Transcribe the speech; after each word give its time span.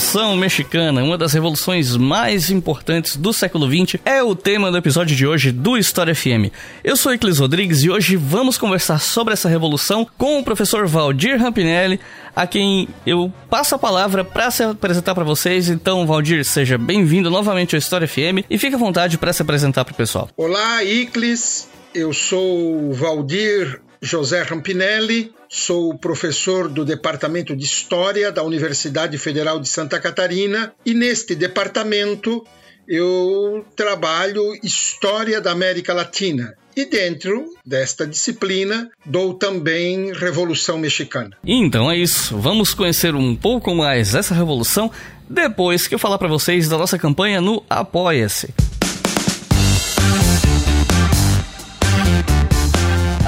Revolução 0.00 0.34
Mexicana, 0.34 1.04
uma 1.04 1.18
das 1.18 1.34
revoluções 1.34 1.94
mais 1.94 2.50
importantes 2.50 3.16
do 3.16 3.34
século 3.34 3.66
XX, 3.66 4.00
é 4.02 4.22
o 4.22 4.34
tema 4.34 4.70
do 4.70 4.78
episódio 4.78 5.14
de 5.14 5.26
hoje 5.26 5.52
do 5.52 5.76
História 5.76 6.14
FM. 6.14 6.50
Eu 6.82 6.96
sou 6.96 7.12
Eclis 7.12 7.38
Rodrigues 7.38 7.82
e 7.84 7.90
hoje 7.90 8.16
vamos 8.16 8.56
conversar 8.56 8.98
sobre 8.98 9.34
essa 9.34 9.46
revolução 9.46 10.08
com 10.16 10.38
o 10.38 10.42
professor 10.42 10.86
Valdir 10.86 11.38
Rampinelli, 11.38 12.00
a 12.34 12.46
quem 12.46 12.88
eu 13.06 13.30
passo 13.50 13.74
a 13.74 13.78
palavra 13.78 14.24
para 14.24 14.50
se 14.50 14.62
apresentar 14.62 15.14
para 15.14 15.22
vocês. 15.22 15.68
Então, 15.68 16.06
Valdir, 16.06 16.46
seja 16.46 16.78
bem-vindo 16.78 17.30
novamente 17.30 17.76
ao 17.76 17.78
História 17.78 18.08
FM 18.08 18.46
e 18.48 18.56
fique 18.56 18.76
à 18.76 18.78
vontade 18.78 19.18
para 19.18 19.34
se 19.34 19.42
apresentar 19.42 19.84
para 19.84 19.92
o 19.92 19.96
pessoal. 19.96 20.30
Olá, 20.34 20.82
Iclis. 20.82 21.68
Eu 21.94 22.14
sou 22.14 22.90
Valdir 22.94 23.82
José 24.02 24.42
Rampinelli, 24.42 25.30
sou 25.48 25.96
professor 25.98 26.68
do 26.68 26.84
Departamento 26.84 27.54
de 27.54 27.64
História 27.64 28.32
da 28.32 28.42
Universidade 28.42 29.18
Federal 29.18 29.60
de 29.60 29.68
Santa 29.68 30.00
Catarina 30.00 30.72
e 30.86 30.94
neste 30.94 31.34
departamento 31.34 32.44
eu 32.88 33.64
trabalho 33.76 34.54
História 34.64 35.40
da 35.40 35.52
América 35.52 35.92
Latina. 35.92 36.54
E 36.74 36.86
dentro 36.86 37.46
desta 37.66 38.06
disciplina 38.06 38.90
dou 39.04 39.34
também 39.34 40.12
Revolução 40.12 40.78
Mexicana. 40.78 41.36
Então 41.44 41.90
é 41.90 41.96
isso, 41.98 42.38
vamos 42.38 42.72
conhecer 42.72 43.14
um 43.14 43.36
pouco 43.36 43.74
mais 43.74 44.14
essa 44.14 44.34
revolução 44.34 44.90
depois 45.28 45.86
que 45.86 45.94
eu 45.94 45.98
falar 45.98 46.16
para 46.16 46.28
vocês 46.28 46.68
da 46.68 46.78
nossa 46.78 46.98
campanha 46.98 47.40
no 47.40 47.62
Apoia-se. 47.68 48.54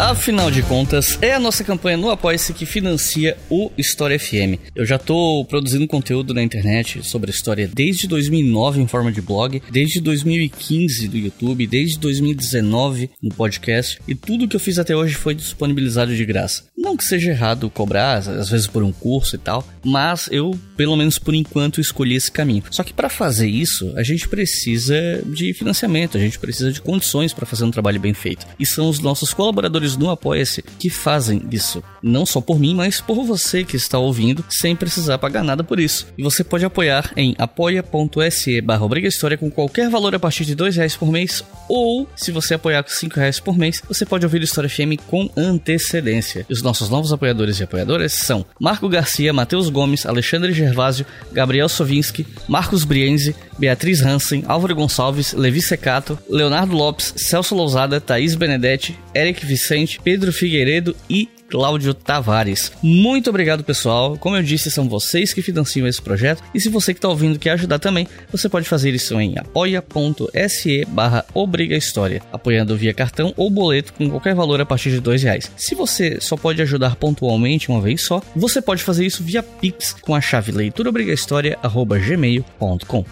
Afinal 0.02 0.50
de 0.50 0.62
contas, 0.64 1.16
é 1.22 1.32
a 1.32 1.38
nossa 1.38 1.62
campanha 1.62 1.96
no 1.96 2.10
Apoia-se 2.10 2.52
que 2.52 2.66
financia 2.66 3.36
o 3.48 3.70
História 3.78 4.18
FM. 4.18 4.58
Eu 4.74 4.84
já 4.84 4.98
tô 4.98 5.46
produzindo 5.48 5.86
conteúdo 5.86 6.34
na 6.34 6.42
internet 6.42 7.06
sobre 7.06 7.30
história 7.30 7.70
desde 7.72 8.08
2009 8.08 8.82
em 8.82 8.88
forma 8.88 9.12
de 9.12 9.22
blog, 9.22 9.62
desde 9.70 10.00
2015 10.00 11.06
do 11.06 11.16
YouTube, 11.16 11.68
desde 11.68 12.00
2019 12.00 13.10
no 13.22 13.32
podcast, 13.32 14.00
e 14.08 14.12
tudo 14.16 14.48
que 14.48 14.56
eu 14.56 14.60
fiz 14.60 14.76
até 14.76 14.94
hoje 14.94 15.14
foi 15.14 15.36
disponibilizado 15.36 16.16
de 16.16 16.24
graça. 16.24 16.64
Não 16.76 16.96
que 16.96 17.04
seja 17.04 17.30
errado 17.30 17.70
cobrar, 17.70 18.16
às 18.16 18.48
vezes 18.48 18.66
por 18.66 18.82
um 18.82 18.90
curso 18.90 19.36
e 19.36 19.38
tal, 19.38 19.64
mas 19.84 20.28
eu, 20.32 20.58
pelo 20.76 20.96
menos 20.96 21.16
por 21.16 21.32
enquanto, 21.32 21.80
escolhi 21.80 22.16
esse 22.16 22.30
caminho. 22.30 22.64
Só 22.72 22.82
que 22.82 22.92
para 22.92 23.08
fazer 23.08 23.48
isso, 23.48 23.92
a 23.96 24.02
gente 24.02 24.28
precisa 24.28 25.22
de 25.26 25.54
financiamento, 25.54 26.16
a 26.16 26.20
gente 26.20 26.40
precisa 26.40 26.72
de 26.72 26.82
condições 26.82 27.32
para 27.32 27.46
fazer 27.46 27.64
um 27.64 27.70
trabalho 27.70 28.00
bem 28.00 28.12
feito. 28.12 28.44
E 28.58 28.66
são 28.66 28.88
os 28.88 28.98
nossos 28.98 29.32
colaboradores 29.32 29.91
apoiadores 29.92 29.96
no 29.96 30.10
Apoia-se 30.10 30.62
que 30.78 30.90
fazem 30.90 31.42
isso. 31.50 31.82
Não 32.02 32.26
só 32.26 32.40
por 32.40 32.58
mim, 32.58 32.74
mas 32.74 33.00
por 33.00 33.24
você 33.24 33.64
que 33.64 33.76
está 33.76 33.98
ouvindo, 33.98 34.44
sem 34.48 34.74
precisar 34.74 35.18
pagar 35.18 35.44
nada 35.44 35.62
por 35.62 35.78
isso. 35.78 36.06
E 36.16 36.22
você 36.22 36.42
pode 36.42 36.64
apoiar 36.64 37.12
em 37.16 37.34
apoia.se 37.38 38.60
barra 38.60 38.82
História 39.02 39.38
com 39.38 39.50
qualquer 39.50 39.88
valor 39.88 40.14
a 40.14 40.18
partir 40.18 40.44
de 40.44 40.54
dois 40.54 40.76
reais 40.76 40.96
por 40.96 41.10
mês, 41.10 41.44
ou 41.68 42.08
se 42.16 42.30
você 42.30 42.54
apoiar 42.54 42.82
com 42.82 42.90
cinco 42.90 43.18
reais 43.18 43.40
por 43.40 43.56
mês, 43.56 43.82
você 43.88 44.04
pode 44.04 44.24
ouvir 44.24 44.42
História 44.42 44.68
FM 44.68 45.00
com 45.06 45.30
antecedência. 45.36 46.44
E 46.48 46.52
os 46.52 46.62
nossos 46.62 46.88
novos 46.88 47.12
apoiadores 47.12 47.58
e 47.58 47.62
apoiadoras 47.62 48.12
são 48.12 48.44
Marco 48.60 48.88
Garcia, 48.88 49.32
Matheus 49.32 49.68
Gomes, 49.68 50.04
Alexandre 50.04 50.52
Gervásio, 50.52 51.06
Gabriel 51.32 51.68
Sovinski, 51.68 52.26
Marcos 52.48 52.84
Brienzi, 52.84 53.34
Beatriz 53.58 54.02
Hansen, 54.02 54.44
Álvaro 54.46 54.74
Gonçalves, 54.74 55.32
Levi 55.32 55.62
Secato, 55.62 56.18
Leonardo 56.28 56.74
Lopes, 56.74 57.14
Celso 57.16 57.54
Lousada, 57.54 58.00
Thaís 58.00 58.34
Benedetti, 58.34 58.98
Eric 59.14 59.46
Vicente, 59.46 59.81
Pedro 60.02 60.32
Figueiredo 60.32 60.96
e 61.08 61.28
Cláudio 61.52 61.92
Tavares. 61.92 62.72
Muito 62.82 63.28
obrigado, 63.28 63.62
pessoal. 63.62 64.16
Como 64.16 64.34
eu 64.34 64.42
disse, 64.42 64.70
são 64.70 64.88
vocês 64.88 65.34
que 65.34 65.42
financiam 65.42 65.86
esse 65.86 66.00
projeto. 66.00 66.42
E 66.54 66.60
se 66.60 66.70
você 66.70 66.94
que 66.94 66.98
está 66.98 67.10
ouvindo 67.10 67.38
quer 67.38 67.50
ajudar 67.50 67.78
também, 67.78 68.08
você 68.30 68.48
pode 68.48 68.66
fazer 68.66 68.94
isso 68.94 69.20
em 69.20 69.38
apoia.se 69.38 70.86
barra 70.86 71.26
História, 71.72 72.22
apoiando 72.32 72.74
via 72.74 72.94
cartão 72.94 73.34
ou 73.36 73.50
boleto 73.50 73.92
com 73.92 74.08
qualquer 74.08 74.34
valor 74.34 74.62
a 74.62 74.66
partir 74.66 74.90
de 74.90 75.00
dois 75.00 75.22
reais. 75.22 75.52
Se 75.54 75.74
você 75.74 76.16
só 76.20 76.38
pode 76.38 76.62
ajudar 76.62 76.96
pontualmente 76.96 77.68
uma 77.68 77.82
vez 77.82 78.00
só, 78.00 78.22
você 78.34 78.62
pode 78.62 78.82
fazer 78.82 79.04
isso 79.04 79.22
via 79.22 79.42
Pix 79.42 79.94
com 80.00 80.14
a 80.14 80.22
chave 80.22 80.52
leituraobrigahistoria.gmail.com. 80.52 83.04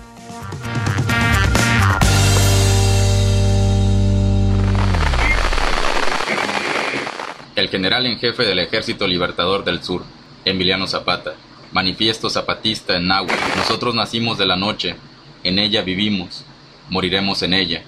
El 7.60 7.68
general 7.68 8.06
en 8.06 8.18
jefe 8.18 8.44
del 8.44 8.58
Ejército 8.58 9.06
Libertador 9.06 9.64
del 9.64 9.82
Sur, 9.82 10.02
Emiliano 10.46 10.86
Zapata. 10.86 11.34
Manifiesto 11.72 12.30
zapatista 12.30 12.96
en 12.96 13.08
Nahua. 13.08 13.34
Nosotros 13.54 13.94
nacimos 13.94 14.38
de 14.38 14.46
la 14.46 14.56
noche, 14.56 14.96
en 15.44 15.58
ella 15.58 15.82
vivimos, 15.82 16.46
moriremos 16.88 17.42
en 17.42 17.52
ella. 17.52 17.82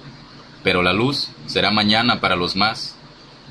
Pero 0.63 0.83
la 0.83 0.93
luz 0.93 1.31
será 1.47 1.71
mañana 1.71 2.21
para 2.21 2.37
los 2.37 2.55
más, 2.55 2.97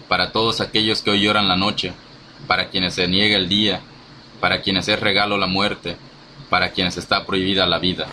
para 0.08 0.32
todos 0.32 0.62
aquellos 0.62 1.02
que 1.02 1.10
hoy 1.10 1.22
lloran 1.22 1.48
la 1.48 1.56
noche, 1.56 1.92
para 2.46 2.70
quienes 2.70 2.94
se 2.94 3.08
niega 3.08 3.36
el 3.36 3.50
día, 3.50 3.82
para 4.40 4.62
quienes 4.62 4.88
es 4.90 5.00
regalo 5.00 5.40
la 5.40 5.48
muerte, 5.48 5.98
para 6.52 6.70
quienes 6.70 6.98
está 6.98 7.26
prohibida 7.26 7.66
la 7.66 7.80
vida. 7.80 8.06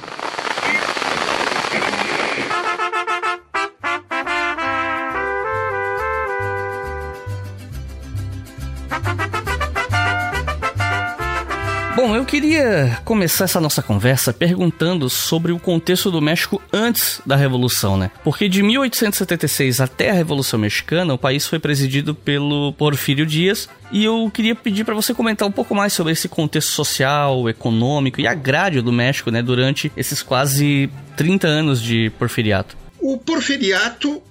Bom, 12.01 12.15
eu 12.15 12.25
queria 12.25 12.97
começar 13.05 13.47
essa 13.47 13.61
nossa 13.61 13.83
conversa 13.83 14.33
perguntando 14.33 15.11
sobre 15.11 15.51
o 15.51 15.59
contexto 15.59 16.13
do 16.13 16.23
México 16.23 16.63
antes 16.73 17.21
da 17.27 17.35
Revolução, 17.35 17.97
né? 17.97 18.13
Porque 18.23 18.49
de 18.49 18.63
1876 18.63 19.81
até 19.81 20.11
a 20.11 20.13
Revolução 20.13 20.61
Mexicana, 20.61 21.13
o 21.13 21.19
país 21.19 21.45
foi 21.45 21.59
presidido 21.59 22.15
pelo 22.15 22.73
Porfírio 22.75 23.27
Dias, 23.27 23.69
e 23.91 24.05
eu 24.05 24.31
queria 24.33 24.55
pedir 24.55 24.85
para 24.85 24.95
você 24.95 25.13
comentar 25.13 25.49
um 25.49 25.51
pouco 25.51 25.75
mais 25.75 25.93
sobre 25.93 26.13
esse 26.13 26.29
contexto 26.29 26.69
social, 26.69 27.49
econômico 27.49 28.21
e 28.21 28.29
agrário 28.29 28.81
do 28.81 28.93
México, 28.93 29.33
né, 29.33 29.43
durante 29.43 29.91
esses 29.97 30.23
quase 30.23 30.89
30 31.17 31.49
anos 31.49 31.83
de 31.83 32.11
porfiriato. 32.11 32.77
O 33.01 33.19
porfiriato 33.19 34.23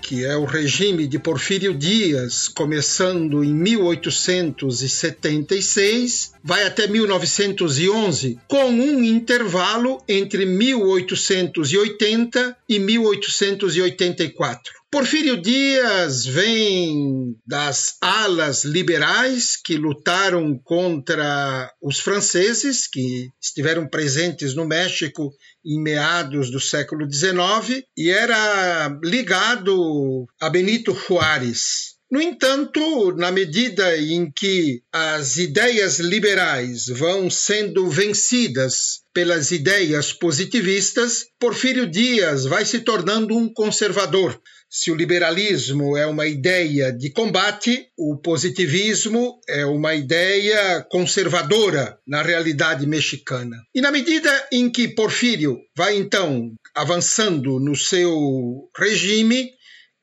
que 0.00 0.24
é 0.24 0.36
o 0.36 0.44
regime 0.44 1.04
de 1.06 1.18
Porfírio 1.18 1.74
Dias, 1.74 2.48
começando 2.48 3.42
em 3.42 3.54
1876, 3.54 6.32
vai 6.42 6.64
até 6.64 6.86
1911, 6.86 8.38
com 8.48 8.66
um 8.66 9.02
intervalo 9.02 10.02
entre 10.08 10.46
1880 10.46 12.56
e 12.68 12.78
1884. 12.78 14.76
Porfírio 14.88 15.36
Dias 15.36 16.24
vem 16.24 17.36
das 17.46 17.96
alas 18.00 18.64
liberais 18.64 19.56
que 19.56 19.76
lutaram 19.76 20.56
contra 20.56 21.70
os 21.82 21.98
franceses, 21.98 22.86
que 22.86 23.32
estiveram 23.38 23.88
presentes 23.88 24.54
no 24.54 24.64
México 24.64 25.34
em 25.66 25.80
meados 25.82 26.50
do 26.50 26.60
século 26.60 27.12
XIX, 27.12 27.82
e 27.96 28.08
era 28.08 28.96
ligado 29.02 30.26
a 30.40 30.48
Benito 30.48 30.94
Juárez. 30.94 31.96
No 32.08 32.22
entanto, 32.22 33.12
na 33.16 33.32
medida 33.32 33.98
em 33.98 34.30
que 34.30 34.80
as 34.92 35.38
ideias 35.38 35.98
liberais 35.98 36.86
vão 36.86 37.28
sendo 37.28 37.90
vencidas 37.90 39.00
pelas 39.12 39.50
ideias 39.50 40.12
positivistas, 40.12 41.26
Porfírio 41.36 41.84
Dias 41.84 42.44
vai 42.44 42.64
se 42.64 42.80
tornando 42.80 43.36
um 43.36 43.52
conservador. 43.52 44.40
Se 44.68 44.90
o 44.90 44.94
liberalismo 44.94 45.96
é 45.96 46.06
uma 46.06 46.26
ideia 46.26 46.92
de 46.92 47.10
combate, 47.10 47.88
o 47.96 48.18
positivismo 48.18 49.40
é 49.48 49.64
uma 49.64 49.94
ideia 49.94 50.84
conservadora 50.90 51.98
na 52.06 52.22
realidade 52.22 52.86
mexicana. 52.86 53.56
E 53.74 53.80
na 53.80 53.92
medida 53.92 54.48
em 54.52 54.68
que 54.68 54.88
Porfírio 54.88 55.58
vai 55.76 55.96
então 55.96 56.52
avançando 56.74 57.60
no 57.60 57.76
seu 57.76 58.68
regime, 58.76 59.50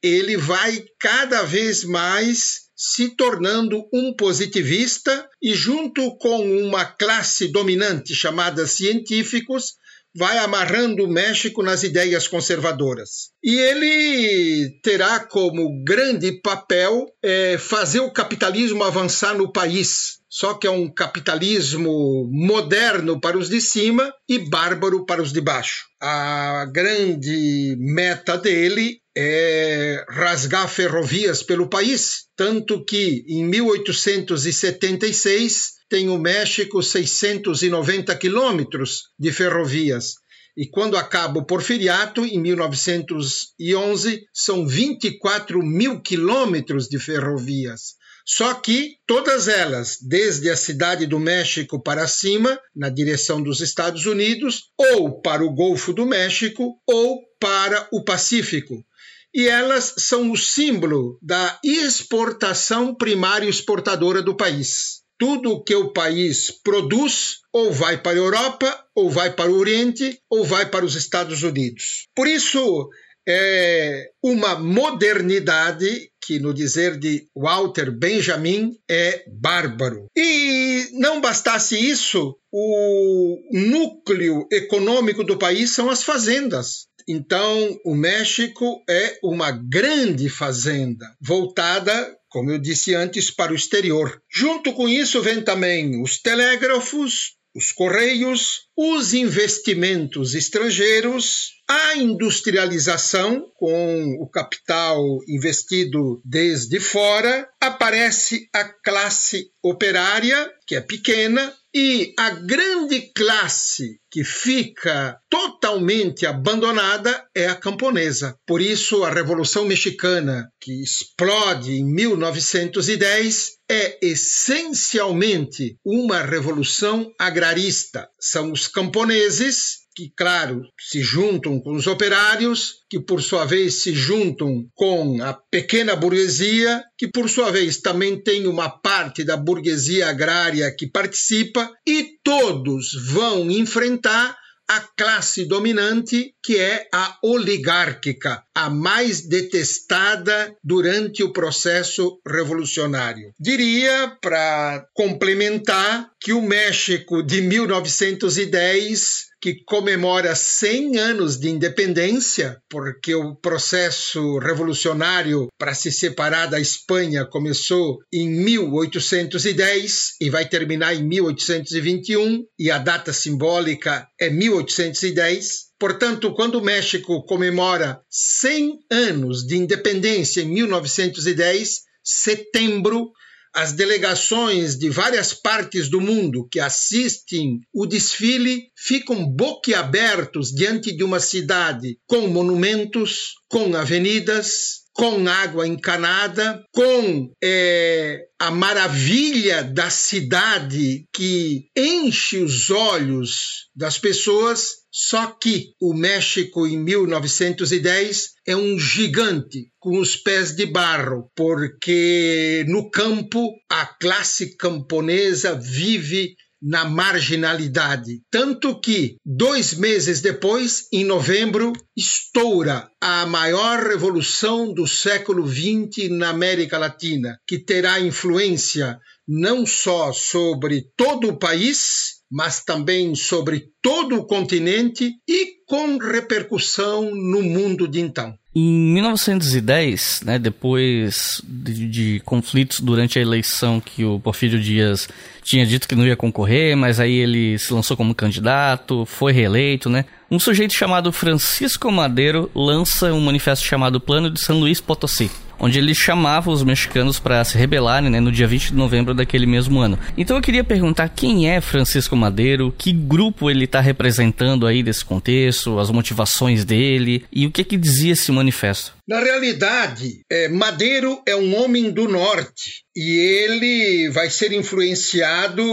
ele 0.01 0.37
vai 0.37 0.83
cada 0.99 1.43
vez 1.43 1.83
mais 1.83 2.63
se 2.75 3.15
tornando 3.15 3.87
um 3.93 4.13
positivista 4.13 5.29
e, 5.41 5.53
junto 5.53 6.17
com 6.17 6.41
uma 6.61 6.83
classe 6.83 7.47
dominante 7.47 8.13
chamada 8.13 8.65
científicos, 8.67 9.75
vai 10.15 10.37
amarrando 10.37 11.03
o 11.03 11.09
México 11.09 11.63
nas 11.63 11.81
ideias 11.83 12.27
conservadoras. 12.27 13.31
E 13.43 13.55
ele 13.55 14.79
terá 14.81 15.19
como 15.19 15.83
grande 15.83 16.31
papel 16.41 17.07
é, 17.21 17.57
fazer 17.57 17.99
o 17.99 18.11
capitalismo 18.11 18.81
avançar 18.83 19.35
no 19.35 19.51
país, 19.51 20.19
só 20.29 20.53
que 20.53 20.67
é 20.67 20.71
um 20.71 20.87
capitalismo 20.91 22.29
moderno 22.31 23.19
para 23.19 23.37
os 23.37 23.49
de 23.49 23.59
cima 23.59 24.13
e 24.27 24.39
bárbaro 24.39 25.05
para 25.05 25.21
os 25.21 25.33
de 25.33 25.41
baixo. 25.41 25.83
A 26.01 26.65
grande 26.71 27.75
meta 27.79 28.37
dele 28.37 29.01
é 29.15 30.03
rasgar 30.09 30.67
ferrovias 30.67 31.43
pelo 31.43 31.69
país, 31.69 32.25
tanto 32.35 32.83
que 32.83 33.23
em 33.27 33.45
1876 33.45 35.73
tem 35.93 36.09
o 36.09 36.17
México 36.17 36.81
690 36.81 38.15
quilômetros 38.15 39.03
de 39.19 39.31
ferrovias 39.31 40.15
e 40.57 40.65
quando 40.65 40.97
acaba 40.97 41.37
o 41.37 41.45
porfiriato, 41.45 42.25
em 42.25 42.41
1911, 42.41 44.25
são 44.33 44.67
24 44.67 45.59
mil 45.61 46.01
quilômetros 46.01 46.87
de 46.87 46.97
ferrovias. 46.97 47.93
Só 48.25 48.55
que 48.55 48.95
todas 49.05 49.47
elas, 49.47 49.99
desde 50.01 50.49
a 50.49 50.57
cidade 50.57 51.05
do 51.05 51.19
México 51.19 51.79
para 51.79 52.07
cima, 52.07 52.59
na 52.75 52.89
direção 52.89 53.39
dos 53.39 53.61
Estados 53.61 54.07
Unidos, 54.07 54.71
ou 54.75 55.21
para 55.21 55.45
o 55.45 55.53
Golfo 55.53 55.93
do 55.93 56.07
México, 56.07 56.75
ou 56.87 57.21
para 57.39 57.87
o 57.93 58.03
Pacífico. 58.03 58.83
E 59.31 59.47
elas 59.47 59.93
são 59.99 60.31
o 60.31 60.37
símbolo 60.37 61.19
da 61.21 61.59
exportação 61.63 62.95
primária 62.95 63.47
exportadora 63.47 64.23
do 64.23 64.35
país 64.35 65.02
tudo 65.23 65.63
que 65.63 65.73
o 65.73 65.93
país 65.93 66.51
produz 66.51 67.37
ou 67.53 67.71
vai 67.71 67.97
para 67.97 68.11
a 68.11 68.15
Europa, 68.15 68.85
ou 68.93 69.09
vai 69.09 69.33
para 69.33 69.49
o 69.49 69.57
Oriente, 69.57 70.19
ou 70.29 70.43
vai 70.43 70.69
para 70.69 70.83
os 70.83 70.95
Estados 70.95 71.43
Unidos. 71.43 72.09
Por 72.13 72.27
isso, 72.27 72.89
é 73.25 74.09
uma 74.21 74.59
modernidade 74.59 76.11
que, 76.21 76.39
no 76.39 76.53
dizer 76.53 76.99
de 76.99 77.25
Walter 77.33 77.89
Benjamin, 77.89 78.77
é 78.91 79.23
bárbaro. 79.25 80.07
E 80.13 80.89
não 80.91 81.21
bastasse 81.21 81.77
isso, 81.77 82.35
o 82.51 83.39
núcleo 83.53 84.45
econômico 84.51 85.23
do 85.23 85.37
país 85.37 85.69
são 85.69 85.89
as 85.89 86.03
fazendas. 86.03 86.87
Então, 87.07 87.79
o 87.85 87.95
México 87.95 88.83
é 88.89 89.19
uma 89.23 89.51
grande 89.51 90.27
fazenda, 90.27 91.05
voltada 91.21 92.13
como 92.33 92.49
eu 92.49 92.57
disse 92.57 92.95
antes, 92.95 93.29
para 93.29 93.53
o 93.53 93.55
exterior. 93.55 94.19
Junto 94.27 94.73
com 94.73 94.89
isso 94.89 95.21
vem 95.21 95.43
também 95.43 96.01
os 96.01 96.19
telégrafos, 96.19 97.35
os 97.55 97.71
correios, 97.71 98.61
os 98.75 99.13
investimentos 99.13 100.33
estrangeiros, 100.33 101.51
a 101.69 101.95
industrialização 101.95 103.49
com 103.55 104.17
o 104.19 104.29
capital 104.29 105.01
investido 105.27 106.21
desde 106.25 106.79
fora, 106.79 107.47
aparece 107.61 108.49
a 108.53 108.65
classe 108.65 109.47
operária, 109.63 110.51
que 110.67 110.75
é 110.75 110.81
pequena, 110.81 111.53
e 111.75 112.13
a 112.19 112.29
grande 112.29 113.11
classe 113.15 113.99
que 114.11 114.23
fica 114.23 115.17
totalmente 115.27 116.25
abandonada 116.25 117.25
é 117.35 117.47
a 117.47 117.55
camponesa. 117.55 118.37
Por 118.45 118.61
isso, 118.61 119.03
a 119.03 119.09
Revolução 119.09 119.65
Mexicana, 119.65 120.49
que 120.61 120.83
explode 120.83 121.71
em 121.71 121.85
1910, 121.85 123.53
é 123.67 123.97
essencialmente 124.05 125.77
uma 125.83 126.21
revolução 126.21 127.11
agrarista. 127.19 128.07
São 128.19 128.51
os 128.51 128.67
camponeses 128.67 129.82
que, 129.95 130.11
claro, 130.15 130.63
se 130.79 131.01
juntam 131.01 131.59
com 131.59 131.73
os 131.73 131.87
operários, 131.87 132.83
que 132.89 132.99
por 132.99 133.21
sua 133.21 133.45
vez 133.45 133.81
se 133.81 133.93
juntam 133.93 134.65
com 134.73 135.21
a 135.21 135.33
pequena 135.33 135.95
burguesia, 135.95 136.83
que 136.97 137.07
por 137.07 137.29
sua 137.29 137.51
vez 137.51 137.77
também 137.77 138.21
tem 138.21 138.47
uma 138.47 138.69
parte 138.69 139.23
da 139.23 139.37
burguesia 139.37 140.09
agrária 140.09 140.73
que 140.75 140.87
participa, 140.87 141.71
e 141.87 142.17
todos 142.23 142.91
vão 143.11 143.49
enfrentar 143.49 144.37
a 144.67 144.79
classe 144.79 145.45
dominante, 145.45 146.33
que 146.43 146.57
é 146.57 146.87
a 146.93 147.17
oligárquica, 147.21 148.43
a 148.55 148.69
mais 148.69 149.21
detestada 149.21 150.55
durante 150.63 151.21
o 151.23 151.33
processo 151.33 152.19
revolucionário. 152.25 153.33
Diria, 153.39 154.17
para 154.21 154.87
complementar, 154.93 156.09
que 156.19 156.33
o 156.33 156.41
México 156.41 157.21
de 157.21 157.41
1910 157.41 159.32
que 159.43 159.61
comemora 159.65 160.33
100 160.33 160.97
anos 160.97 161.37
de 161.37 161.49
independência, 161.49 162.61
porque 162.69 163.13
o 163.13 163.35
processo 163.35 164.37
revolucionário 164.37 165.49
para 165.59 165.73
se 165.73 165.91
separar 165.91 166.45
da 166.45 166.61
Espanha 166.61 167.25
começou 167.25 167.97
em 168.13 168.29
1810 168.29 170.13
e 170.21 170.29
vai 170.29 170.47
terminar 170.47 170.95
em 170.95 171.03
1821, 171.03 172.45
e 172.57 172.71
a 172.71 172.77
data 172.77 173.11
simbólica 173.11 174.07
é 174.17 174.29
1810. 174.29 175.73
Portanto, 175.77 176.33
quando 176.33 176.55
o 176.55 176.63
México 176.63 177.25
comemora 177.25 177.99
100 178.09 178.79
anos 178.89 179.45
de 179.45 179.57
independência 179.57 180.39
em 180.39 180.47
1910, 180.53 181.81
setembro 182.01 183.11
as 183.53 183.71
delegações 183.73 184.77
de 184.77 184.89
várias 184.89 185.33
partes 185.33 185.87
do 185.87 186.01
mundo 186.01 186.47
que 186.51 186.59
assistem 186.59 187.61
o 187.73 187.85
desfile 187.85 188.63
ficam 188.75 189.25
boquiabertos 189.25 190.51
diante 190.51 190.95
de 190.95 191.03
uma 191.03 191.19
cidade 191.19 191.97
com 192.07 192.27
monumentos, 192.27 193.35
com 193.47 193.75
avenidas, 193.75 194.83
com 194.93 195.27
água 195.27 195.67
encanada, 195.67 196.63
com 196.71 197.31
é, 197.43 198.27
a 198.39 198.51
maravilha 198.51 199.63
da 199.63 199.89
cidade 199.89 201.07
que 201.11 201.67
enche 201.75 202.37
os 202.37 202.69
olhos 202.69 203.69
das 203.75 203.97
pessoas. 203.97 204.82
Só 204.95 205.25
que 205.25 205.73
o 205.81 205.91
México 205.91 206.67
em 206.67 206.77
1910 206.77 208.33
é 208.45 208.55
um 208.55 208.79
gigante 208.79 209.71
com 209.79 209.97
os 209.99 210.15
pés 210.15 210.55
de 210.55 210.67
barro, 210.67 211.31
porque 211.35 212.63
no 212.67 212.91
campo 212.91 213.55
a 213.71 213.87
classe 213.87 214.55
camponesa 214.55 215.55
vive 215.55 216.35
na 216.61 216.85
marginalidade. 216.85 218.21
Tanto 218.31 218.79
que, 218.79 219.17
dois 219.25 219.73
meses 219.73 220.21
depois, 220.21 220.87
em 220.93 221.03
novembro, 221.03 221.73
estoura 221.97 222.87
a 223.01 223.25
maior 223.25 223.85
revolução 223.85 224.73
do 224.73 224.87
século 224.87 225.45
XX 225.45 226.09
na 226.11 226.29
América 226.29 226.77
Latina, 226.77 227.37
que 227.45 227.57
terá 227.57 227.99
influência 227.99 228.97
não 229.27 229.65
só 229.65 230.13
sobre 230.13 230.85
todo 230.95 231.29
o 231.29 231.37
país, 231.37 232.12
mas 232.33 232.63
também 232.63 233.13
sobre 233.13 233.65
todo 233.79 234.15
o 234.17 234.25
continente 234.25 235.13
e 235.27 235.53
com 235.67 235.97
repercussão 235.97 237.13
no 237.13 237.43
mundo 237.43 237.87
de 237.87 237.99
então. 238.01 238.33
Em 238.55 238.93
1910, 238.93 240.21
né, 240.25 240.39
depois 240.39 241.41
de, 241.43 241.87
de, 241.87 242.21
conflitos 242.25 242.79
durante 242.79 243.17
a 243.17 243.21
eleição 243.21 243.79
que 243.79 244.03
o 244.03 244.19
Porfírio 244.19 244.59
Dias 244.59 245.07
tinha 245.43 245.65
dito 245.65 245.87
que 245.87 245.95
não 245.95 246.05
ia 246.05 246.15
concorrer, 246.15 246.75
mas 246.75 246.99
aí 246.99 247.13
ele 247.13 247.57
se 247.57 247.73
lançou 247.73 247.95
como 247.95 248.13
candidato, 248.13 249.05
foi 249.05 249.31
reeleito, 249.31 249.89
né? 249.89 250.05
Um 250.29 250.39
sujeito 250.39 250.73
chamado 250.73 251.11
Francisco 251.11 251.91
Madeiro 251.91 252.49
lança 252.53 253.11
um 253.13 253.21
manifesto 253.21 253.65
chamado 253.65 253.99
Plano 253.99 254.29
de 254.29 254.39
São 254.39 254.59
Luís 254.59 254.79
Potosí 254.79 255.29
onde 255.59 255.79
ele 255.79 255.93
chamava 255.93 256.51
os 256.51 256.63
mexicanos 256.63 257.19
para 257.19 257.43
se 257.43 257.57
rebelarem 257.57 258.09
né, 258.09 258.19
no 258.19 258.31
dia 258.31 258.47
20 258.47 258.69
de 258.69 258.75
novembro 258.75 259.13
daquele 259.13 259.45
mesmo 259.45 259.79
ano. 259.79 259.97
Então 260.17 260.35
eu 260.35 260.41
queria 260.41 260.63
perguntar 260.63 261.09
quem 261.09 261.49
é 261.49 261.61
Francisco 261.61 262.15
Madeiro, 262.15 262.73
que 262.77 262.91
grupo 262.91 263.49
ele 263.49 263.65
está 263.65 263.79
representando 263.79 264.67
aí 264.67 264.83
desse 264.83 265.03
contexto, 265.03 265.79
as 265.79 265.89
motivações 265.89 266.65
dele 266.65 267.25
e 267.31 267.45
o 267.45 267.51
que, 267.51 267.63
que 267.63 267.77
dizia 267.77 268.13
esse 268.13 268.31
manifesto. 268.31 268.93
Na 269.07 269.19
realidade, 269.19 270.21
é, 270.31 270.47
Madeiro 270.47 271.21
é 271.27 271.35
um 271.35 271.61
homem 271.61 271.91
do 271.91 272.07
norte 272.07 272.83
e 272.95 273.17
ele 273.43 274.09
vai 274.09 274.29
ser 274.29 274.53
influenciado 274.53 275.63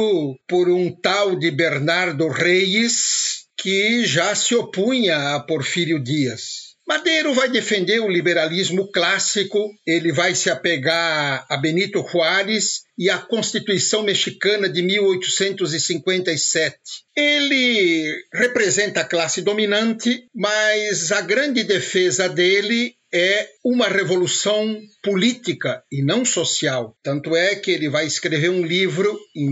por 0.48 0.68
um 0.68 0.90
tal 0.90 1.36
de 1.36 1.50
Bernardo 1.50 2.28
Reis 2.28 3.44
que 3.56 4.04
já 4.06 4.34
se 4.34 4.54
opunha 4.54 5.34
a 5.34 5.40
Porfírio 5.40 6.02
Dias. 6.02 6.69
Madeiro 6.90 7.32
vai 7.32 7.48
defender 7.48 8.00
o 8.00 8.08
liberalismo 8.08 8.90
clássico, 8.90 9.70
ele 9.86 10.10
vai 10.10 10.34
se 10.34 10.50
apegar 10.50 11.46
a 11.48 11.56
Benito 11.56 12.04
Juárez 12.04 12.80
e 12.98 13.08
à 13.08 13.16
Constituição 13.16 14.02
Mexicana 14.02 14.68
de 14.68 14.82
1857. 14.82 16.76
Ele 17.16 18.12
representa 18.34 19.02
a 19.02 19.04
classe 19.04 19.40
dominante, 19.40 20.24
mas 20.34 21.12
a 21.12 21.20
grande 21.20 21.62
defesa 21.62 22.28
dele 22.28 22.96
é 23.14 23.48
uma 23.64 23.86
revolução 23.86 24.76
política 25.00 25.84
e 25.92 26.02
não 26.02 26.24
social. 26.24 26.96
Tanto 27.04 27.36
é 27.36 27.54
que 27.54 27.70
ele 27.70 27.88
vai 27.88 28.04
escrever 28.04 28.50
um 28.50 28.66
livro 28.66 29.16
em 29.36 29.48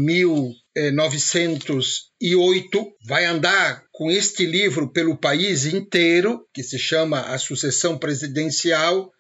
1908, 2.21 2.97
vai 3.07 3.25
andar 3.25 3.85
com 3.93 4.11
este 4.11 4.45
livro 4.45 4.93
pelo 4.93 5.17
país 5.17 5.67
inteiro, 5.67 6.45
que 6.53 6.63
se 6.63 6.79
chama 6.79 7.21
A 7.21 7.39
Sucessão 7.39 7.99
Presidencial, 7.99 9.11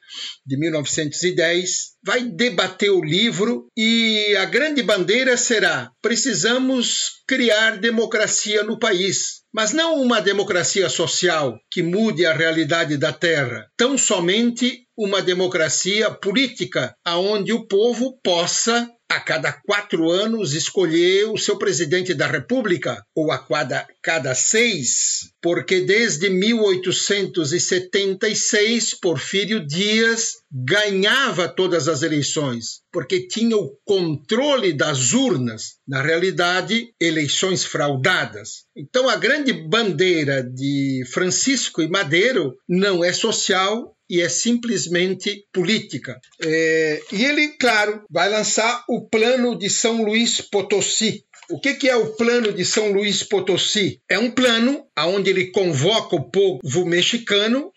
de 0.46 0.58
1910, 0.58 1.68
vai 2.02 2.24
debater 2.24 2.90
o 2.90 3.04
livro 3.04 3.66
e 3.76 4.34
a 4.36 4.44
grande 4.46 4.82
bandeira 4.82 5.36
será: 5.36 5.90
precisamos 6.00 7.22
criar 7.26 7.78
democracia 7.78 8.62
no 8.62 8.78
país. 8.78 9.38
Mas 9.52 9.72
não 9.72 10.00
uma 10.00 10.20
democracia 10.20 10.88
social 10.88 11.58
que 11.70 11.82
mude 11.82 12.24
a 12.26 12.34
realidade 12.34 12.96
da 12.96 13.12
terra, 13.12 13.66
tão 13.76 13.96
somente 13.96 14.84
uma 14.96 15.22
democracia 15.22 16.10
política, 16.10 16.94
aonde 17.04 17.52
o 17.52 17.66
povo 17.66 18.18
possa 18.22 18.88
a 19.10 19.18
cada 19.18 19.50
quatro 19.52 20.10
anos 20.10 20.52
escolher 20.52 21.30
o 21.30 21.38
seu 21.38 21.56
presidente 21.56 22.12
da 22.12 22.26
República, 22.26 23.02
ou 23.14 23.32
a 23.32 23.38
cada, 23.38 23.88
cada 24.02 24.34
seis, 24.34 25.30
porque 25.40 25.80
desde 25.80 26.28
1876, 26.28 28.92
Porfírio 29.00 29.66
Dias 29.66 30.34
ganhava 30.52 31.48
todas 31.48 31.88
as 31.88 32.02
eleições, 32.02 32.82
porque 32.92 33.26
tinha 33.26 33.56
o 33.56 33.74
controle 33.84 34.74
das 34.74 35.14
urnas, 35.14 35.78
na 35.86 36.02
realidade, 36.02 36.92
eleições 37.00 37.64
fraudadas. 37.64 38.66
Então, 38.76 39.08
a 39.08 39.16
grande 39.16 39.54
bandeira 39.54 40.42
de 40.42 41.02
Francisco 41.10 41.80
e 41.80 41.88
Madeiro 41.88 42.58
não 42.68 43.02
é 43.02 43.10
social, 43.12 43.96
e 44.08 44.20
é 44.20 44.28
simplesmente 44.28 45.44
política. 45.52 46.18
É, 46.42 47.02
e 47.12 47.24
ele, 47.24 47.48
claro, 47.58 48.02
vai 48.10 48.28
lançar 48.30 48.84
o 48.88 49.06
plano 49.06 49.58
de 49.58 49.68
São 49.68 50.02
Luís 50.02 50.40
Potosí. 50.40 51.24
O 51.50 51.60
que, 51.60 51.88
é 51.88 51.96
o 51.96 52.14
plano 52.14 52.52
de 52.52 52.64
São 52.64 52.92
Luís 52.92 53.22
Potosí? 53.22 54.00
É 54.08 54.18
um 54.18 54.30
plano 54.30 54.86
onde 54.98 55.30
ele 55.30 55.50
convoca 55.50 56.16
o 56.16 56.30
povo 56.30 56.84
mexicano, 56.84 57.72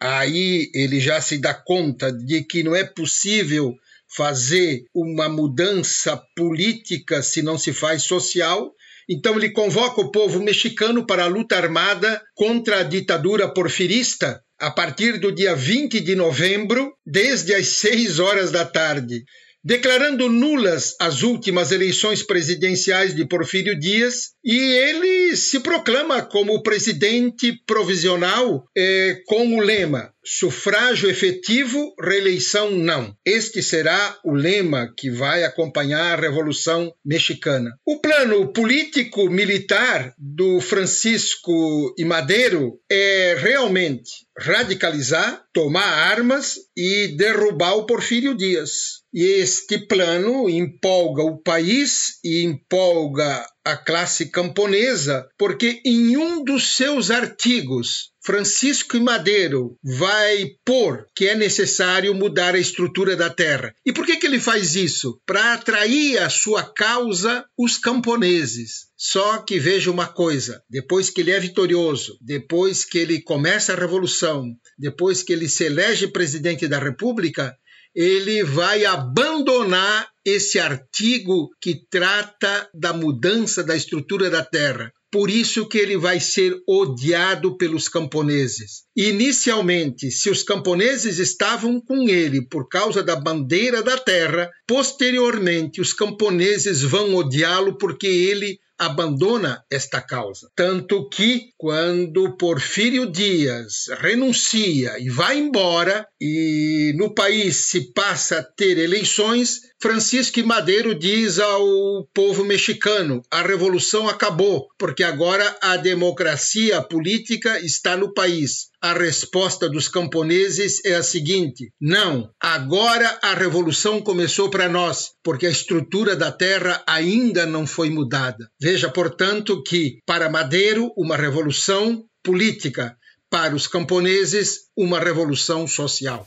aí 0.00 0.70
ele 0.74 1.00
já 1.00 1.20
se 1.20 1.38
dá 1.38 1.54
conta 1.54 2.12
de 2.12 2.42
que 2.42 2.62
não 2.62 2.74
é 2.74 2.84
possível 2.84 3.74
fazer 4.14 4.84
uma 4.94 5.28
mudança 5.28 6.22
política 6.34 7.22
se 7.22 7.42
não 7.42 7.58
se 7.58 7.72
faz 7.72 8.04
social. 8.04 8.72
Então 9.08 9.36
ele 9.36 9.50
convoca 9.50 10.00
o 10.00 10.10
povo 10.10 10.42
mexicano 10.42 11.06
para 11.06 11.24
a 11.24 11.28
luta 11.28 11.56
armada 11.56 12.22
contra 12.34 12.80
a 12.80 12.82
ditadura 12.82 13.48
porfirista 13.48 14.42
a 14.58 14.70
partir 14.70 15.18
do 15.18 15.32
dia 15.32 15.54
20 15.54 16.00
de 16.00 16.14
novembro, 16.14 16.94
desde 17.04 17.54
as 17.54 17.68
6 17.68 18.18
horas 18.18 18.50
da 18.50 18.64
tarde, 18.64 19.24
declarando 19.64 20.28
nulas 20.28 20.94
as 21.00 21.22
últimas 21.22 21.72
eleições 21.72 22.22
presidenciais 22.22 23.14
de 23.14 23.26
Porfírio 23.26 23.78
Dias, 23.78 24.32
e 24.44 24.56
ele 24.56 25.36
se 25.36 25.60
proclama 25.60 26.22
como 26.22 26.62
presidente 26.62 27.52
provisional 27.66 28.64
eh, 28.76 29.20
com 29.26 29.56
o 29.56 29.60
lema 29.60 30.12
sufrágio 30.26 31.08
efetivo, 31.08 31.94
reeleição 32.00 32.72
não. 32.72 33.16
Este 33.24 33.62
será 33.62 34.18
o 34.24 34.34
lema 34.34 34.92
que 34.96 35.08
vai 35.08 35.44
acompanhar 35.44 36.18
a 36.18 36.20
Revolução 36.20 36.92
Mexicana. 37.04 37.70
O 37.86 38.00
plano 38.00 38.52
político-militar 38.52 40.12
do 40.18 40.60
Francisco 40.60 41.94
e 41.96 42.04
Madeiro 42.04 42.80
é 42.90 43.36
realmente 43.38 44.26
radicalizar, 44.38 45.44
tomar 45.52 45.86
armas 45.86 46.56
e 46.76 47.14
derrubar 47.16 47.74
o 47.76 47.86
Porfírio 47.86 48.36
Dias. 48.36 49.04
E 49.18 49.40
este 49.40 49.78
plano 49.78 50.46
empolga 50.46 51.22
o 51.22 51.38
país 51.38 52.18
e 52.22 52.42
empolga 52.42 53.46
a 53.64 53.74
classe 53.74 54.30
camponesa, 54.30 55.26
porque 55.38 55.80
em 55.86 56.18
um 56.18 56.44
dos 56.44 56.76
seus 56.76 57.10
artigos, 57.10 58.10
Francisco 58.22 58.94
e 58.94 59.00
Madeiro 59.00 59.78
vai 59.82 60.50
pôr 60.66 61.06
que 61.16 61.28
é 61.28 61.34
necessário 61.34 62.14
mudar 62.14 62.54
a 62.54 62.58
estrutura 62.58 63.16
da 63.16 63.30
terra. 63.30 63.74
E 63.86 63.92
por 63.92 64.04
que, 64.04 64.16
que 64.16 64.26
ele 64.26 64.38
faz 64.38 64.74
isso? 64.74 65.18
Para 65.24 65.54
atrair 65.54 66.18
à 66.18 66.28
sua 66.28 66.62
causa 66.62 67.42
os 67.56 67.78
camponeses. 67.78 68.88
Só 68.98 69.38
que 69.38 69.58
veja 69.58 69.90
uma 69.90 70.06
coisa: 70.06 70.62
depois 70.68 71.08
que 71.08 71.22
ele 71.22 71.30
é 71.30 71.40
vitorioso, 71.40 72.18
depois 72.20 72.84
que 72.84 72.98
ele 72.98 73.22
começa 73.22 73.72
a 73.72 73.76
revolução, 73.76 74.44
depois 74.78 75.22
que 75.22 75.32
ele 75.32 75.48
se 75.48 75.64
elege 75.64 76.06
presidente 76.06 76.68
da 76.68 76.78
República, 76.78 77.56
ele 77.96 78.44
vai 78.44 78.84
abandonar 78.84 80.06
esse 80.22 80.58
artigo 80.58 81.48
que 81.58 81.80
trata 81.88 82.68
da 82.74 82.92
mudança 82.92 83.64
da 83.64 83.74
estrutura 83.74 84.28
da 84.28 84.44
terra. 84.44 84.92
Por 85.10 85.30
isso 85.30 85.66
que 85.66 85.78
ele 85.78 85.96
vai 85.96 86.20
ser 86.20 86.54
odiado 86.68 87.56
pelos 87.56 87.88
camponeses. 87.88 88.82
Inicialmente, 88.94 90.10
se 90.10 90.28
os 90.28 90.42
camponeses 90.42 91.18
estavam 91.18 91.80
com 91.80 92.06
ele 92.06 92.46
por 92.46 92.68
causa 92.68 93.02
da 93.02 93.16
bandeira 93.16 93.82
da 93.82 93.96
terra, 93.96 94.50
posteriormente 94.66 95.80
os 95.80 95.94
camponeses 95.94 96.82
vão 96.82 97.14
odiá-lo 97.14 97.78
porque 97.78 98.06
ele 98.06 98.58
abandona 98.78 99.64
esta 99.70 100.00
causa. 100.00 100.50
Tanto 100.54 101.08
que, 101.08 101.52
quando 101.56 102.36
Porfírio 102.36 103.10
Dias 103.10 103.86
renuncia 104.00 104.98
e 104.98 105.08
vai 105.08 105.38
embora, 105.38 106.06
e 106.20 106.92
no 106.96 107.14
país 107.14 107.68
se 107.68 107.92
passa 107.92 108.38
a 108.38 108.42
ter 108.42 108.78
eleições, 108.78 109.60
Francisco 109.80 110.42
Madeiro 110.42 110.94
diz 110.94 111.38
ao 111.38 112.08
povo 112.14 112.44
mexicano: 112.44 113.22
a 113.30 113.42
revolução 113.42 114.08
acabou, 114.08 114.68
porque 114.78 115.04
agora 115.04 115.56
a 115.60 115.76
democracia 115.76 116.80
política 116.80 117.60
está 117.60 117.94
no 117.94 118.14
país. 118.14 118.68
A 118.80 118.94
resposta 118.94 119.68
dos 119.68 119.86
camponeses 119.86 120.82
é 120.84 120.94
a 120.94 121.02
seguinte: 121.02 121.70
não, 121.78 122.30
agora 122.40 123.18
a 123.20 123.34
revolução 123.34 124.00
começou 124.00 124.48
para 124.48 124.66
nós, 124.68 125.10
porque 125.22 125.46
a 125.46 125.50
estrutura 125.50 126.16
da 126.16 126.32
terra 126.32 126.82
ainda 126.86 127.44
não 127.44 127.66
foi 127.66 127.90
mudada. 127.90 128.48
Veja, 128.58 128.88
portanto, 128.88 129.62
que 129.62 129.98
para 130.06 130.30
Madeiro, 130.30 130.90
uma 130.96 131.18
revolução 131.18 132.02
política, 132.24 132.96
para 133.28 133.54
os 133.54 133.66
camponeses, 133.66 134.68
uma 134.74 134.98
revolução 134.98 135.66
social. 135.66 136.26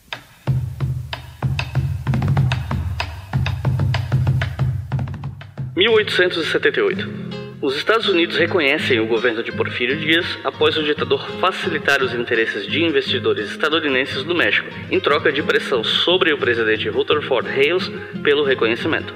1878. 5.79 7.07
Os 7.61 7.77
Estados 7.77 8.09
Unidos 8.09 8.35
reconhecem 8.35 8.99
o 8.99 9.07
governo 9.07 9.41
de 9.41 9.49
Porfírio 9.49 9.95
Dias 9.95 10.25
após 10.43 10.75
o 10.75 10.83
ditador 10.83 11.25
facilitar 11.39 12.03
os 12.03 12.13
interesses 12.13 12.67
de 12.67 12.83
investidores 12.83 13.49
estadunidenses 13.49 14.25
no 14.25 14.35
México, 14.35 14.67
em 14.91 14.99
troca 14.99 15.31
de 15.31 15.41
pressão 15.41 15.81
sobre 15.81 16.33
o 16.33 16.37
presidente 16.37 16.89
Rutherford 16.89 17.47
Hayes 17.47 17.89
pelo 18.21 18.43
reconhecimento. 18.43 19.13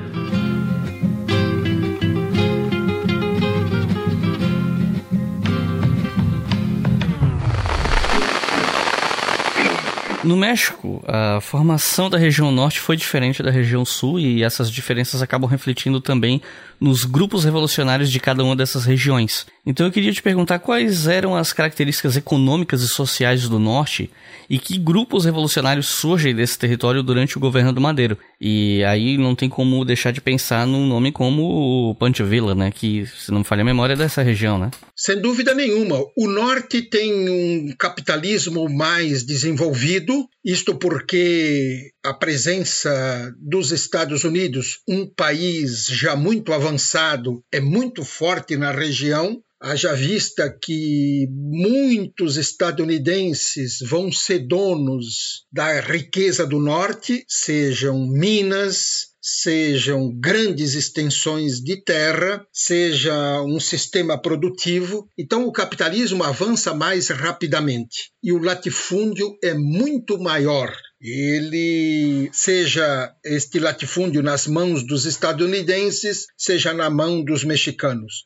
No 10.23 10.37
México, 10.37 11.03
a 11.05 11.41
formação 11.41 12.09
da 12.09 12.17
região 12.17 12.49
norte 12.49 12.79
foi 12.79 12.95
diferente 12.95 13.43
da 13.43 13.51
região 13.51 13.83
sul 13.83 14.17
e 14.17 14.41
essas 14.41 14.71
diferenças 14.71 15.21
acabam 15.21 15.49
refletindo 15.49 15.99
também 15.99 16.41
nos 16.79 17.03
grupos 17.03 17.43
revolucionários 17.43 18.09
de 18.09 18.21
cada 18.21 18.41
uma 18.41 18.55
dessas 18.55 18.85
regiões. 18.85 19.45
Então 19.65 19.85
eu 19.85 19.91
queria 19.91 20.13
te 20.13 20.21
perguntar 20.21 20.59
quais 20.59 21.07
eram 21.07 21.35
as 21.35 21.51
características 21.51 22.15
econômicas 22.15 22.81
e 22.81 22.87
sociais 22.87 23.49
do 23.49 23.59
norte 23.59 24.09
e 24.49 24.57
que 24.57 24.77
grupos 24.77 25.25
revolucionários 25.25 25.87
surgem 25.87 26.33
desse 26.33 26.57
território 26.57 27.03
durante 27.03 27.37
o 27.37 27.39
governo 27.41 27.73
do 27.73 27.81
Madeiro. 27.81 28.17
E 28.45 28.83
aí 28.83 29.17
não 29.17 29.33
tem 29.33 29.47
como 29.47 29.85
deixar 29.85 30.11
de 30.11 30.19
pensar 30.19 30.67
num 30.67 30.85
nome 30.85 31.13
como 31.13 31.95
Villa, 32.27 32.53
né, 32.53 32.71
que 32.71 33.05
se 33.05 33.31
não 33.31 33.39
me 33.39 33.45
falha 33.45 33.61
a 33.61 33.65
memória 33.65 33.93
é 33.93 33.95
dessa 33.95 34.21
região, 34.21 34.59
né? 34.59 34.69
Sem 34.93 35.21
dúvida 35.21 35.53
nenhuma. 35.53 36.03
O 36.17 36.27
norte 36.27 36.81
tem 36.81 37.29
um 37.29 37.73
capitalismo 37.79 38.67
mais 38.67 39.25
desenvolvido, 39.25 40.27
isto 40.43 40.75
porque 40.75 41.91
a 42.03 42.13
presença 42.13 43.33
dos 43.39 43.71
Estados 43.71 44.25
Unidos, 44.25 44.79
um 44.89 45.07
país 45.07 45.85
já 45.85 46.13
muito 46.13 46.51
avançado, 46.51 47.41
é 47.49 47.61
muito 47.61 48.03
forte 48.03 48.57
na 48.57 48.73
região. 48.73 49.41
Haja 49.65 49.93
vista 49.93 50.53
que 50.61 51.25
muitos 51.31 52.35
estadunidenses 52.35 53.77
vão 53.79 54.11
ser 54.11 54.39
donos 54.39 55.45
da 55.49 55.79
riqueza 55.79 56.45
do 56.45 56.59
norte, 56.59 57.23
sejam 57.29 58.05
minas, 58.05 59.13
sejam 59.21 60.13
grandes 60.19 60.73
extensões 60.73 61.61
de 61.61 61.81
terra, 61.81 62.45
seja 62.51 63.41
um 63.43 63.57
sistema 63.57 64.21
produtivo. 64.21 65.07
Então, 65.17 65.45
o 65.45 65.51
capitalismo 65.53 66.25
avança 66.25 66.73
mais 66.73 67.07
rapidamente 67.07 68.11
e 68.21 68.33
o 68.33 68.39
latifúndio 68.39 69.33
é 69.41 69.53
muito 69.53 70.19
maior 70.19 70.75
ele 71.05 72.29
seja 72.31 73.13
este 73.25 73.59
latifúndio 73.59 74.23
nas 74.23 74.47
mãos 74.47 74.87
dos 74.87 75.05
estadunidenses, 75.05 76.27
seja 76.37 76.73
na 76.73 76.89
mão 76.89 77.21
dos 77.21 77.43
mexicanos. 77.43 78.23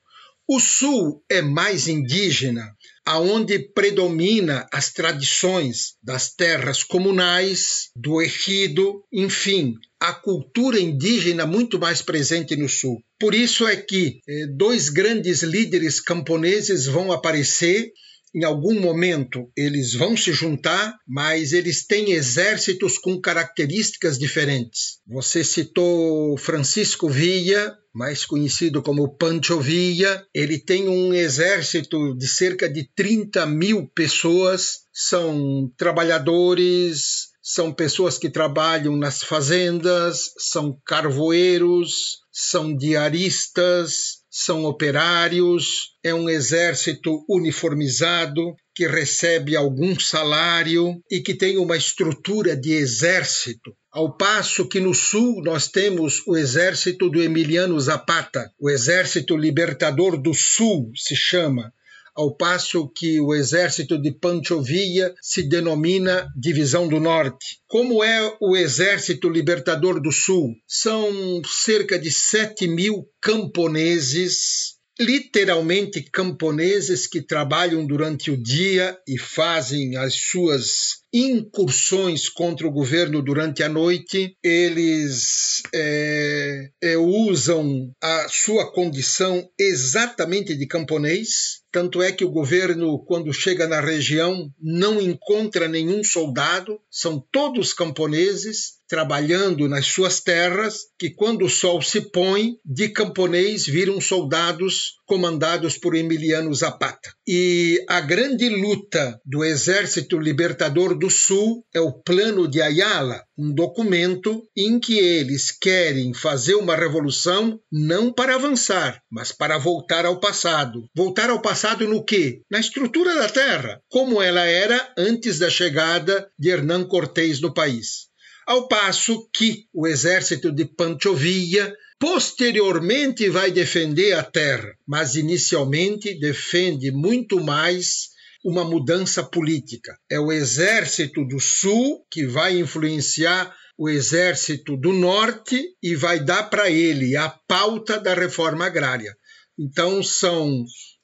O 0.49 0.61
sul 0.61 1.21
é 1.29 1.41
mais 1.41 1.89
indígena, 1.89 2.73
aonde 3.05 3.59
predomina 3.59 4.65
as 4.71 4.93
tradições 4.93 5.95
das 6.01 6.33
terras 6.33 6.83
comunais, 6.83 7.89
do 7.93 8.21
ejido, 8.21 9.03
enfim, 9.11 9.73
a 9.99 10.13
cultura 10.13 10.79
indígena 10.79 11.45
muito 11.45 11.77
mais 11.77 12.01
presente 12.01 12.55
no 12.55 12.69
sul. 12.69 13.01
Por 13.19 13.35
isso 13.35 13.67
é 13.67 13.75
que 13.75 14.21
eh, 14.25 14.47
dois 14.55 14.87
grandes 14.87 15.43
líderes 15.43 15.99
camponeses 15.99 16.85
vão 16.85 17.11
aparecer 17.11 17.91
em 18.33 18.43
algum 18.43 18.79
momento 18.79 19.49
eles 19.55 19.93
vão 19.93 20.15
se 20.15 20.31
juntar, 20.31 20.97
mas 21.07 21.53
eles 21.53 21.85
têm 21.85 22.11
exércitos 22.11 22.97
com 22.97 23.19
características 23.19 24.17
diferentes. 24.17 24.99
Você 25.07 25.43
citou 25.43 26.37
Francisco 26.37 27.09
Villa, 27.09 27.77
mais 27.93 28.25
conhecido 28.25 28.81
como 28.81 29.15
Pancho 29.17 29.59
Villa. 29.59 30.23
Ele 30.33 30.59
tem 30.59 30.87
um 30.87 31.13
exército 31.13 32.15
de 32.15 32.27
cerca 32.27 32.69
de 32.69 32.87
30 32.95 33.45
mil 33.45 33.87
pessoas, 33.87 34.81
são 34.93 35.71
trabalhadores, 35.77 37.29
são 37.41 37.73
pessoas 37.73 38.17
que 38.17 38.29
trabalham 38.29 38.95
nas 38.97 39.23
fazendas, 39.23 40.33
são 40.37 40.77
carvoeiros, 40.85 42.19
são 42.31 42.75
diaristas, 42.75 44.17
são 44.39 44.65
operários, 44.65 45.95
é 46.03 46.13
um 46.13 46.29
exército 46.29 47.25
uniformizado 47.27 48.55
que 48.75 48.85
recebe 48.85 49.55
algum 49.55 49.99
salário 49.99 51.01
e 51.09 51.21
que 51.21 51.33
tem 51.33 51.57
uma 51.57 51.75
estrutura 51.75 52.55
de 52.55 52.71
exército. 52.71 53.75
Ao 53.91 54.15
passo 54.15 54.69
que 54.69 54.79
no 54.79 54.93
sul 54.93 55.41
nós 55.43 55.67
temos 55.69 56.21
o 56.27 56.37
exército 56.37 57.09
do 57.09 57.19
Emiliano 57.19 57.79
Zapata, 57.79 58.51
o 58.59 58.69
exército 58.69 59.35
libertador 59.35 60.21
do 60.21 60.35
sul 60.35 60.91
se 60.95 61.15
chama, 61.15 61.73
ao 62.17 62.35
passo 62.35 62.91
que 62.95 63.21
o 63.21 63.33
exército 63.33 64.01
de 64.01 64.11
Pancho 64.11 64.61
Villa 64.61 65.13
se 65.21 65.43
denomina 65.43 66.27
Divisão 66.35 66.87
do 66.87 66.99
Norte. 66.99 67.59
Como 67.67 68.03
é 68.03 68.35
o 68.41 68.57
Exército 68.57 69.29
Libertador 69.29 70.01
do 70.01 70.11
Sul? 70.11 70.55
São 70.67 71.41
cerca 71.45 71.99
de 71.99 72.11
7 72.11 72.67
mil 72.67 73.07
camponeses 73.21 74.77
literalmente 74.99 76.01
camponeses 76.01 77.05
que 77.05 77.21
trabalham 77.21 77.85
durante 77.85 78.31
o 78.31 78.41
dia 78.41 78.97
e 79.07 79.17
fazem 79.17 79.95
as 79.95 80.15
suas 80.15 80.97
incursões 81.13 82.29
contra 82.29 82.67
o 82.67 82.71
governo 82.71 83.21
durante 83.21 83.63
a 83.63 83.69
noite, 83.69 84.35
eles 84.43 85.61
é, 85.73 86.69
é, 86.81 86.97
usam 86.97 87.91
a 88.01 88.27
sua 88.29 88.71
condição 88.71 89.47
exatamente 89.57 90.55
de 90.55 90.67
camponês. 90.67 91.61
Tanto 91.71 92.01
é 92.01 92.11
que 92.11 92.23
o 92.23 92.31
governo, 92.31 92.97
quando 93.05 93.33
chega 93.33 93.67
na 93.67 93.81
região, 93.81 94.49
não 94.61 95.01
encontra 95.01 95.67
nenhum 95.67 96.03
soldado, 96.03 96.79
são 96.89 97.23
todos 97.31 97.73
camponeses 97.73 98.77
trabalhando 98.87 99.67
nas 99.67 99.87
suas 99.87 100.21
terras, 100.21 100.85
que 100.97 101.09
quando 101.09 101.43
o 101.43 101.49
sol 101.49 101.81
se 101.81 102.09
põe, 102.09 102.55
de 102.63 102.89
camponês 102.89 103.65
viram 103.65 103.99
soldados 103.99 104.93
comandados 105.05 105.77
por 105.77 105.93
Emiliano 105.93 106.53
Zapata. 106.53 107.11
E 107.27 107.83
a 107.89 107.99
grande 107.99 108.47
luta 108.47 109.19
do 109.25 109.43
Exército 109.43 110.17
Libertador 110.17 110.97
do 110.97 111.09
Sul 111.09 111.65
é 111.73 111.81
o 111.81 111.91
Plano 111.91 112.47
de 112.47 112.61
Ayala, 112.61 113.21
um 113.37 113.53
documento 113.53 114.43
em 114.55 114.79
que 114.79 114.97
eles 114.97 115.51
querem 115.51 116.13
fazer 116.13 116.55
uma 116.55 116.75
revolução 116.75 117.59
não 117.71 118.11
para 118.11 118.35
avançar, 118.35 119.01
mas 119.09 119.31
para 119.31 119.57
voltar 119.57 120.05
ao 120.05 120.19
passado. 120.19 120.89
Voltar 120.95 121.29
ao 121.29 121.41
passado 121.41 121.87
no 121.87 122.03
quê? 122.03 122.41
Na 122.49 122.59
estrutura 122.59 123.13
da 123.15 123.29
terra, 123.29 123.79
como 123.89 124.21
ela 124.21 124.45
era 124.45 124.91
antes 124.97 125.37
da 125.37 125.49
chegada 125.49 126.29
de 126.37 126.49
Hernán 126.49 126.85
Cortés 126.85 127.39
no 127.39 127.53
país. 127.53 128.07
Ao 128.47 128.67
passo 128.67 129.29
que 129.33 129.65
o 129.73 129.85
exército 129.85 130.51
de 130.51 130.65
Pancho 130.65 131.13
Villa 131.13 131.73
posteriormente 131.99 133.29
vai 133.29 133.51
defender 133.51 134.13
a 134.13 134.23
terra, 134.23 134.73
mas 134.87 135.15
inicialmente 135.15 136.17
defende 136.19 136.91
muito 136.91 137.43
mais 137.43 138.09
uma 138.47 138.63
mudança 138.63 139.21
política. 139.21 139.99
É 140.09 140.17
o 140.17 140.31
exército 140.31 141.25
do 141.25 141.37
sul 141.37 142.07
que 142.09 142.25
vai 142.25 142.57
influenciar 142.57 143.53
o 143.77 143.89
exército 143.89 144.77
do 144.77 144.93
norte 144.93 145.61
e 145.83 145.97
vai 145.97 146.17
dar 146.23 146.43
para 146.43 146.71
ele 146.71 147.17
a 147.17 147.27
pauta 147.27 147.99
da 147.99 148.13
reforma 148.13 148.65
agrária. 148.65 149.13
Então 149.59 150.01
são 150.01 150.63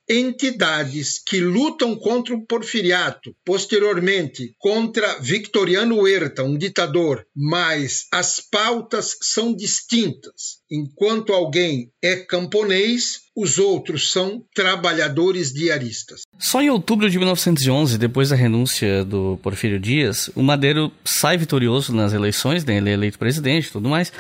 entidades 0.10 1.22
que 1.26 1.40
lutam 1.40 1.96
contra 1.96 2.36
o 2.36 2.46
porfiriato, 2.46 3.36
posteriormente 3.46 4.54
contra 4.60 5.20
Victoriano 5.20 6.02
Huerta, 6.02 6.44
um 6.44 6.58
ditador, 6.58 7.26
mas 7.36 8.06
as 8.12 8.40
pautas 8.40 9.16
são 9.22 9.56
distintas. 9.56 10.62
Enquanto 10.70 11.34
alguém 11.34 11.92
é 12.02 12.16
camponês, 12.16 13.22
os 13.36 13.58
outros 13.58 14.12
são 14.12 14.44
trabalhadores 14.54 15.54
diaristas. 15.54 16.22
Só 16.38 16.62
em 16.62 16.70
outubro 16.70 17.10
de 17.10 17.18
1911, 17.18 17.98
depois 17.98 18.30
da 18.30 18.36
renúncia 18.36 19.04
do 19.04 19.38
Porfírio 19.42 19.80
Dias, 19.80 20.30
o 20.36 20.44
Madeiro 20.44 20.92
sai 21.06 21.38
vitorioso 21.38 21.94
nas 21.94 22.14
eleições, 22.14 22.66
né? 22.66 22.78
ele 22.78 22.90
é 22.90 22.94
eleito 22.94 23.18
presidente 23.20 23.68
e 23.68 23.72
tudo 23.72 23.90
mais. 23.90 24.12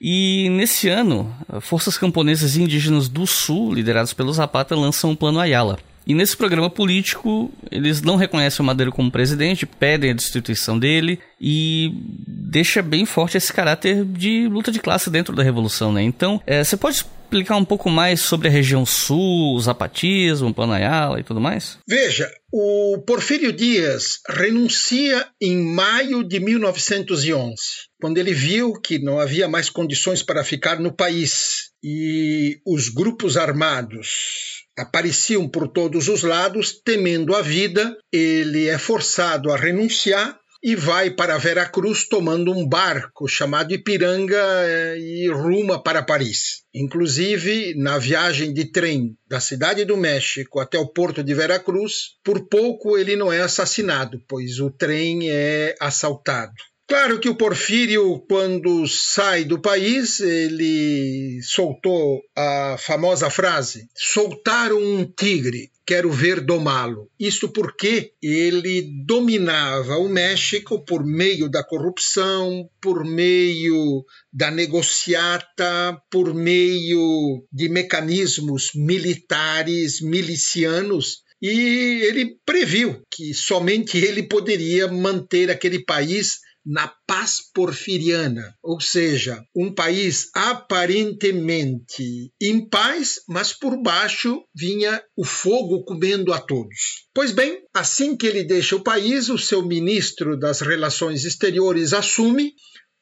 E 0.00 0.48
nesse 0.50 0.88
ano, 0.88 1.30
forças 1.60 1.98
camponesas 1.98 2.56
e 2.56 2.62
indígenas 2.62 3.08
do 3.08 3.26
Sul, 3.26 3.74
lideradas 3.74 4.14
pelo 4.14 4.32
Zapata, 4.32 4.74
lançam 4.74 5.12
o 5.12 5.16
Plano 5.16 5.38
Ayala. 5.38 5.78
E 6.06 6.14
nesse 6.14 6.36
programa 6.36 6.70
político, 6.70 7.52
eles 7.70 8.00
não 8.00 8.16
reconhecem 8.16 8.62
o 8.62 8.66
Madeiro 8.66 8.90
como 8.90 9.10
presidente, 9.10 9.66
pedem 9.66 10.10
a 10.10 10.14
destituição 10.14 10.78
dele 10.78 11.20
e 11.40 11.92
deixa 12.26 12.82
bem 12.82 13.04
forte 13.04 13.36
esse 13.36 13.52
caráter 13.52 14.04
de 14.04 14.48
luta 14.48 14.72
de 14.72 14.80
classe 14.80 15.10
dentro 15.10 15.36
da 15.36 15.42
revolução, 15.42 15.92
né? 15.92 16.02
Então, 16.02 16.40
é, 16.46 16.64
você 16.64 16.76
pode 16.76 16.96
explicar 16.96 17.56
um 17.56 17.64
pouco 17.64 17.88
mais 17.88 18.20
sobre 18.20 18.48
a 18.48 18.50
região 18.50 18.84
sul, 18.84 19.54
o 19.54 19.60
zapatismo, 19.60 20.48
o 20.48 20.54
Plano 20.54 20.72
Ayala 20.72 21.20
e 21.20 21.22
tudo 21.22 21.40
mais? 21.40 21.78
Veja, 21.86 22.28
o 22.50 22.98
Porfírio 23.06 23.52
Dias 23.52 24.20
renuncia 24.28 25.28
em 25.40 25.62
maio 25.62 26.24
de 26.24 26.40
1911, 26.40 27.54
quando 28.00 28.18
ele 28.18 28.32
viu 28.32 28.72
que 28.72 28.98
não 28.98 29.20
havia 29.20 29.48
mais 29.48 29.68
condições 29.68 30.22
para 30.22 30.42
ficar 30.42 30.80
no 30.80 30.92
país 30.92 31.70
e 31.82 32.60
os 32.66 32.88
grupos 32.88 33.36
armados 33.36 34.64
apareciam 34.76 35.48
por 35.48 35.68
todos 35.68 36.08
os 36.08 36.22
lados, 36.22 36.80
temendo 36.82 37.34
a 37.34 37.42
vida, 37.42 37.96
ele 38.10 38.66
é 38.66 38.78
forçado 38.78 39.52
a 39.52 39.56
renunciar 39.56 40.40
e 40.62 40.76
vai 40.76 41.10
para 41.10 41.38
Veracruz 41.38 42.06
tomando 42.06 42.52
um 42.52 42.68
barco 42.68 43.26
chamado 43.26 43.72
Ipiranga 43.72 44.36
eh, 44.36 44.98
e 44.98 45.28
ruma 45.28 45.82
para 45.82 46.02
Paris. 46.02 46.62
Inclusive, 46.74 47.74
na 47.76 47.98
viagem 47.98 48.52
de 48.52 48.66
trem 48.66 49.16
da 49.26 49.40
cidade 49.40 49.84
do 49.86 49.96
México 49.96 50.60
até 50.60 50.78
o 50.78 50.86
porto 50.86 51.24
de 51.24 51.34
Veracruz, 51.34 52.16
por 52.22 52.46
pouco 52.46 52.98
ele 52.98 53.16
não 53.16 53.32
é 53.32 53.40
assassinado, 53.40 54.22
pois 54.28 54.60
o 54.60 54.70
trem 54.70 55.30
é 55.30 55.74
assaltado. 55.80 56.52
Claro 56.90 57.20
que 57.20 57.28
o 57.28 57.36
Porfírio, 57.36 58.18
quando 58.28 58.84
sai 58.88 59.44
do 59.44 59.60
país, 59.60 60.18
ele 60.18 61.40
soltou 61.40 62.20
a 62.36 62.74
famosa 62.80 63.30
frase: 63.30 63.88
soltaram 63.94 64.82
um 64.82 65.04
tigre, 65.04 65.70
quero 65.86 66.10
ver 66.10 66.40
domá-lo. 66.40 67.08
Isto 67.16 67.48
porque 67.48 68.14
ele 68.20 68.90
dominava 69.06 69.98
o 69.98 70.08
México 70.08 70.84
por 70.84 71.06
meio 71.06 71.48
da 71.48 71.62
corrupção, 71.62 72.68
por 72.80 73.04
meio 73.04 74.04
da 74.32 74.50
negociata, 74.50 75.96
por 76.10 76.34
meio 76.34 77.46
de 77.52 77.68
mecanismos 77.68 78.72
militares, 78.74 80.00
milicianos 80.00 81.22
e 81.40 82.02
ele 82.02 82.36
previu 82.44 83.00
que 83.10 83.32
somente 83.32 83.96
ele 83.96 84.24
poderia 84.24 84.86
manter 84.88 85.50
aquele 85.50 85.82
país 85.82 86.40
na 86.70 86.86
paz 87.04 87.38
porfiriana, 87.52 88.54
ou 88.62 88.80
seja, 88.80 89.42
um 89.56 89.74
país 89.74 90.30
aparentemente 90.32 92.32
em 92.40 92.68
paz, 92.68 93.16
mas 93.28 93.52
por 93.52 93.82
baixo 93.82 94.40
vinha 94.54 95.02
o 95.16 95.24
fogo 95.24 95.84
comendo 95.84 96.32
a 96.32 96.38
todos. 96.38 97.08
Pois 97.12 97.32
bem, 97.32 97.58
assim 97.74 98.16
que 98.16 98.24
ele 98.24 98.44
deixa 98.44 98.76
o 98.76 98.84
país, 98.84 99.28
o 99.28 99.36
seu 99.36 99.66
ministro 99.66 100.38
das 100.38 100.60
Relações 100.60 101.24
Exteriores 101.24 101.92
assume 101.92 102.52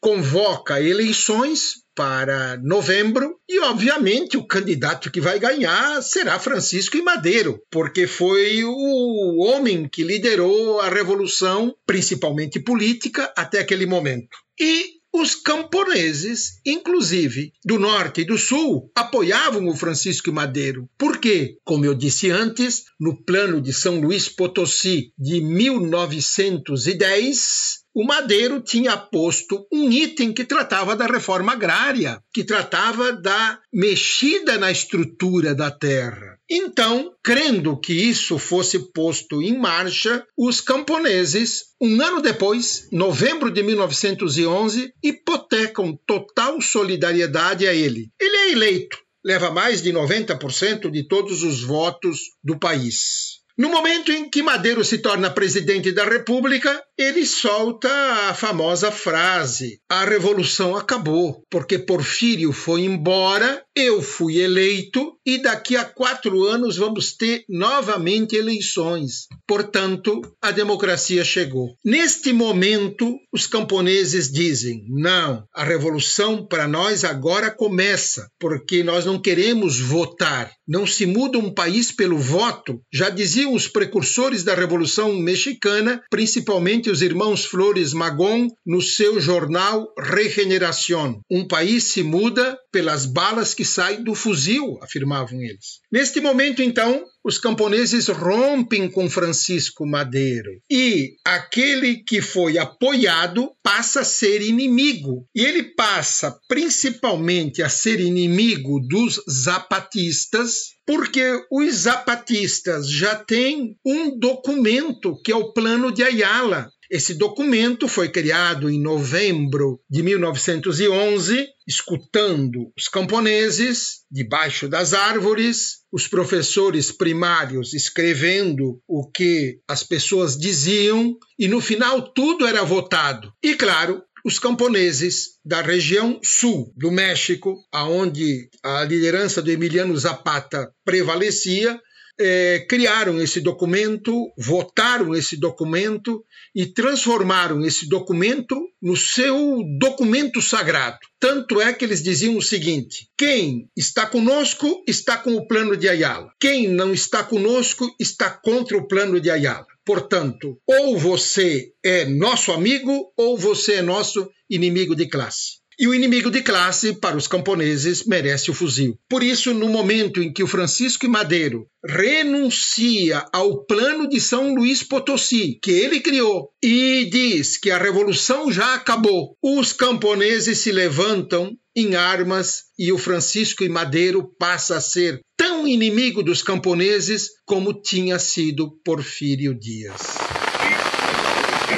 convoca 0.00 0.80
eleições 0.80 1.82
para 1.94 2.56
novembro 2.58 3.37
e, 3.48 3.58
obviamente, 3.58 4.37
o 4.37 4.46
candidato 4.46 5.11
que 5.11 5.20
vai 5.20 5.40
ganhar 5.40 6.00
será 6.00 6.38
Francisco 6.38 6.96
I. 6.96 7.02
Madeiro, 7.02 7.61
porque 7.70 8.06
foi 8.06 8.62
o 8.62 9.38
homem 9.38 9.88
que 9.90 10.04
liderou 10.04 10.80
a 10.80 10.88
revolução, 10.88 11.74
principalmente 11.84 12.61
política, 12.61 13.32
até 13.37 13.58
aquele 13.58 13.87
momento. 13.87 14.37
E 14.61 14.98
os 15.12 15.34
camponeses, 15.34 16.61
inclusive 16.64 17.52
do 17.64 17.76
norte 17.78 18.20
e 18.20 18.24
do 18.24 18.38
sul, 18.38 18.88
apoiavam 18.94 19.66
o 19.66 19.74
Francisco 19.74 20.32
Madeiro. 20.32 20.88
Por 20.96 21.18
quê? 21.18 21.56
Como 21.64 21.84
eu 21.84 21.94
disse 21.94 22.30
antes, 22.30 22.84
no 23.00 23.20
plano 23.24 23.61
de 23.61 23.72
São 23.72 24.00
Luís 24.00 24.28
Potosí 24.28 25.12
de 25.18 25.40
1910, 25.40 27.78
o 27.94 28.05
Madeiro 28.05 28.61
tinha 28.61 28.96
posto 28.96 29.66
um 29.72 29.90
item 29.90 30.33
que 30.33 30.44
tratava 30.44 30.94
da 30.94 31.07
reforma 31.07 31.53
agrária, 31.53 32.20
que 32.33 32.44
tratava 32.44 33.12
da 33.12 33.59
mexida 33.72 34.57
na 34.59 34.70
estrutura 34.70 35.55
da 35.55 35.70
terra. 35.70 36.38
Então, 36.51 37.12
crendo 37.22 37.79
que 37.79 37.92
isso 37.92 38.38
fosse 38.38 38.92
posto 38.92 39.42
em 39.42 39.59
marcha, 39.59 40.24
os 40.37 40.61
camponeses, 40.61 41.64
um 41.81 42.01
ano 42.01 42.22
depois, 42.22 42.88
novembro 42.92 43.51
de 43.51 43.62
1911, 43.62 44.92
hipotecam 45.03 45.98
total 46.07 46.61
solidariedade 46.61 47.66
a 47.66 47.74
ele. 47.74 48.11
Ele 48.20 48.37
é 48.37 48.53
eleito, 48.53 48.96
leva 49.24 49.51
mais 49.51 49.83
de 49.83 49.92
90% 49.92 50.90
de 50.90 51.07
todos 51.07 51.42
os 51.42 51.62
votos 51.62 52.18
do 52.42 52.59
país. 52.59 53.38
No 53.59 53.68
momento 53.68 54.12
em 54.12 54.31
que 54.31 54.40
Madeiro 54.40 54.85
se 54.85 54.98
torna 54.98 55.31
presidente 55.31 55.90
da 55.90 56.05
República, 56.05 56.81
ele 56.98 57.24
solta 57.24 57.88
a 58.28 58.34
famosa 58.34 58.90
frase: 58.90 59.80
a 59.88 60.04
revolução 60.04 60.76
acabou, 60.76 61.44
porque 61.48 61.78
Porfírio 61.78 62.52
foi 62.52 62.82
embora, 62.82 63.62
eu 63.74 64.02
fui 64.02 64.40
eleito 64.40 65.16
e 65.24 65.38
daqui 65.38 65.76
a 65.76 65.84
quatro 65.84 66.44
anos 66.44 66.76
vamos 66.76 67.12
ter 67.12 67.44
novamente 67.48 68.34
eleições. 68.34 69.28
Portanto, 69.46 70.20
a 70.42 70.50
democracia 70.50 71.24
chegou. 71.24 71.68
Neste 71.84 72.32
momento, 72.32 73.16
os 73.32 73.46
camponeses 73.46 74.32
dizem: 74.32 74.84
não, 74.88 75.44
a 75.54 75.62
revolução 75.62 76.44
para 76.44 76.66
nós 76.66 77.04
agora 77.04 77.50
começa, 77.50 78.28
porque 78.40 78.82
nós 78.82 79.04
não 79.04 79.20
queremos 79.20 79.78
votar. 79.78 80.50
Não 80.66 80.87
se 80.87 81.06
muda 81.06 81.38
um 81.38 81.52
país 81.52 81.92
pelo 81.92 82.18
voto. 82.18 82.80
Já 82.92 83.08
diziam 83.08 83.54
os 83.54 83.68
precursores 83.68 84.42
da 84.42 84.54
Revolução 84.54 85.14
Mexicana, 85.14 86.02
principalmente 86.11 86.88
os 86.90 87.03
irmãos 87.03 87.44
Flores 87.44 87.92
Magón, 87.92 88.48
no 88.64 88.81
seu 88.81 89.20
jornal 89.20 89.92
Regeneración. 89.98 91.20
Um 91.31 91.46
país 91.46 91.85
se 91.85 92.03
muda 92.03 92.59
pelas 92.72 93.07
balas 93.07 93.55
que 93.55 93.64
saem 93.64 94.03
do 94.03 94.14
fuzil, 94.14 94.79
afirmavam 94.83 95.40
eles. 95.40 95.81
Neste 95.90 96.20
momento, 96.20 96.62
então, 96.62 97.05
os 97.24 97.38
camponeses 97.38 98.09
rompem 98.09 98.90
com 98.90 99.11
Francisco 99.11 99.87
Madeiro 99.87 100.51
e 100.70 101.14
aquele 101.27 101.96
que 101.96 102.22
foi 102.22 102.57
apoiado 102.57 103.51
passa 103.62 104.01
a 104.01 104.05
ser 104.05 104.40
inimigo. 104.40 105.27
E 105.35 105.44
ele 105.44 105.62
passa 105.74 106.38
principalmente 106.48 107.62
a 107.62 107.68
ser 107.68 108.01
inimigo 108.01 108.81
dos 108.81 109.20
zapatistas, 109.31 110.70
porque 110.87 111.22
os 111.51 111.74
zapatistas 111.74 112.90
já 112.90 113.14
têm 113.14 113.77
um 113.85 114.18
documento 114.18 115.20
que 115.22 115.31
é 115.31 115.37
o 115.37 115.53
Plano 115.53 115.92
de 115.92 116.03
Ayala, 116.03 116.70
esse 116.90 117.14
documento 117.14 117.87
foi 117.87 118.09
criado 118.09 118.70
em 118.70 118.81
novembro 118.81 119.81
de 119.90 120.03
1911, 120.03 121.46
escutando 121.66 122.72
os 122.77 122.88
camponeses 122.88 124.05
debaixo 124.11 124.68
das 124.68 124.94
árvores, 124.94 125.81
os 125.92 126.09
professores 126.09 126.90
primários 126.90 127.74
escrevendo 127.74 128.81
o 128.88 129.11
que 129.11 129.61
as 129.68 129.83
pessoas 129.83 130.38
diziam, 130.38 131.16
e 131.38 131.46
no 131.46 131.61
final 131.61 132.12
tudo 132.12 132.46
era 132.46 132.64
votado. 132.64 133.33
E 133.42 133.55
claro, 133.55 134.03
os 134.24 134.38
camponeses 134.38 135.38
da 135.44 135.62
região 135.62 136.18
sul 136.22 136.72
do 136.77 136.90
México, 136.90 137.57
aonde 137.72 138.48
a 138.62 138.85
liderança 138.85 139.40
do 139.40 139.51
Emiliano 139.51 139.96
Zapata 139.96 140.70
prevalecia, 140.85 141.79
é, 142.18 142.66
criaram 142.68 143.20
esse 143.20 143.40
documento, 143.40 144.33
votaram 144.37 145.14
esse 145.14 145.37
documento 145.37 146.24
e 146.54 146.66
transformaram 146.66 147.64
esse 147.64 147.88
documento 147.88 148.61
no 148.83 148.96
seu 148.96 149.62
documento 149.78 150.42
sagrado. 150.42 150.98
Tanto 151.20 151.61
é 151.61 151.72
que 151.72 151.85
eles 151.85 152.02
diziam 152.02 152.37
o 152.37 152.42
seguinte: 152.42 153.09
quem 153.16 153.70
está 153.76 154.07
conosco 154.07 154.83
está 154.87 155.16
com 155.16 155.35
o 155.35 155.46
plano 155.46 155.76
de 155.76 155.88
Ayala, 155.88 156.33
quem 156.40 156.68
não 156.68 156.92
está 156.92 157.22
conosco 157.22 157.94
está 157.98 158.31
contra 158.31 158.76
o 158.76 158.87
plano 158.88 159.20
de 159.20 159.31
Ayala. 159.31 159.66
Portanto, 159.85 160.59
ou 160.66 160.98
você 160.98 161.72
é 161.83 162.04
nosso 162.04 162.52
amigo 162.52 163.12
ou 163.16 163.38
você 163.38 163.74
é 163.74 163.83
nosso 163.83 164.28
inimigo 164.50 164.94
de 164.94 165.09
classe. 165.09 165.59
E 165.81 165.87
o 165.87 165.95
inimigo 165.95 166.29
de 166.29 166.43
classe, 166.43 166.93
para 166.95 167.17
os 167.17 167.29
camponeses, 167.29 168.05
merece 168.05 168.51
o 168.51 168.55
fuzil. 168.55 168.99
Por 169.09 169.23
isso, 169.23 169.55
no 169.55 169.69
momento 169.69 170.21
em 170.21 170.33
que 170.33 170.43
o 170.43 170.47
Francisco 170.49 171.07
e 171.07 171.09
Madeiro 171.09 171.69
renuncia 171.87 173.25
ao 173.33 173.64
plano 173.64 174.09
de 174.09 174.21
São 174.21 174.57
Luís 174.57 174.83
Potosí, 174.83 175.57
que 175.62 175.71
ele 175.71 176.01
criou, 176.01 176.51
e 176.61 177.09
diz 177.09 177.57
que 177.57 177.71
a 177.71 177.79
revolução 177.79 178.51
já 178.51 178.75
acabou, 178.75 179.37
os 179.41 179.73
camponeses 179.73 180.59
se 180.59 180.73
levantam 180.73 181.57
em 181.77 181.95
armas 181.95 182.64
e 182.77 182.91
o 182.91 182.99
Francisco 182.99 183.62
e 183.62 183.69
Madeiro 183.69 184.29
passa 184.37 184.79
a 184.79 184.81
ser 184.81 185.21
tão 185.37 185.64
inimigo 185.64 186.25
dos 186.25 186.43
camponeses 186.43 187.29
como 187.47 187.73
tinha 187.73 188.19
sido 188.19 188.73
Porfírio 188.85 189.55
Dias. 189.55 190.17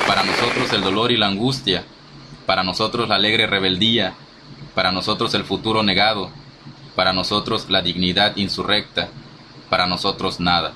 Para 0.07 0.25
nós, 0.25 0.73
o 0.73 0.81
dolor 0.81 1.11
e 1.11 1.23
a 1.23 1.29
angústia 1.29 1.85
para 2.51 2.65
nosotros 2.65 3.09
la 3.09 3.15
alegre 3.15 3.47
rebeldía, 3.47 4.15
para 4.75 4.91
nosotros 4.91 5.33
el 5.35 5.45
futuro 5.45 5.85
negado, 5.85 6.33
para 6.97 7.13
nosotros 7.13 7.71
la 7.71 7.81
dignidad 7.81 8.37
insurrecta, 8.37 9.09
para 9.69 9.87
nosotros 9.87 10.41
nada. 10.41 10.73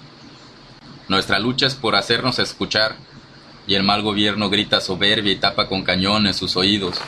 Nuestra 1.08 1.40
lucha 1.40 1.66
es 1.66 1.74
por 1.74 1.96
hacernos 1.96 2.38
escuchar, 2.38 2.94
y 3.66 3.74
el 3.74 3.82
mal 3.82 4.02
gobierno 4.02 4.50
grita 4.50 4.80
soberbia 4.80 5.32
y 5.32 5.36
tapa 5.36 5.66
con 5.66 5.82
cañones 5.82 6.36
sus 6.36 6.56
oídos. 6.56 7.00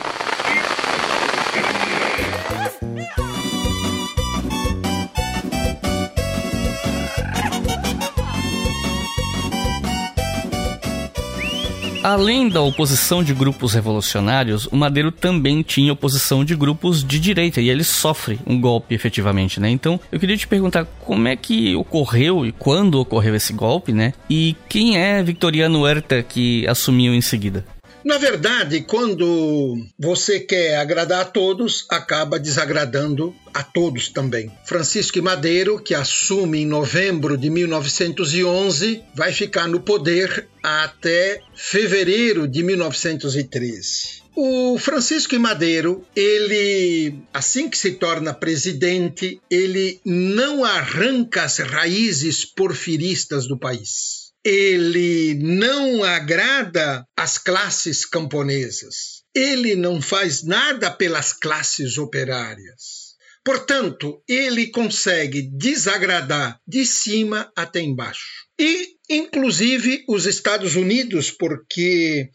Além 12.07 12.47
da 12.47 12.61
oposição 12.61 13.21
de 13.21 13.33
grupos 13.33 13.73
revolucionários, 13.73 14.65
o 14.67 14.77
Madeiro 14.77 15.11
também 15.11 15.61
tinha 15.61 15.91
oposição 15.91 16.45
de 16.45 16.55
grupos 16.55 17.03
de 17.03 17.19
direita 17.19 17.59
e 17.59 17.69
ele 17.69 17.83
sofre 17.83 18.39
um 18.47 18.61
golpe 18.61 18.95
efetivamente, 18.95 19.59
né? 19.59 19.69
Então, 19.69 19.99
eu 20.09 20.17
queria 20.17 20.37
te 20.37 20.47
perguntar 20.47 20.85
como 21.01 21.27
é 21.27 21.35
que 21.35 21.75
ocorreu 21.75 22.45
e 22.45 22.53
quando 22.53 22.97
ocorreu 22.97 23.35
esse 23.35 23.51
golpe, 23.51 23.91
né? 23.91 24.13
E 24.29 24.55
quem 24.69 24.97
é 24.97 25.21
Victoriano 25.21 25.81
Huerta 25.81 26.23
que 26.23 26.65
assumiu 26.65 27.13
em 27.13 27.19
seguida? 27.19 27.65
Na 28.07 28.17
verdade, 28.17 28.85
quando 28.87 29.85
você 29.99 30.39
quer 30.39 30.77
agradar 30.77 31.19
a 31.19 31.25
todos, 31.25 31.85
acaba 31.89 32.39
desagradando 32.39 33.35
a 33.53 33.61
todos 33.61 34.07
também. 34.07 34.49
Francisco 34.63 35.21
Madeiro, 35.21 35.77
que 35.77 35.93
assume 35.93 36.59
em 36.59 36.65
novembro 36.65 37.37
de 37.37 37.49
1911, 37.49 39.03
vai 39.13 39.33
ficar 39.33 39.67
no 39.67 39.81
poder 39.81 40.47
até 40.63 41.41
fevereiro 41.53 42.47
de 42.47 42.63
1913. 42.63 44.23
O 44.33 44.77
Francisco 44.79 45.37
Madeiro, 45.37 46.05
ele, 46.15 47.13
assim 47.33 47.69
que 47.69 47.77
se 47.77 47.91
torna 47.91 48.33
presidente, 48.33 49.41
ele 49.51 49.99
não 50.05 50.63
arranca 50.63 51.43
as 51.43 51.57
raízes 51.57 52.45
porfiristas 52.45 53.49
do 53.49 53.57
país 53.57 54.16
ele 54.49 55.33
não 55.33 56.05
agrada 56.05 57.05
as 57.17 57.37
classes 57.37 58.05
camponesas. 58.05 59.21
Ele 59.35 59.75
não 59.75 60.01
faz 60.01 60.41
nada 60.41 60.89
pelas 60.89 61.33
classes 61.33 61.97
operárias. 61.97 63.17
Portanto, 63.43 64.23
ele 64.25 64.67
consegue 64.67 65.41
desagradar 65.41 66.61
de 66.65 66.85
cima 66.85 67.51
até 67.57 67.81
embaixo. 67.81 68.47
E, 68.57 68.95
inclusive, 69.09 70.05
os 70.07 70.25
Estados 70.25 70.77
Unidos, 70.77 71.29
porque 71.29 72.29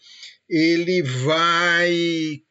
ele 0.51 1.03
vai 1.03 1.96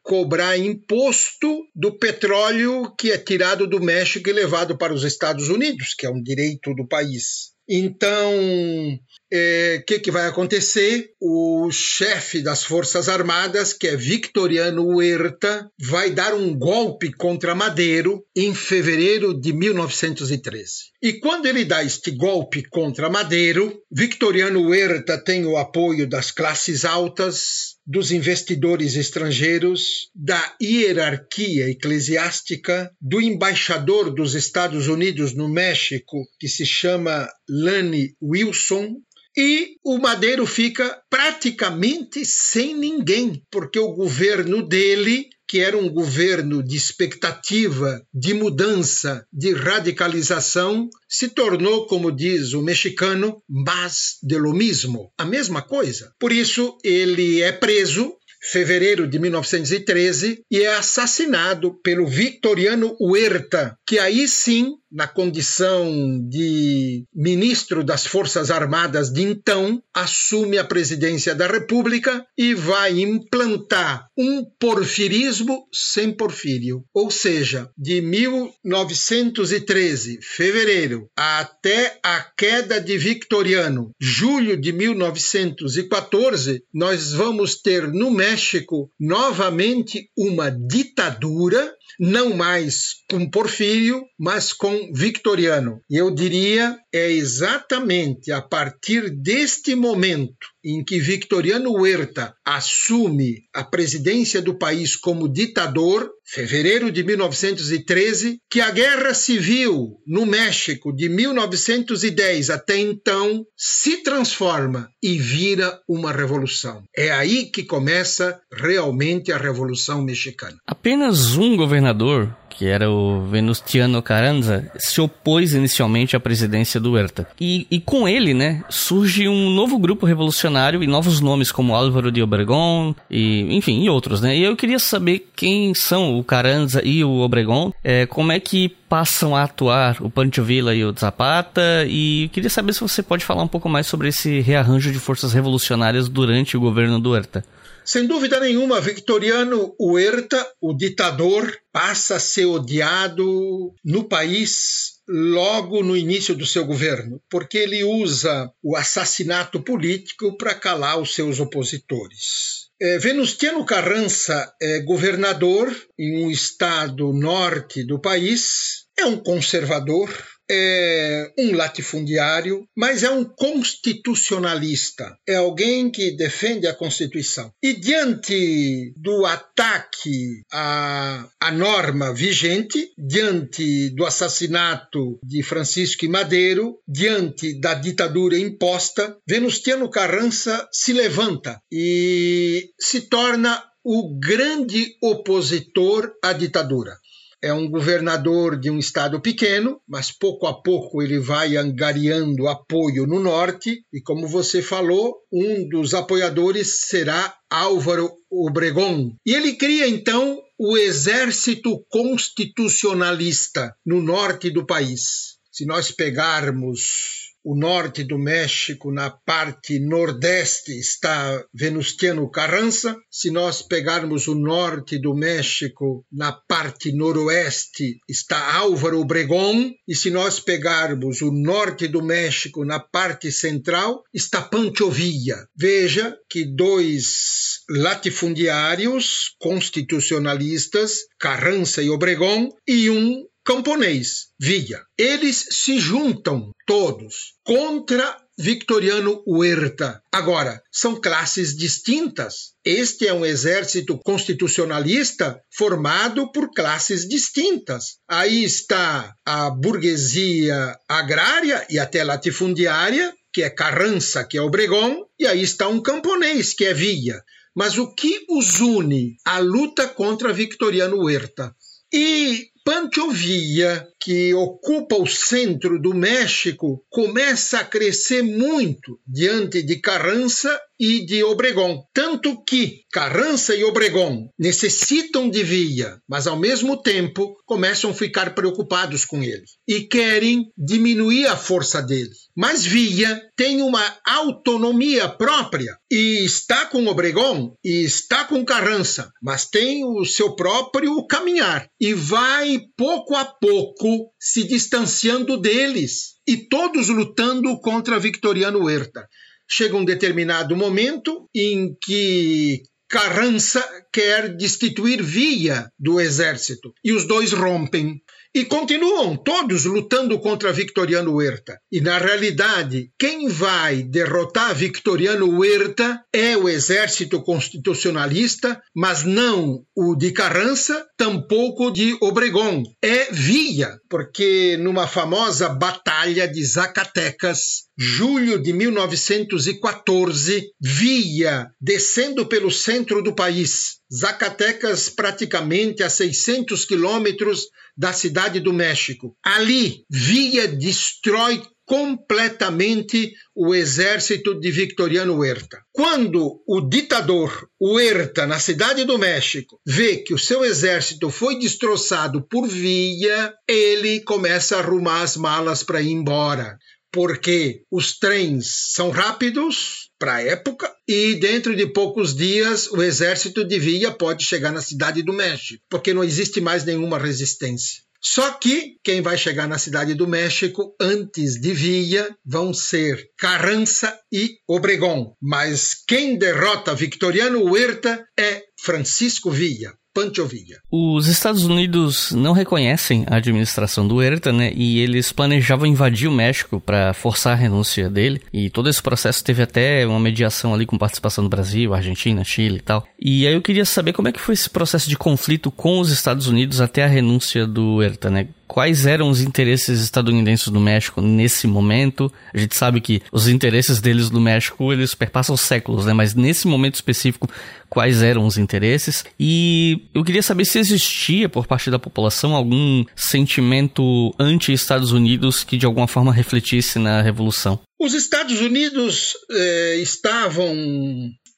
cobrar 0.02 0.58
imposto 0.58 1.62
do 1.72 1.96
petróleo 1.96 2.92
que 2.98 3.12
é 3.12 3.18
tirado 3.18 3.68
do 3.68 3.80
México 3.80 4.28
e 4.28 4.32
levado 4.32 4.76
para 4.76 4.92
os 4.92 5.04
Estados 5.04 5.48
Unidos, 5.48 5.94
que 5.96 6.04
é 6.04 6.10
um 6.10 6.20
direito 6.20 6.74
do 6.74 6.84
país. 6.84 7.51
Então, 7.68 8.32
o 8.34 8.98
é, 9.32 9.82
que, 9.86 9.98
que 9.98 10.10
vai 10.10 10.26
acontecer? 10.26 11.10
O 11.20 11.70
chefe 11.70 12.42
das 12.42 12.64
Forças 12.64 13.08
Armadas, 13.08 13.72
que 13.72 13.88
é 13.88 13.96
Victoriano 13.96 14.84
Huerta, 14.86 15.70
vai 15.80 16.10
dar 16.10 16.34
um 16.34 16.54
golpe 16.54 17.12
contra 17.12 17.54
Madeiro 17.54 18.24
em 18.36 18.54
fevereiro 18.54 19.32
de 19.38 19.52
1913. 19.52 20.92
E 21.02 21.14
quando 21.14 21.46
ele 21.46 21.64
dá 21.64 21.82
este 21.82 22.10
golpe 22.10 22.62
contra 22.68 23.08
Madeiro, 23.08 23.80
Victoriano 23.90 24.68
Huerta 24.68 25.16
tem 25.16 25.46
o 25.46 25.56
apoio 25.56 26.06
das 26.08 26.30
classes 26.30 26.84
altas, 26.84 27.71
dos 27.86 28.10
investidores 28.10 28.96
estrangeiros, 28.96 30.10
da 30.14 30.54
hierarquia 30.60 31.68
eclesiástica, 31.68 32.90
do 33.00 33.20
embaixador 33.20 34.10
dos 34.14 34.34
Estados 34.34 34.88
Unidos 34.88 35.34
no 35.34 35.48
México, 35.48 36.24
que 36.38 36.48
se 36.48 36.64
chama 36.64 37.28
Lane 37.48 38.14
Wilson, 38.22 38.96
e 39.36 39.76
o 39.82 39.98
Madeiro 39.98 40.46
fica 40.46 41.02
praticamente 41.08 42.24
sem 42.24 42.76
ninguém, 42.76 43.42
porque 43.50 43.78
o 43.78 43.94
governo 43.94 44.62
dele 44.62 45.30
que 45.52 45.60
era 45.60 45.76
um 45.76 45.90
governo 45.90 46.62
de 46.62 46.78
expectativa, 46.78 48.02
de 48.10 48.32
mudança, 48.32 49.26
de 49.30 49.52
radicalização, 49.52 50.88
se 51.06 51.28
tornou, 51.28 51.86
como 51.86 52.10
diz 52.10 52.54
o 52.54 52.62
mexicano, 52.62 53.42
mais 53.46 54.16
de 54.22 54.38
lo 54.38 54.54
mismo, 54.54 55.12
a 55.18 55.26
mesma 55.26 55.60
coisa. 55.60 56.10
Por 56.18 56.32
isso, 56.32 56.78
ele 56.82 57.42
é 57.42 57.52
preso 57.52 58.14
fevereiro 58.50 59.06
de 59.06 59.18
1913 59.18 60.42
e 60.50 60.62
é 60.62 60.74
assassinado 60.74 61.78
pelo 61.82 62.06
Victoriano 62.06 62.96
Huerta, 62.98 63.76
que 63.86 63.98
aí 63.98 64.26
sim 64.26 64.72
na 64.92 65.08
condição 65.08 66.20
de 66.28 67.06
ministro 67.14 67.82
das 67.82 68.06
Forças 68.06 68.50
Armadas 68.50 69.10
de 69.10 69.22
então, 69.22 69.82
assume 69.94 70.58
a 70.58 70.64
presidência 70.64 71.34
da 71.34 71.46
República 71.46 72.26
e 72.36 72.54
vai 72.54 73.00
implantar 73.00 74.06
um 74.16 74.44
porfirismo 74.44 75.66
sem 75.72 76.12
porfírio. 76.12 76.84
Ou 76.92 77.10
seja, 77.10 77.70
de 77.76 78.02
1913, 78.02 80.20
fevereiro, 80.22 81.10
até 81.16 81.98
a 82.02 82.20
queda 82.20 82.80
de 82.80 82.98
Victoriano, 82.98 83.92
julho 84.00 84.56
de 84.56 84.72
1914, 84.72 86.64
nós 86.72 87.12
vamos 87.12 87.56
ter 87.56 87.88
no 87.88 88.10
México 88.10 88.90
novamente 89.00 90.08
uma 90.16 90.50
ditadura 90.50 91.72
não 92.04 92.34
mais 92.34 93.04
com 93.08 93.30
Porfírio, 93.30 94.04
mas 94.18 94.52
com 94.52 94.92
Victoriano. 94.92 95.80
Eu 95.88 96.12
diria 96.12 96.76
é 96.92 97.08
exatamente 97.08 98.32
a 98.32 98.42
partir 98.42 99.08
deste 99.08 99.76
momento 99.76 100.51
em 100.64 100.84
que 100.84 101.00
Victoriano 101.00 101.72
Huerta 101.72 102.34
assume 102.44 103.42
a 103.54 103.64
presidência 103.64 104.40
do 104.40 104.58
país 104.58 104.96
como 104.96 105.28
ditador, 105.28 106.10
fevereiro 106.24 106.90
de 106.90 107.02
1913, 107.02 108.38
que 108.50 108.60
a 108.60 108.70
guerra 108.70 109.12
civil 109.14 109.98
no 110.06 110.24
México 110.24 110.94
de 110.94 111.08
1910 111.08 112.50
até 112.50 112.78
então 112.78 113.44
se 113.56 114.02
transforma 114.02 114.88
e 115.02 115.18
vira 115.18 115.80
uma 115.88 116.12
revolução. 116.12 116.82
É 116.96 117.10
aí 117.10 117.46
que 117.46 117.64
começa 117.64 118.40
realmente 118.52 119.32
a 119.32 119.38
Revolução 119.38 120.02
Mexicana. 120.02 120.56
Apenas 120.66 121.36
um 121.36 121.56
governador 121.56 122.36
que 122.52 122.66
era 122.66 122.90
o 122.90 123.22
Venustiano 123.22 124.02
Carranza, 124.02 124.70
se 124.76 125.00
opôs 125.00 125.54
inicialmente 125.54 126.14
à 126.14 126.20
presidência 126.20 126.78
do 126.78 126.92
Huerta. 126.92 127.26
E, 127.40 127.66
e 127.70 127.80
com 127.80 128.06
ele, 128.06 128.34
né, 128.34 128.62
surge 128.68 129.28
um 129.28 129.50
novo 129.50 129.78
grupo 129.78 130.06
revolucionário 130.06 130.82
e 130.82 130.86
novos 130.86 131.20
nomes 131.20 131.50
como 131.50 131.74
Álvaro 131.74 132.12
de 132.12 132.22
Obregón 132.22 132.94
e, 133.10 133.56
enfim, 133.56 133.82
e 133.82 133.90
outros, 133.90 134.20
né? 134.20 134.36
E 134.36 134.42
eu 134.42 134.56
queria 134.56 134.78
saber 134.78 135.30
quem 135.34 135.74
são 135.74 136.18
o 136.18 136.22
Carranza 136.22 136.82
e 136.84 137.02
o 137.02 137.20
Obregón, 137.20 137.72
é, 137.82 138.06
como 138.06 138.32
é 138.32 138.38
que 138.38 138.68
passam 138.88 139.34
a 139.34 139.44
atuar 139.44 139.96
o 140.00 140.10
Pancho 140.10 140.42
Villa 140.42 140.74
e 140.74 140.84
o 140.84 140.92
Zapata, 140.92 141.86
e 141.88 142.28
queria 142.32 142.50
saber 142.50 142.74
se 142.74 142.80
você 142.80 143.02
pode 143.02 143.24
falar 143.24 143.42
um 143.42 143.48
pouco 143.48 143.68
mais 143.68 143.86
sobre 143.86 144.08
esse 144.08 144.40
rearranjo 144.40 144.92
de 144.92 144.98
forças 144.98 145.32
revolucionárias 145.32 146.08
durante 146.08 146.56
o 146.56 146.60
governo 146.60 147.00
do 147.00 147.10
Huerta. 147.10 147.42
Sem 147.84 148.06
dúvida 148.06 148.38
nenhuma, 148.38 148.80
Victoriano 148.80 149.74
Huerta, 149.80 150.46
o 150.60 150.72
ditador, 150.72 151.52
passa 151.72 152.16
a 152.16 152.20
ser 152.20 152.46
odiado 152.46 153.74
no 153.84 154.04
país 154.04 155.00
logo 155.08 155.82
no 155.82 155.96
início 155.96 156.34
do 156.34 156.46
seu 156.46 156.64
governo, 156.64 157.20
porque 157.28 157.58
ele 157.58 157.82
usa 157.82 158.50
o 158.62 158.76
assassinato 158.76 159.60
político 159.62 160.36
para 160.36 160.54
calar 160.54 160.98
os 161.00 161.14
seus 161.14 161.40
opositores. 161.40 162.70
É, 162.80 162.98
Venustiano 162.98 163.64
Carrança 163.64 164.52
é 164.60 164.80
governador 164.80 165.74
em 165.98 166.24
um 166.24 166.30
estado 166.30 167.12
norte 167.12 167.84
do 167.84 168.00
país, 168.00 168.86
é 168.98 169.04
um 169.04 169.16
conservador, 169.16 170.08
é 170.50 171.32
um 171.38 171.54
latifundiário, 171.54 172.66
mas 172.76 173.02
é 173.02 173.10
um 173.10 173.24
constitucionalista. 173.24 175.16
É 175.26 175.36
alguém 175.36 175.90
que 175.90 176.16
defende 176.16 176.66
a 176.66 176.74
Constituição. 176.74 177.50
E 177.62 177.74
diante 177.74 178.92
do 178.96 179.24
ataque 179.24 180.42
à, 180.52 181.26
à 181.40 181.50
norma 181.50 182.12
vigente, 182.12 182.92
diante 182.98 183.90
do 183.90 184.04
assassinato 184.04 185.18
de 185.24 185.42
Francisco 185.42 186.04
e 186.04 186.08
Madeiro, 186.08 186.78
diante 186.86 187.58
da 187.60 187.74
ditadura 187.74 188.38
imposta, 188.38 189.16
Venustiano 189.26 189.90
Carrança 189.90 190.68
se 190.72 190.92
levanta 190.92 191.60
e 191.70 192.70
se 192.80 193.02
torna 193.02 193.62
o 193.84 194.18
grande 194.18 194.96
opositor 195.02 196.12
à 196.22 196.32
ditadura 196.32 196.96
é 197.42 197.52
um 197.52 197.68
governador 197.68 198.58
de 198.58 198.70
um 198.70 198.78
estado 198.78 199.20
pequeno, 199.20 199.80
mas 199.86 200.12
pouco 200.12 200.46
a 200.46 200.62
pouco 200.62 201.02
ele 201.02 201.18
vai 201.18 201.56
angariando 201.56 202.46
apoio 202.46 203.06
no 203.06 203.18
norte, 203.18 203.84
e 203.92 204.00
como 204.00 204.28
você 204.28 204.62
falou, 204.62 205.16
um 205.32 205.68
dos 205.68 205.92
apoiadores 205.92 206.82
será 206.86 207.34
Álvaro 207.50 208.12
Obregón. 208.30 209.16
E 209.26 209.34
ele 209.34 209.54
cria 209.54 209.88
então 209.88 210.40
o 210.58 210.76
Exército 210.76 211.84
Constitucionalista 211.90 213.74
no 213.84 214.00
norte 214.00 214.48
do 214.48 214.64
país. 214.64 215.36
Se 215.50 215.66
nós 215.66 215.90
pegarmos 215.90 217.21
o 217.44 217.56
norte 217.56 218.04
do 218.04 218.18
México, 218.18 218.92
na 218.92 219.10
parte 219.10 219.78
nordeste, 219.80 220.72
está 220.78 221.44
Venustiano 221.52 222.30
Carranza. 222.30 222.96
Se 223.10 223.30
nós 223.30 223.62
pegarmos 223.62 224.28
o 224.28 224.34
norte 224.34 224.98
do 224.98 225.14
México, 225.14 226.04
na 226.10 226.32
parte 226.32 226.92
noroeste, 226.92 227.98
está 228.08 228.54
Álvaro 228.54 229.00
Obregón. 229.00 229.72
E 229.88 229.94
se 229.94 230.10
nós 230.10 230.38
pegarmos 230.38 231.20
o 231.20 231.32
norte 231.32 231.88
do 231.88 232.02
México, 232.02 232.64
na 232.64 232.78
parte 232.78 233.32
central, 233.32 234.02
está 234.14 234.40
Pancho 234.40 234.90
Villa. 234.90 235.46
Veja 235.56 236.16
que 236.30 236.44
dois 236.44 237.60
latifundiários 237.68 239.34
constitucionalistas, 239.40 241.00
Carranza 241.18 241.82
e 241.82 241.90
Obregón, 241.90 242.50
e 242.66 242.90
um 242.90 243.24
camponês, 243.44 244.28
Villa. 244.38 244.84
Eles 244.96 245.46
se 245.50 245.78
juntam 245.78 246.52
todos 246.66 247.34
contra 247.44 248.16
Victoriano 248.38 249.22
Huerta. 249.26 250.02
Agora, 250.10 250.62
são 250.70 251.00
classes 251.00 251.56
distintas. 251.56 252.54
Este 252.64 253.06
é 253.06 253.12
um 253.12 253.26
exército 253.26 253.98
constitucionalista 253.98 255.40
formado 255.54 256.32
por 256.32 256.50
classes 256.52 257.06
distintas. 257.06 257.98
Aí 258.08 258.42
está 258.42 259.14
a 259.24 259.50
burguesia 259.50 260.76
agrária 260.88 261.66
e 261.68 261.78
até 261.78 262.02
latifundiária, 262.02 263.12
que 263.32 263.42
é 263.42 263.50
Carrança, 263.50 264.24
que 264.24 264.38
é 264.38 264.42
Obregón, 264.42 265.04
e 265.18 265.26
aí 265.26 265.42
está 265.42 265.68
um 265.68 265.80
camponês, 265.80 266.54
que 266.54 266.64
é 266.64 266.74
Villa. 266.74 267.22
Mas 267.54 267.76
o 267.76 267.94
que 267.94 268.24
os 268.30 268.60
une? 268.60 269.16
A 269.26 269.38
luta 269.38 269.86
contra 269.86 270.32
Victoriano 270.32 270.96
Huerta. 270.96 271.54
E 271.92 272.48
Pancho 272.64 273.10
Villa, 273.10 273.88
que 273.98 274.32
ocupa 274.34 274.94
o 274.94 275.06
centro 275.06 275.80
do 275.80 275.92
México, 275.92 276.84
começa 276.88 277.58
a 277.58 277.64
crescer 277.64 278.22
muito 278.22 279.00
diante 279.06 279.62
de 279.62 279.80
Carrança 279.80 280.60
e 280.82 281.06
de 281.06 281.22
Obregón. 281.22 281.84
Tanto 281.94 282.42
que 282.42 282.80
Carrança 282.90 283.54
e 283.54 283.62
Obregón 283.62 284.30
necessitam 284.36 285.30
de 285.30 285.44
Villa, 285.44 286.00
mas 286.08 286.26
ao 286.26 286.36
mesmo 286.36 286.82
tempo 286.82 287.36
começam 287.46 287.92
a 287.92 287.94
ficar 287.94 288.34
preocupados 288.34 289.04
com 289.04 289.22
ele 289.22 289.44
e 289.66 289.82
querem 289.82 290.50
diminuir 290.58 291.28
a 291.28 291.36
força 291.36 291.80
dele. 291.80 292.10
Mas 292.36 292.66
Villa 292.66 293.22
tem 293.36 293.62
uma 293.62 293.96
autonomia 294.04 295.08
própria 295.08 295.78
e 295.88 296.24
está 296.24 296.66
com 296.66 296.84
Obregón 296.88 297.54
e 297.64 297.84
está 297.84 298.24
com 298.24 298.44
Carrança, 298.44 299.08
mas 299.22 299.48
tem 299.48 299.84
o 299.84 300.04
seu 300.04 300.34
próprio 300.34 301.06
caminhar 301.06 301.68
e 301.80 301.94
vai 301.94 302.58
pouco 302.76 303.14
a 303.14 303.24
pouco 303.24 304.12
se 304.18 304.42
distanciando 304.42 305.36
deles 305.36 306.14
e 306.26 306.36
todos 306.36 306.88
lutando 306.88 307.56
contra 307.60 308.00
Victoriano 308.00 308.64
Huerta. 308.64 309.06
Chega 309.54 309.76
um 309.76 309.84
determinado 309.84 310.56
momento 310.56 311.28
em 311.34 311.76
que 311.84 312.62
Carrança 312.88 313.62
quer 313.92 314.34
destituir 314.34 315.02
Villa 315.02 315.70
do 315.78 316.00
exército 316.00 316.72
e 316.82 316.90
os 316.92 317.06
dois 317.06 317.32
rompem. 317.32 318.00
E 318.34 318.46
continuam 318.46 319.14
todos 319.14 319.66
lutando 319.66 320.18
contra 320.18 320.52
Victoriano 320.54 321.16
Huerta. 321.16 321.58
E 321.70 321.82
na 321.82 321.98
realidade, 321.98 322.90
quem 322.98 323.28
vai 323.28 323.82
derrotar 323.82 324.54
Victoriano 324.54 325.38
Huerta 325.38 326.02
é 326.10 326.34
o 326.34 326.48
exército 326.48 327.22
constitucionalista, 327.22 328.58
mas 328.74 329.04
não 329.04 329.64
o 329.76 329.94
de 329.94 330.12
Carrança, 330.12 330.86
tampouco 330.96 331.70
de 331.70 331.94
Obregón. 332.00 332.62
É 332.82 333.12
Villa, 333.12 333.78
porque 333.90 334.56
numa 334.58 334.86
famosa 334.86 335.50
batalha 335.50 336.26
de 336.26 336.42
Zacatecas, 336.42 337.64
julho 337.76 338.42
de 338.42 338.52
1914, 338.52 340.50
Villa 340.60 341.50
descendo 341.60 342.26
pelo 342.26 342.50
centro 342.50 343.02
do 343.02 343.14
país, 343.14 343.78
Zacatecas 343.92 344.88
praticamente 344.88 345.82
a 345.82 345.90
600 345.90 346.64
quilômetros 346.64 347.48
da 347.76 347.92
cidade 347.92 348.40
do 348.40 348.52
México. 348.52 349.16
Ali, 349.24 349.84
Villa 349.90 350.46
destrói 350.48 351.42
completamente 351.64 353.14
o 353.34 353.54
exército 353.54 354.38
de 354.38 354.50
Victoriano 354.50 355.16
Huerta. 355.16 355.62
Quando 355.72 356.42
o 356.46 356.60
ditador 356.60 357.48
Huerta, 357.60 358.26
na 358.26 358.38
cidade 358.38 358.84
do 358.84 358.98
México, 358.98 359.58
vê 359.64 359.96
que 359.96 360.12
o 360.12 360.18
seu 360.18 360.44
exército 360.44 361.08
foi 361.08 361.38
destroçado 361.38 362.26
por 362.28 362.46
Villa, 362.46 363.32
ele 363.48 364.00
começa 364.00 364.56
a 364.56 364.60
arrumar 364.60 365.02
as 365.02 365.16
malas 365.16 365.62
para 365.62 365.80
ir 365.80 365.92
embora 365.92 366.58
porque 366.92 367.62
os 367.70 367.98
trens 367.98 368.72
são 368.74 368.90
rápidos 368.90 369.90
para 369.98 370.16
a 370.16 370.22
época 370.22 370.72
e 370.86 371.14
dentro 371.14 371.56
de 371.56 371.66
poucos 371.66 372.14
dias 372.14 372.70
o 372.70 372.82
exército 372.82 373.44
de 373.44 373.58
Villa 373.58 373.90
pode 373.90 374.24
chegar 374.24 374.52
na 374.52 374.60
cidade 374.60 375.02
do 375.02 375.12
México, 375.12 375.62
porque 375.70 375.94
não 375.94 376.04
existe 376.04 376.40
mais 376.40 376.64
nenhuma 376.64 376.98
resistência. 376.98 377.82
Só 378.04 378.32
que 378.32 378.78
quem 378.82 379.00
vai 379.00 379.16
chegar 379.16 379.46
na 379.46 379.58
cidade 379.58 379.94
do 379.94 380.08
México 380.08 380.74
antes 380.80 381.40
de 381.40 381.54
Villa 381.54 382.14
vão 382.26 382.52
ser 382.52 383.08
Carrança 383.16 383.96
e 384.12 384.38
Obregón. 384.48 385.14
Mas 385.22 385.74
quem 385.86 386.18
derrota 386.18 386.74
Victoriano 386.74 387.44
Huerta 387.44 388.04
é 388.18 388.42
Francisco 388.60 389.30
Villa. 389.30 389.72
Pancho 389.94 390.26
Villa. 390.26 390.56
Os 390.70 391.06
Estados 391.06 391.44
Unidos 391.44 392.12
não 392.12 392.32
reconhecem 392.32 393.04
a 393.08 393.16
administração 393.16 393.86
do 393.86 393.96
Huerta, 393.96 394.32
né? 394.32 394.52
E 394.54 394.80
eles 394.80 395.12
planejavam 395.12 395.66
invadir 395.66 396.08
o 396.08 396.12
México 396.12 396.60
para 396.60 396.94
forçar 396.94 397.34
a 397.34 397.36
renúncia 397.36 397.90
dele. 397.90 398.22
E 398.32 398.48
todo 398.48 398.68
esse 398.68 398.82
processo 398.82 399.22
teve 399.22 399.42
até 399.42 399.86
uma 399.86 400.00
mediação 400.00 400.54
ali 400.54 400.64
com 400.64 400.78
participação 400.78 401.22
do 401.22 401.30
Brasil, 401.30 401.74
Argentina, 401.74 402.24
Chile 402.24 402.56
e 402.56 402.60
tal. 402.62 402.86
E 402.98 403.26
aí 403.26 403.34
eu 403.34 403.42
queria 403.42 403.64
saber 403.64 403.92
como 403.92 404.08
é 404.08 404.12
que 404.12 404.20
foi 404.20 404.34
esse 404.34 404.48
processo 404.48 404.88
de 404.88 404.96
conflito 404.96 405.50
com 405.50 405.78
os 405.78 405.90
Estados 405.90 406.26
Unidos 406.26 406.60
até 406.60 406.84
a 406.84 406.88
renúncia 406.88 407.46
do 407.46 407.76
Huerta, 407.76 408.10
né? 408.10 408.28
Quais 408.52 408.84
eram 408.84 409.08
os 409.08 409.22
interesses 409.22 409.80
estadunidenses 409.80 410.48
do 410.48 410.60
México 410.60 411.00
nesse 411.00 411.46
momento. 411.46 412.12
A 412.34 412.38
gente 412.38 412.54
sabe 412.54 412.82
que 412.82 413.00
os 413.10 413.26
interesses 413.26 413.80
deles 413.80 414.10
do 414.10 414.20
México, 414.20 414.70
eles 414.70 414.94
perpassam 414.94 415.34
séculos, 415.38 415.86
né? 415.86 415.94
Mas 415.94 416.14
nesse 416.14 416.46
momento 416.46 416.74
específico, 416.74 417.30
quais 417.70 418.02
eram 418.02 418.26
os 418.26 418.36
interesses? 418.36 419.06
E 419.18 419.80
eu 419.94 420.04
queria 420.04 420.22
saber 420.22 420.44
se 420.44 420.58
existia 420.58 421.30
por 421.30 421.46
parte 421.46 421.70
da 421.70 421.78
população 421.78 422.34
algum 422.36 422.84
sentimento 422.94 424.14
anti-Estados 424.18 424.92
Unidos 424.92 425.42
que 425.44 425.56
de 425.56 425.64
alguma 425.64 425.88
forma 425.88 426.12
refletisse 426.12 426.78
na 426.78 427.00
revolução. 427.00 427.58
Os 427.80 427.94
Estados 427.94 428.38
Unidos 428.42 429.14
eh, 429.30 429.76
estavam 429.76 430.54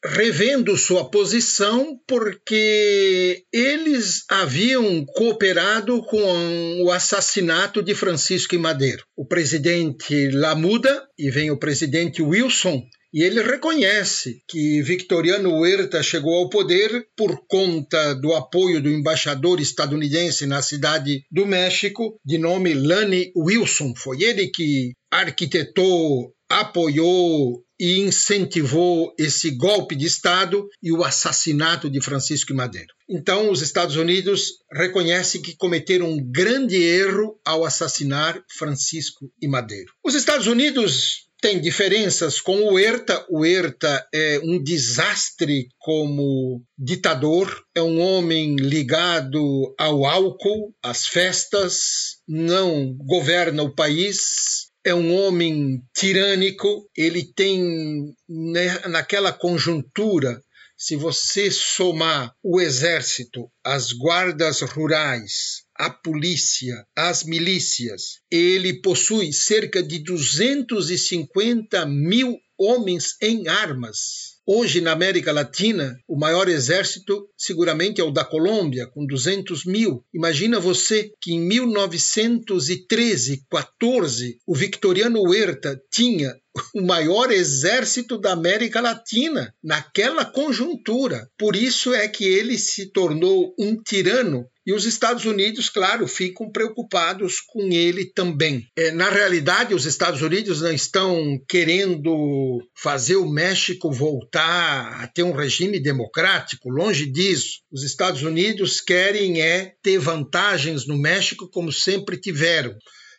revendo 0.05 0.77
sua 0.77 1.11
posição 1.11 1.99
porque 2.07 3.45
eles 3.53 4.25
haviam 4.29 5.05
cooperado 5.07 6.03
com 6.03 6.83
o 6.83 6.91
assassinato 6.91 7.83
de 7.83 7.95
Francisco 7.95 8.55
e 8.55 8.59
Madeiro. 8.59 9.05
O 9.17 9.27
presidente 9.27 10.31
Lamuda 10.31 11.07
e 11.19 11.31
vem 11.31 11.51
o 11.51 11.59
presidente 11.59 12.21
Wilson 12.21 12.83
e 13.15 13.23
ele 13.23 13.41
reconhece 13.41 14.43
que 14.49 14.83
Victoriano 14.83 15.55
Huerta 15.55 16.03
chegou 16.03 16.35
ao 16.35 16.49
poder 16.49 17.07
por 17.17 17.47
conta 17.47 18.13
do 18.13 18.35
apoio 18.35 18.83
do 18.83 18.91
embaixador 18.91 19.61
estadunidense 19.61 20.47
na 20.47 20.61
cidade 20.61 21.25
do 21.31 21.47
México, 21.47 22.19
de 22.25 22.39
nome 22.39 22.75
Lane 22.75 23.33
Wilson. 23.37 23.95
Foi 23.97 24.21
ele 24.21 24.49
que 24.49 24.91
arquitetou, 25.13 26.35
apoiou 26.51 27.65
e 27.85 28.01
incentivou 28.01 29.15
esse 29.19 29.51
golpe 29.51 29.95
de 29.95 30.07
Estado 30.07 30.67
e 30.83 30.91
o 30.91 31.05
assassinato 31.05 31.91
de 31.91 32.01
Francisco 32.01 32.51
e 32.51 32.57
Madeiro. 32.57 32.95
Então, 33.07 33.51
os 33.51 33.61
Estados 33.61 33.97
Unidos 33.97 34.53
reconhecem 34.73 35.43
que 35.43 35.55
cometeram 35.55 36.11
um 36.11 36.33
grande 36.33 36.83
erro 36.83 37.39
ao 37.45 37.63
assassinar 37.63 38.43
Francisco 38.57 39.31
e 39.39 39.47
Madeiro. 39.47 39.93
Os 40.03 40.15
Estados 40.15 40.47
Unidos 40.47 41.29
têm 41.43 41.61
diferenças 41.61 42.41
com 42.41 42.57
o 42.57 42.73
Huerta. 42.73 43.23
O 43.29 43.41
Huerta 43.41 44.09
é 44.15 44.41
um 44.43 44.63
desastre 44.63 45.69
como 45.79 46.63
ditador, 46.79 47.55
é 47.75 47.83
um 47.83 48.01
homem 48.01 48.57
ligado 48.57 49.75
ao 49.79 50.07
álcool, 50.07 50.75
às 50.83 51.07
festas, 51.07 52.17
não 52.27 52.95
governa 52.97 53.63
o 53.63 53.75
país, 53.75 54.73
é 54.85 54.95
um 54.95 55.15
homem 55.15 55.83
tirânico, 55.97 56.89
ele 56.97 57.25
tem 57.25 58.15
né, 58.29 58.79
naquela 58.89 59.33
conjuntura, 59.33 60.43
se 60.77 60.97
você 60.97 61.51
somar 61.51 62.35
o 62.43 62.61
exército, 62.61 63.51
as 63.65 63.93
guardas 63.93 64.61
rurais, 64.61 65.63
a 65.75 65.89
polícia, 65.89 66.87
as 66.95 67.25
milícias, 67.25 68.21
ele 68.31 68.81
possui 68.83 69.33
cerca 69.33 69.83
de 69.83 70.01
250 70.01 71.87
mil 71.87 72.39
homens 72.59 73.17
em 73.21 73.49
armas 73.49 74.24
Hoje, 74.47 74.83
na 74.83 74.93
América 74.93 75.33
Latina, 75.33 75.99
o 76.07 76.19
maior 76.19 76.51
exército 76.51 77.31
seguramente 77.35 77.99
é 77.99 78.05
o 78.05 78.11
da 78.11 78.23
Colômbia, 78.23 78.87
com 78.87 79.07
200 79.07 79.65
mil. 79.65 80.05
Imagina 80.13 80.61
você 80.61 81.11
que 81.19 81.33
em 81.33 81.41
1913, 81.41 83.43
14, 83.51 84.39
o 84.47 84.55
Victoriano 84.55 85.23
Huerta 85.23 85.81
tinha 85.91 86.37
o 86.75 86.83
maior 86.83 87.31
exército 87.31 88.19
da 88.19 88.33
América 88.33 88.81
Latina 88.81 89.55
naquela 89.63 90.25
conjuntura. 90.25 91.29
Por 91.39 91.57
isso 91.57 91.93
é 91.93 92.09
que 92.09 92.25
ele 92.25 92.59
se 92.59 92.87
tornou 92.87 93.55
um 93.59 93.81
tirano 93.83 94.47
e 94.67 94.73
os 94.73 94.87
Estados 94.87 95.27
Unidos, 95.27 95.69
claro, 95.69 96.09
ficam 96.09 96.51
preocupados 96.51 97.39
com 97.39 97.71
ele 97.71 98.07
também. 98.07 98.67
É, 98.75 98.91
na 98.93 99.11
realidade, 99.11 99.75
os 99.75 99.85
Estados 99.85 100.23
Unidos 100.23 100.63
não 100.63 100.73
estão 100.73 101.39
querendo 101.47 102.63
fazer 102.75 103.17
o 103.17 103.29
México 103.29 103.93
voltar 103.93 105.03
a 105.03 105.07
ter 105.07 105.23
um 105.23 105.37
regime 105.37 105.79
democrático, 105.79 106.71
longe 106.71 107.05
disso. 107.05 107.61
Os 107.71 107.83
Estados 107.83 108.23
Unidos 108.23 108.81
querem 108.81 109.43
é 109.43 109.75
ter 109.83 109.99
vantagens 109.99 110.87
no 110.87 110.97
México 110.97 111.47
como 111.51 111.71
sempre 111.71 112.17
tiveram. 112.17 112.75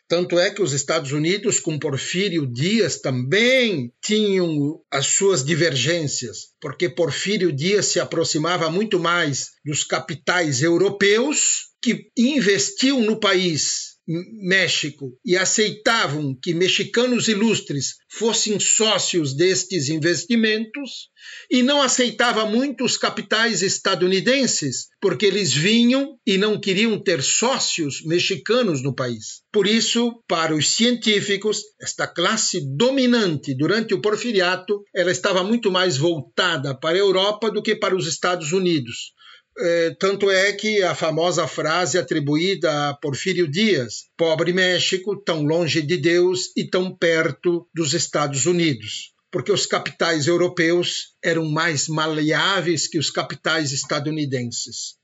Tanto 0.08 0.38
é 0.38 0.50
que 0.50 0.62
os 0.62 0.72
Estados 0.72 1.12
Unidos, 1.12 1.58
com 1.58 1.78
Porfírio 1.78 2.46
Dias, 2.46 3.00
também 3.00 3.92
tinham 4.02 4.80
as 4.90 5.06
suas 5.06 5.44
divergências, 5.44 6.48
porque 6.60 6.88
Porfírio 6.88 7.52
Dias 7.52 7.86
se 7.86 7.98
aproximava 7.98 8.70
muito 8.70 9.00
mais 9.00 9.50
dos 9.64 9.82
capitais 9.82 10.62
europeus 10.62 11.66
que 11.82 12.08
investiam 12.16 13.00
no 13.00 13.18
país 13.18 13.85
México 14.06 15.18
e 15.24 15.36
aceitavam 15.36 16.36
que 16.40 16.54
mexicanos 16.54 17.26
ilustres 17.26 17.96
fossem 18.08 18.60
sócios 18.60 19.34
destes 19.34 19.88
investimentos 19.88 21.08
e 21.50 21.62
não 21.62 21.82
aceitava 21.82 22.46
muito 22.46 22.84
os 22.84 22.96
capitais 22.96 23.62
estadunidenses, 23.62 24.86
porque 25.00 25.26
eles 25.26 25.52
vinham 25.52 26.16
e 26.24 26.38
não 26.38 26.60
queriam 26.60 26.98
ter 27.02 27.20
sócios 27.22 28.02
mexicanos 28.04 28.80
no 28.82 28.94
país. 28.94 29.42
Por 29.52 29.66
isso, 29.66 30.22
para 30.28 30.54
os 30.54 30.70
científicos, 30.70 31.62
esta 31.80 32.06
classe 32.06 32.60
dominante 32.76 33.56
durante 33.56 33.92
o 33.92 34.00
porfiriato, 34.00 34.84
ela 34.94 35.10
estava 35.10 35.42
muito 35.42 35.70
mais 35.70 35.96
voltada 35.96 36.78
para 36.78 36.96
a 36.96 37.00
Europa 37.00 37.50
do 37.50 37.62
que 37.62 37.74
para 37.74 37.96
os 37.96 38.06
Estados 38.06 38.52
Unidos. 38.52 39.15
É, 39.58 39.96
tanto 39.98 40.30
é 40.30 40.52
que 40.52 40.82
a 40.82 40.94
famosa 40.94 41.46
frase 41.48 41.96
atribuída 41.96 42.90
a 42.90 42.94
Porfírio 42.94 43.48
Dias, 43.48 44.04
pobre 44.16 44.52
México, 44.52 45.16
tão 45.16 45.44
longe 45.44 45.80
de 45.80 45.96
Deus 45.96 46.50
e 46.54 46.68
tão 46.68 46.94
perto 46.94 47.66
dos 47.74 47.94
Estados 47.94 48.44
Unidos, 48.44 49.14
porque 49.30 49.50
os 49.50 49.64
capitais 49.64 50.26
europeus 50.26 51.14
eram 51.24 51.46
mais 51.46 51.88
maleáveis 51.88 52.86
que 52.86 52.98
os 52.98 53.10
capitais 53.10 53.72
estadunidenses. 53.72 54.96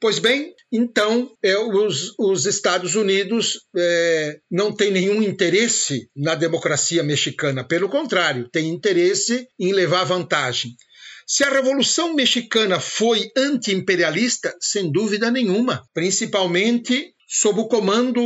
Pois 0.00 0.18
bem, 0.18 0.52
então 0.72 1.30
é, 1.42 1.56
os, 1.56 2.12
os, 2.18 2.46
Estados 2.46 2.96
Unidos 2.96 3.60
é, 3.76 4.38
não 4.50 4.70
têm 4.70 4.90
nenhum 4.90 5.22
interesse 5.22 6.10
na 6.14 6.34
democracia 6.34 7.02
mexicana, 7.02 7.62
pelo 7.62 7.88
contrário, 7.88 8.48
tem 8.50 8.68
interesse 8.68 9.46
em 9.58 9.72
levar 9.72 10.04
vantagem. 10.04 10.72
Se 11.26 11.42
a 11.42 11.50
Revolução 11.50 12.14
Mexicana 12.14 12.78
foi 12.78 13.30
anti-imperialista, 13.36 14.54
sem 14.60 14.92
dúvida 14.92 15.30
nenhuma, 15.30 15.82
principalmente 15.94 17.14
sob 17.26 17.60
o 17.60 17.68
comando 17.68 18.20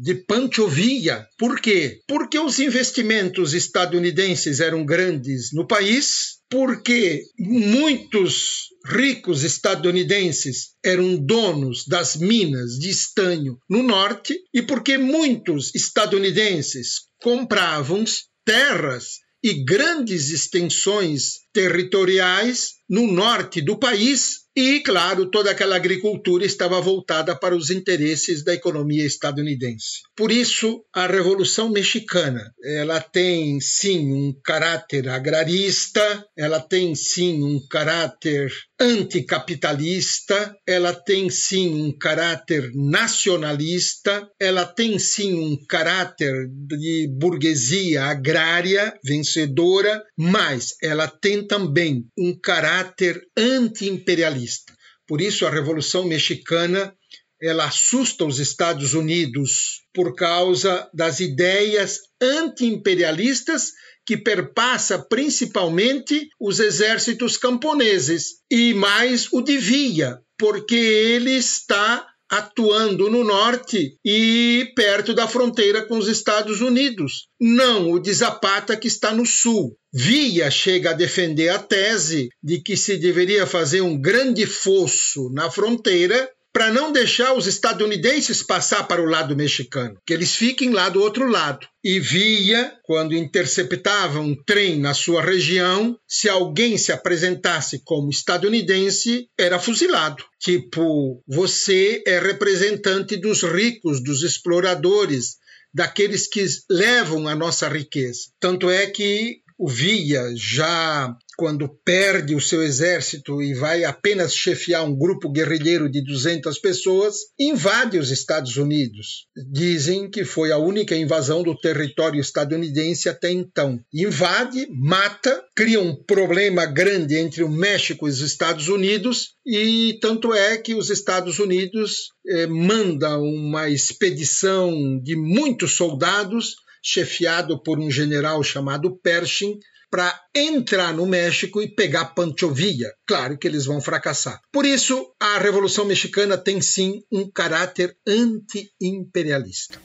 de 0.00 0.14
Pancho 0.14 0.66
Villa. 0.66 1.26
Por 1.38 1.60
quê? 1.60 2.00
Porque 2.08 2.38
os 2.38 2.58
investimentos 2.58 3.54
estadunidenses 3.54 4.60
eram 4.60 4.84
grandes 4.84 5.52
no 5.52 5.66
país, 5.66 6.38
porque 6.50 7.22
muitos 7.38 8.68
ricos 8.84 9.44
estadunidenses 9.44 10.74
eram 10.84 11.16
donos 11.16 11.84
das 11.86 12.16
minas 12.16 12.78
de 12.78 12.88
estanho 12.88 13.58
no 13.68 13.82
norte 13.82 14.34
e 14.54 14.62
porque 14.62 14.96
muitos 14.96 15.74
estadunidenses 15.74 17.08
compravam 17.20 18.04
terras 18.44 19.25
e 19.42 19.64
grandes 19.64 20.30
extensões 20.30 21.40
territoriais 21.52 22.74
no 22.88 23.10
norte 23.10 23.60
do 23.60 23.78
país 23.78 24.46
e, 24.56 24.80
claro, 24.80 25.30
toda 25.30 25.50
aquela 25.50 25.76
agricultura 25.76 26.44
estava 26.46 26.80
voltada 26.80 27.36
para 27.36 27.54
os 27.54 27.68
interesses 27.68 28.42
da 28.42 28.54
economia 28.54 29.04
estadunidense. 29.04 30.00
Por 30.16 30.32
isso, 30.32 30.82
a 30.94 31.06
Revolução 31.06 31.68
Mexicana, 31.68 32.54
ela 32.64 32.98
tem 32.98 33.60
sim 33.60 34.12
um 34.14 34.32
caráter 34.42 35.10
agrarista, 35.10 36.26
ela 36.34 36.58
tem 36.58 36.94
sim 36.94 37.42
um 37.42 37.60
caráter 37.68 38.50
anticapitalista, 38.80 40.54
ela 40.66 40.92
tem 40.92 41.30
sim 41.30 41.68
um 41.86 41.96
caráter 41.96 42.70
nacionalista, 42.74 44.28
ela 44.38 44.64
tem 44.64 44.98
sim 44.98 45.34
um 45.34 45.56
caráter 45.66 46.48
de 46.48 47.08
burguesia 47.18 48.04
agrária 48.04 48.98
vencedora, 49.02 50.04
mas 50.16 50.74
ela 50.82 51.08
tem 51.08 51.46
também 51.46 52.06
um 52.18 52.38
caráter 52.38 53.20
anti-imperialista. 53.36 54.74
Por 55.06 55.20
isso 55.20 55.46
a 55.46 55.50
Revolução 55.50 56.04
Mexicana 56.04 56.94
ela 57.40 57.66
assusta 57.66 58.24
os 58.24 58.38
Estados 58.38 58.94
Unidos 58.94 59.82
por 59.94 60.14
causa 60.14 60.88
das 60.92 61.20
ideias 61.20 62.00
anti-imperialistas 62.20 63.72
que 64.06 64.16
perpassa 64.16 64.98
principalmente 64.98 66.28
os 66.40 66.60
exércitos 66.60 67.36
camponeses 67.36 68.36
e 68.50 68.72
mais 68.72 69.28
o 69.32 69.42
de 69.42 69.58
Villa, 69.58 70.22
porque 70.38 70.76
ele 70.76 71.32
está 71.32 72.06
atuando 72.28 73.08
no 73.08 73.22
norte 73.22 73.96
e 74.04 74.72
perto 74.74 75.14
da 75.14 75.28
fronteira 75.28 75.82
com 75.86 75.96
os 75.96 76.08
Estados 76.08 76.60
Unidos, 76.60 77.28
não 77.40 77.90
o 77.92 78.00
de 78.00 78.12
Zapata 78.12 78.76
que 78.76 78.88
está 78.88 79.14
no 79.14 79.24
sul. 79.24 79.76
Via 79.92 80.50
chega 80.50 80.90
a 80.90 80.94
defender 80.94 81.48
a 81.48 81.58
tese 81.58 82.28
de 82.42 82.60
que 82.60 82.76
se 82.76 82.96
deveria 82.96 83.46
fazer 83.46 83.80
um 83.80 83.98
grande 83.98 84.44
fosso 84.44 85.30
na 85.32 85.50
fronteira 85.50 86.28
para 86.56 86.72
não 86.72 86.90
deixar 86.90 87.34
os 87.34 87.46
estadunidenses 87.46 88.42
passar 88.42 88.84
para 88.84 89.02
o 89.02 89.04
lado 89.04 89.36
mexicano, 89.36 90.00
que 90.06 90.14
eles 90.14 90.34
fiquem 90.34 90.70
lá 90.70 90.88
do 90.88 91.02
outro 91.02 91.28
lado. 91.28 91.68
E 91.84 92.00
via, 92.00 92.72
quando 92.82 93.14
interceptava 93.14 94.20
um 94.20 94.34
trem 94.34 94.80
na 94.80 94.94
sua 94.94 95.20
região, 95.20 95.98
se 96.08 96.30
alguém 96.30 96.78
se 96.78 96.90
apresentasse 96.92 97.82
como 97.84 98.08
estadunidense, 98.08 99.28
era 99.38 99.58
fuzilado. 99.58 100.24
Tipo, 100.40 101.22
você 101.28 102.02
é 102.06 102.18
representante 102.18 103.18
dos 103.18 103.42
ricos, 103.42 104.02
dos 104.02 104.22
exploradores, 104.22 105.36
daqueles 105.74 106.26
que 106.26 106.42
levam 106.70 107.28
a 107.28 107.34
nossa 107.34 107.68
riqueza. 107.68 108.30
Tanto 108.40 108.70
é 108.70 108.86
que 108.86 109.42
o 109.58 109.68
Via 109.68 110.32
já 110.34 111.14
quando 111.36 111.68
perde 111.84 112.34
o 112.34 112.40
seu 112.40 112.62
exército 112.62 113.42
e 113.42 113.52
vai 113.52 113.84
apenas 113.84 114.34
chefiar 114.34 114.82
um 114.82 114.96
grupo 114.96 115.30
guerrilheiro 115.30 115.90
de 115.90 116.02
200 116.02 116.58
pessoas, 116.58 117.16
invade 117.38 117.98
os 117.98 118.10
Estados 118.10 118.56
Unidos. 118.56 119.26
Dizem 119.52 120.10
que 120.10 120.24
foi 120.24 120.50
a 120.50 120.56
única 120.56 120.96
invasão 120.96 121.42
do 121.42 121.54
território 121.54 122.20
estadunidense 122.20 123.08
até 123.08 123.30
então. 123.30 123.78
Invade, 123.92 124.66
mata, 124.70 125.44
cria 125.54 125.80
um 125.80 125.94
problema 125.94 126.64
grande 126.64 127.16
entre 127.16 127.44
o 127.44 127.50
México 127.50 128.08
e 128.08 128.10
os 128.10 128.20
Estados 128.20 128.68
Unidos, 128.68 129.34
e 129.44 129.98
tanto 130.00 130.32
é 130.32 130.56
que 130.56 130.74
os 130.74 130.88
Estados 130.88 131.38
Unidos 131.38 132.08
eh, 132.26 132.46
manda 132.46 133.18
uma 133.18 133.68
expedição 133.68 134.72
de 135.02 135.14
muitos 135.14 135.72
soldados 135.72 136.56
chefiado 136.82 137.60
por 137.60 137.80
um 137.80 137.90
general 137.90 138.42
chamado 138.44 138.96
Pershing, 138.96 139.58
para 139.96 140.12
entrar 140.34 140.92
no 140.92 141.06
México 141.06 141.62
e 141.62 141.74
pegar 141.74 142.12
Pancho 142.14 142.52
Villa. 142.52 142.90
Claro 143.06 143.38
que 143.38 143.48
eles 143.48 143.64
vão 143.64 143.80
fracassar. 143.80 144.38
Por 144.52 144.66
isso, 144.66 145.06
a 145.18 145.38
Revolução 145.38 145.86
Mexicana 145.86 146.36
tem 146.36 146.60
sim 146.60 147.00
um 147.10 147.30
caráter 147.32 147.96
anti-imperialista. 148.06 149.80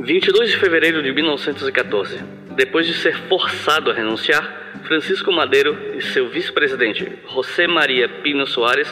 22 0.00 0.50
de 0.50 0.56
fevereiro 0.58 1.00
de 1.04 1.12
1914. 1.12 2.18
Depois 2.56 2.88
de 2.88 2.94
ser 2.94 3.16
forçado 3.28 3.92
a 3.92 3.94
renunciar, 3.94 4.82
Francisco 4.88 5.30
Madeiro 5.30 5.96
e 5.96 6.02
seu 6.02 6.28
vice-presidente, 6.30 7.16
José 7.32 7.68
Maria 7.68 8.08
Pino 8.24 8.44
Soares, 8.44 8.88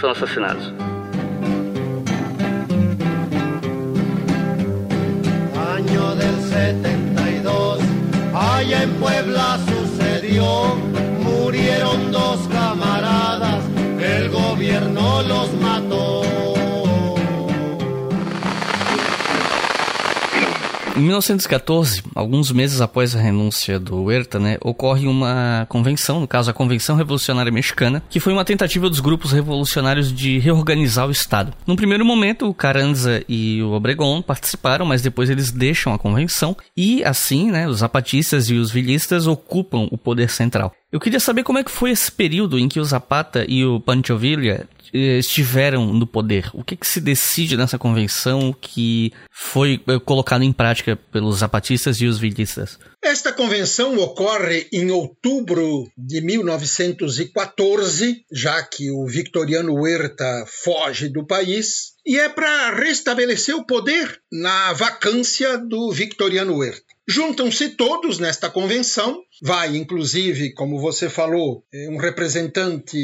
são 0.00 0.08
assassinados. 0.08 0.95
En 8.86 8.94
Puebla 9.00 9.58
sucedió, 9.66 10.76
murieron 11.22 12.12
dos 12.12 12.38
camaradas, 12.48 13.62
el 14.00 14.30
gobierno 14.30 15.22
los 15.22 15.52
mató. 15.60 16.55
Em 20.96 21.00
1914, 21.00 22.02
alguns 22.14 22.50
meses 22.50 22.80
após 22.80 23.14
a 23.14 23.20
renúncia 23.20 23.78
do 23.78 24.04
Huerta, 24.04 24.40
né, 24.40 24.56
ocorre 24.62 25.06
uma 25.06 25.66
convenção, 25.68 26.20
no 26.20 26.26
caso 26.26 26.50
a 26.50 26.54
Convenção 26.54 26.96
Revolucionária 26.96 27.52
Mexicana, 27.52 28.02
que 28.08 28.18
foi 28.18 28.32
uma 28.32 28.46
tentativa 28.46 28.88
dos 28.88 29.00
grupos 29.00 29.30
revolucionários 29.30 30.10
de 30.10 30.38
reorganizar 30.38 31.06
o 31.06 31.10
Estado. 31.10 31.52
Num 31.66 31.76
primeiro 31.76 32.02
momento, 32.02 32.48
o 32.48 32.54
Carranza 32.54 33.22
e 33.28 33.62
o 33.62 33.72
Obregón 33.72 34.22
participaram, 34.22 34.86
mas 34.86 35.02
depois 35.02 35.28
eles 35.28 35.50
deixam 35.50 35.92
a 35.92 35.98
convenção 35.98 36.56
e 36.74 37.04
assim, 37.04 37.50
né, 37.50 37.68
os 37.68 37.80
zapatistas 37.80 38.48
e 38.48 38.54
os 38.54 38.70
villistas 38.70 39.26
ocupam 39.26 39.88
o 39.92 39.98
poder 39.98 40.30
central. 40.30 40.72
Eu 40.96 41.00
queria 41.00 41.20
saber 41.20 41.42
como 41.42 41.58
é 41.58 41.62
que 41.62 41.70
foi 41.70 41.90
esse 41.90 42.10
período 42.10 42.58
em 42.58 42.70
que 42.70 42.80
o 42.80 42.84
Zapata 42.86 43.44
e 43.46 43.62
o 43.62 43.78
Pancho 43.78 44.16
Villa 44.16 44.66
eh, 44.94 45.18
estiveram 45.18 45.92
no 45.92 46.06
poder. 46.06 46.48
O 46.54 46.64
que, 46.64 46.74
que 46.74 46.86
se 46.86 47.02
decide 47.02 47.54
nessa 47.54 47.78
convenção 47.78 48.50
que 48.58 49.12
foi 49.30 49.78
eh, 49.86 49.98
colocado 49.98 50.42
em 50.42 50.54
prática 50.54 50.98
pelos 51.12 51.40
zapatistas 51.40 52.00
e 52.00 52.06
os 52.06 52.18
villistas? 52.18 52.78
Esta 53.04 53.30
convenção 53.30 53.94
ocorre 53.98 54.68
em 54.72 54.90
outubro 54.90 55.86
de 55.98 56.22
1914, 56.22 58.24
já 58.32 58.62
que 58.62 58.90
o 58.90 59.06
Victoriano 59.06 59.74
Huerta 59.74 60.46
foge 60.64 61.10
do 61.10 61.26
país 61.26 61.92
e 62.06 62.18
é 62.18 62.30
para 62.30 62.74
restabelecer 62.74 63.54
o 63.54 63.66
poder 63.66 64.18
na 64.32 64.72
vacância 64.72 65.58
do 65.58 65.92
Victoriano 65.92 66.56
Huerta. 66.56 66.95
Juntam-se 67.08 67.70
todos 67.70 68.18
nesta 68.18 68.50
convenção, 68.50 69.22
vai 69.40 69.76
inclusive, 69.76 70.52
como 70.54 70.80
você 70.80 71.08
falou, 71.08 71.64
eh, 71.72 71.88
um 71.88 71.98
representante 71.98 72.96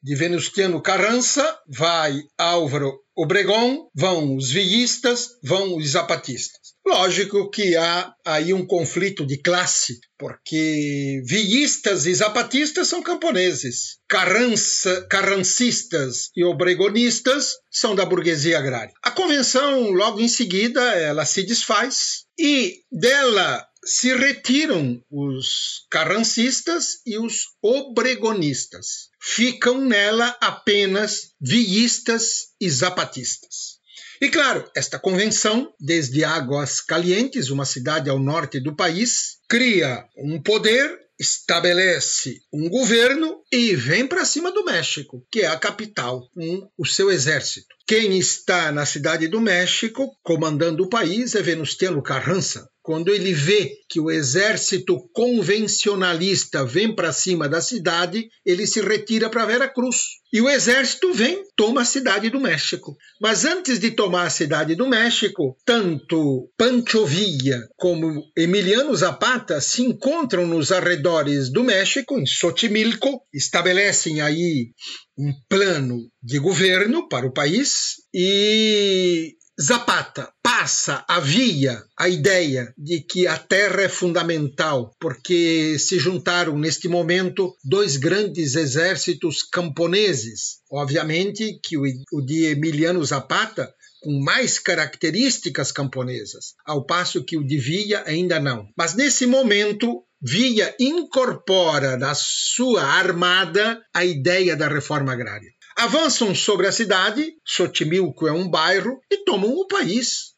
de 0.00 0.14
Venustiano 0.14 0.80
Carrança, 0.80 1.58
vai 1.68 2.22
Álvaro 2.38 3.00
Obregón, 3.16 3.88
vão 3.92 4.36
os 4.36 4.50
villistas, 4.50 5.30
vão 5.42 5.76
os 5.76 5.88
zapatistas. 5.88 6.60
Lógico 6.86 7.50
que 7.50 7.76
há 7.76 8.14
aí 8.24 8.54
um 8.54 8.64
conflito 8.64 9.26
de 9.26 9.36
classe, 9.36 9.98
porque 10.18 11.20
villistas 11.26 12.06
e 12.06 12.14
zapatistas 12.14 12.88
são 12.88 13.02
camponeses, 13.02 13.98
carrança, 14.08 15.06
carrancistas 15.10 16.30
e 16.34 16.44
obregonistas 16.44 17.56
são 17.70 17.94
da 17.94 18.06
burguesia 18.06 18.58
agrária. 18.58 18.92
A 19.02 19.10
convenção, 19.10 19.90
logo 19.90 20.20
em 20.20 20.28
seguida, 20.28 20.80
ela 20.94 21.24
se 21.24 21.42
desfaz 21.42 22.24
e 22.40 22.84
dela 22.90 23.66
se 23.84 24.16
retiram 24.16 25.02
os 25.10 25.86
carrancistas 25.90 27.02
e 27.04 27.18
os 27.18 27.48
obregonistas. 27.62 29.10
Ficam 29.20 29.84
nela 29.84 30.34
apenas 30.40 31.34
viistas 31.38 32.48
e 32.58 32.70
zapatistas. 32.70 33.78
E 34.22 34.30
claro, 34.30 34.70
esta 34.74 34.98
convenção, 34.98 35.72
desde 35.78 36.24
Águas 36.24 36.80
Calientes, 36.80 37.50
uma 37.50 37.66
cidade 37.66 38.08
ao 38.08 38.18
norte 38.18 38.58
do 38.58 38.74
país, 38.74 39.38
cria 39.46 40.06
um 40.16 40.42
poder 40.42 40.99
estabelece 41.20 42.40
um 42.50 42.70
governo 42.70 43.42
e 43.52 43.76
vem 43.76 44.06
para 44.06 44.24
cima 44.24 44.50
do 44.50 44.64
México, 44.64 45.22
que 45.30 45.42
é 45.42 45.46
a 45.46 45.58
capital, 45.58 46.26
com 46.32 46.70
o 46.78 46.86
seu 46.86 47.10
exército. 47.10 47.68
Quem 47.86 48.18
está 48.18 48.72
na 48.72 48.86
cidade 48.86 49.28
do 49.28 49.38
México, 49.38 50.16
comandando 50.22 50.82
o 50.82 50.88
país, 50.88 51.34
é 51.34 51.42
Venustiano 51.42 52.02
Carranza. 52.02 52.70
Quando 52.90 53.14
ele 53.14 53.32
vê 53.32 53.70
que 53.88 54.00
o 54.00 54.10
exército 54.10 54.98
convencionalista 55.12 56.64
vem 56.64 56.92
para 56.92 57.12
cima 57.12 57.48
da 57.48 57.60
cidade, 57.60 58.28
ele 58.44 58.66
se 58.66 58.80
retira 58.80 59.30
para 59.30 59.46
Vera 59.46 59.68
Cruz. 59.68 59.96
E 60.32 60.40
o 60.40 60.50
exército 60.50 61.12
vem, 61.12 61.44
toma 61.54 61.82
a 61.82 61.84
cidade 61.84 62.30
do 62.30 62.40
México. 62.40 62.96
Mas 63.20 63.44
antes 63.44 63.78
de 63.78 63.92
tomar 63.92 64.24
a 64.24 64.30
cidade 64.30 64.74
do 64.74 64.88
México, 64.88 65.56
tanto 65.64 66.50
Pancho 66.58 67.06
Villa 67.06 67.60
como 67.76 68.24
Emiliano 68.36 68.92
Zapata 68.96 69.60
se 69.60 69.82
encontram 69.82 70.44
nos 70.44 70.72
arredores 70.72 71.48
do 71.48 71.62
México, 71.62 72.18
em 72.18 72.26
Xochimilco, 72.26 73.22
estabelecem 73.32 74.20
aí 74.20 74.72
um 75.16 75.32
plano 75.48 76.10
de 76.20 76.40
governo 76.40 77.08
para 77.08 77.26
o 77.26 77.32
país 77.32 77.96
e 78.12 79.36
Zapata 79.62 80.32
passa 80.42 81.04
a 81.06 81.20
via 81.20 81.84
a 81.98 82.08
ideia 82.08 82.72
de 82.78 83.00
que 83.02 83.26
a 83.26 83.36
terra 83.36 83.82
é 83.82 83.90
fundamental, 83.90 84.96
porque 84.98 85.78
se 85.78 85.98
juntaram 85.98 86.58
neste 86.58 86.88
momento 86.88 87.54
dois 87.62 87.98
grandes 87.98 88.54
exércitos 88.54 89.42
camponeses. 89.42 90.60
Obviamente 90.72 91.60
que 91.62 91.76
o 91.76 92.22
de 92.22 92.46
Emiliano 92.46 93.04
Zapata 93.04 93.70
com 94.02 94.18
mais 94.24 94.58
características 94.58 95.70
camponesas, 95.70 96.54
ao 96.64 96.86
passo 96.86 97.22
que 97.22 97.36
o 97.36 97.44
de 97.44 97.58
Villa 97.58 98.02
ainda 98.06 98.40
não. 98.40 98.66
Mas 98.74 98.94
nesse 98.94 99.26
momento, 99.26 100.02
Villa 100.22 100.74
incorpora 100.80 101.98
na 101.98 102.14
sua 102.14 102.82
armada 102.82 103.78
a 103.92 104.06
ideia 104.06 104.56
da 104.56 104.68
reforma 104.68 105.12
agrária 105.12 105.50
avançam 105.80 106.34
sobre 106.34 106.66
a 106.66 106.72
cidade, 106.72 107.32
Xochimilco 107.42 108.28
é 108.28 108.32
um 108.32 108.46
bairro, 108.46 109.00
e 109.10 109.24
tomam 109.24 109.50
o 109.50 109.66
país. 109.66 110.34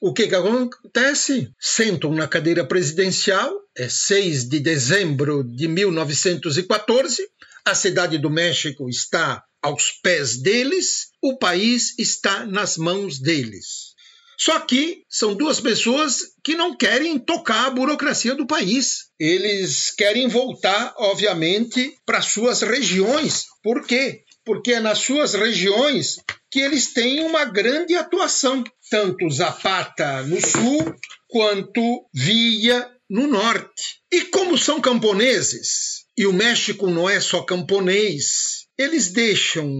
O 0.00 0.12
que, 0.12 0.26
que 0.26 0.34
acontece? 0.34 1.48
Sentam 1.60 2.12
na 2.12 2.26
cadeira 2.26 2.66
presidencial, 2.66 3.52
é 3.76 3.88
6 3.88 4.48
de 4.48 4.58
dezembro 4.58 5.44
de 5.44 5.68
1914, 5.68 7.22
a 7.64 7.72
cidade 7.72 8.18
do 8.18 8.28
México 8.28 8.90
está 8.90 9.44
aos 9.62 9.92
pés 10.02 10.42
deles, 10.42 11.06
o 11.22 11.38
país 11.38 11.96
está 11.96 12.44
nas 12.44 12.76
mãos 12.76 13.20
deles. 13.20 13.94
Só 14.36 14.58
que 14.58 15.04
são 15.08 15.36
duas 15.36 15.60
pessoas 15.60 16.18
que 16.42 16.56
não 16.56 16.76
querem 16.76 17.16
tocar 17.16 17.66
a 17.66 17.70
burocracia 17.70 18.34
do 18.34 18.44
país. 18.44 19.04
Eles 19.20 19.92
querem 19.92 20.26
voltar, 20.26 20.92
obviamente, 20.98 21.96
para 22.04 22.20
suas 22.20 22.60
regiões. 22.62 23.44
Por 23.62 23.86
quê? 23.86 24.24
Porque 24.44 24.72
é 24.72 24.80
nas 24.80 24.98
suas 24.98 25.34
regiões 25.34 26.16
que 26.50 26.60
eles 26.60 26.92
têm 26.92 27.20
uma 27.24 27.44
grande 27.44 27.94
atuação, 27.94 28.62
tanto 28.90 29.28
Zapata 29.30 30.22
no 30.22 30.40
sul 30.40 30.94
quanto 31.28 32.06
Villa 32.12 32.90
no 33.08 33.26
norte. 33.26 34.00
E 34.12 34.22
como 34.26 34.56
são 34.56 34.80
camponeses, 34.80 36.04
e 36.16 36.26
o 36.26 36.32
México 36.32 36.88
não 36.88 37.08
é 37.08 37.20
só 37.20 37.42
camponês, 37.42 38.63
eles 38.78 39.12
deixam 39.12 39.70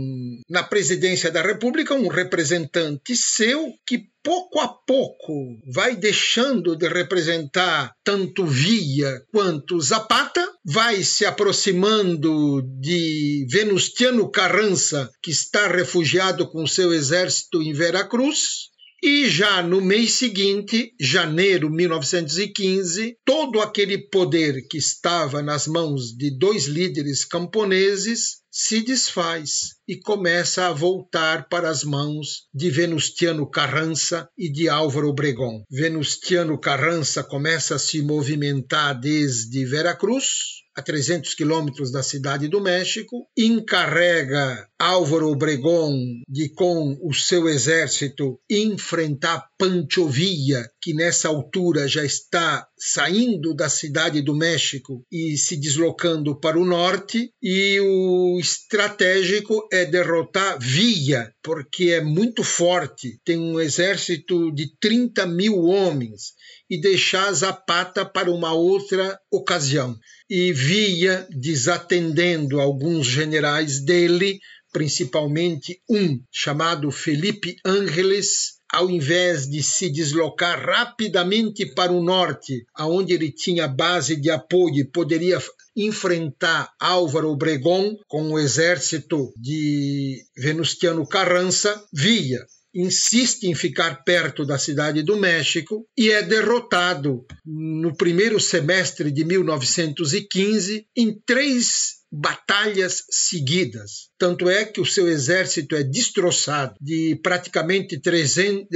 na 0.49 0.62
presidência 0.62 1.30
da 1.30 1.42
República 1.42 1.95
um 1.95 2.09
representante 2.09 3.16
seu 3.16 3.74
que 3.86 4.07
pouco 4.22 4.59
a 4.59 4.68
pouco 4.68 5.61
vai 5.66 5.95
deixando 5.95 6.74
de 6.74 6.88
representar 6.88 7.95
tanto 8.03 8.47
Villa 8.47 9.22
quanto 9.30 9.80
Zapata, 9.80 10.49
vai 10.64 11.03
se 11.03 11.26
aproximando 11.26 12.62
de 12.80 13.47
Venustiano 13.51 14.30
Carrança, 14.30 15.11
que 15.22 15.30
está 15.30 15.68
refugiado 15.68 16.49
com 16.49 16.66
seu 16.66 16.95
exército 16.95 17.62
em 17.62 17.74
Veracruz, 17.74 18.70
e 19.07 19.28
já 19.28 19.62
no 19.62 19.82
mês 19.82 20.14
seguinte, 20.14 20.94
janeiro 20.98 21.68
de 21.68 21.76
1915, 21.76 23.18
todo 23.22 23.61
aquele 23.61 23.98
poder 23.98 24.66
que 24.66 24.78
estava 24.78 25.42
nas 25.42 25.66
mãos 25.66 26.16
de 26.16 26.30
dois 26.30 26.64
líderes 26.64 27.22
camponeses 27.22 28.42
se 28.50 28.80
desfaz 28.80 29.74
e 29.86 30.00
começa 30.00 30.68
a 30.68 30.72
voltar 30.72 31.50
para 31.50 31.68
as 31.68 31.84
mãos 31.84 32.48
de 32.55 32.70
Venustiano 32.70 33.46
Carrança 33.46 34.26
e 34.38 34.50
de 34.50 34.70
Álvaro 34.70 35.11
Obregón. 35.11 35.64
Venustiano 35.70 36.59
Carrança 36.59 37.22
começa 37.22 37.74
a 37.74 37.78
se 37.78 38.00
movimentar 38.00 38.98
desde 38.98 39.66
Veracruz, 39.66 40.63
a 40.77 40.83
300 40.83 41.35
quilômetros 41.35 41.91
da 41.91 42.03
cidade 42.03 42.49
do 42.49 42.61
México, 42.61 43.27
encarrega 43.37 44.68
Álvaro 44.79 45.29
Obregón 45.29 46.22
de, 46.29 46.49
com 46.49 46.99
o 47.03 47.14
seu 47.14 47.49
exército, 47.49 48.39
enfrentar 48.51 49.49
Pancho 49.57 50.09
Villa, 50.09 50.68
que 50.85 50.93
nessa 50.93 51.28
altura 51.28 51.89
já 51.89 52.05
está 52.05 52.68
saindo 52.76 53.55
da 53.55 53.70
cidade 53.70 54.20
do 54.20 54.37
México 54.37 55.03
e 55.11 55.35
se 55.39 55.57
deslocando 55.57 56.39
para 56.39 56.59
o 56.59 56.64
norte, 56.66 57.32
e 57.43 57.80
o 57.80 58.39
estratégico 58.39 59.66
é 59.72 59.87
derrotar 59.87 60.59
Villa, 60.61 61.32
porque 61.43 61.85
é 61.85 62.03
muito 62.03 62.45
forte, 62.45 63.18
tem 63.24 63.39
um 63.39 63.59
exército 63.59 64.53
de 64.53 64.76
30 64.78 65.24
mil 65.24 65.57
homens, 65.62 66.35
e 66.68 66.78
deixar 66.78 67.32
Zapata 67.32 68.05
para 68.05 68.30
uma 68.30 68.53
outra 68.53 69.18
ocasião. 69.30 69.97
E 70.28 70.53
via 70.53 71.26
desatendendo 71.30 72.61
alguns 72.61 73.07
generais 73.07 73.82
dele, 73.82 74.39
principalmente 74.70 75.80
um 75.89 76.20
chamado 76.30 76.91
Felipe 76.91 77.57
Ángeles, 77.64 78.53
ao 78.75 78.91
invés 78.91 79.49
de 79.49 79.62
se 79.62 79.89
deslocar 79.89 80.61
rapidamente 80.61 81.64
para 81.75 81.93
o 81.93 82.03
norte, 82.03 82.66
aonde 82.75 83.12
ele 83.12 83.31
tinha 83.31 83.68
base 83.68 84.16
de 84.16 84.31
apoio 84.31 84.81
e 84.81 84.85
poderia 84.85 85.41
enfrentar 85.77 86.72
Álvaro 86.81 87.31
Obregón 87.31 87.97
com 88.09 88.33
o 88.33 88.39
exército 88.39 89.33
de 89.37 90.25
Venustiano 90.37 91.07
Carrança, 91.07 91.85
via 91.93 92.45
insiste 92.75 93.45
em 93.45 93.55
ficar 93.55 94.03
perto 94.03 94.45
da 94.45 94.59
cidade 94.59 95.01
do 95.03 95.16
México 95.16 95.87
e 95.97 96.11
é 96.11 96.20
derrotado 96.22 97.25
no 97.47 97.97
primeiro 97.97 98.41
semestre 98.41 99.12
de 99.12 99.25
1915 99.25 100.85
em 100.97 101.16
três 101.25 102.03
batalhas 102.14 103.02
seguidas. 103.10 104.08
Tanto 104.16 104.48
é 104.48 104.64
que 104.64 104.80
o 104.80 104.86
seu 104.86 105.08
exército 105.08 105.74
é 105.74 105.82
destroçado 105.82 106.74
de 106.80 107.18
praticamente 107.22 108.00
300, 108.00 108.68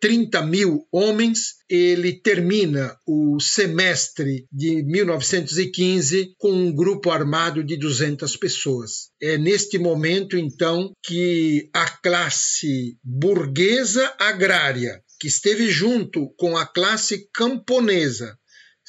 30 0.00 0.38
eh, 0.38 0.42
mil 0.42 0.86
homens. 0.90 1.60
Ele 1.68 2.12
termina 2.12 2.96
o 3.06 3.38
semestre 3.38 4.44
de 4.52 4.82
1915 4.82 6.34
com 6.36 6.50
um 6.50 6.74
grupo 6.74 7.10
armado 7.10 7.62
de 7.62 7.76
200 7.76 8.36
pessoas. 8.36 9.10
É 9.22 9.38
neste 9.38 9.78
momento, 9.78 10.36
então, 10.36 10.92
que 11.04 11.70
a 11.72 11.88
classe 11.88 12.96
burguesa 13.04 14.12
agrária, 14.18 15.00
que 15.20 15.28
esteve 15.28 15.68
junto 15.68 16.34
com 16.36 16.56
a 16.56 16.66
classe 16.66 17.28
camponesa 17.32 18.36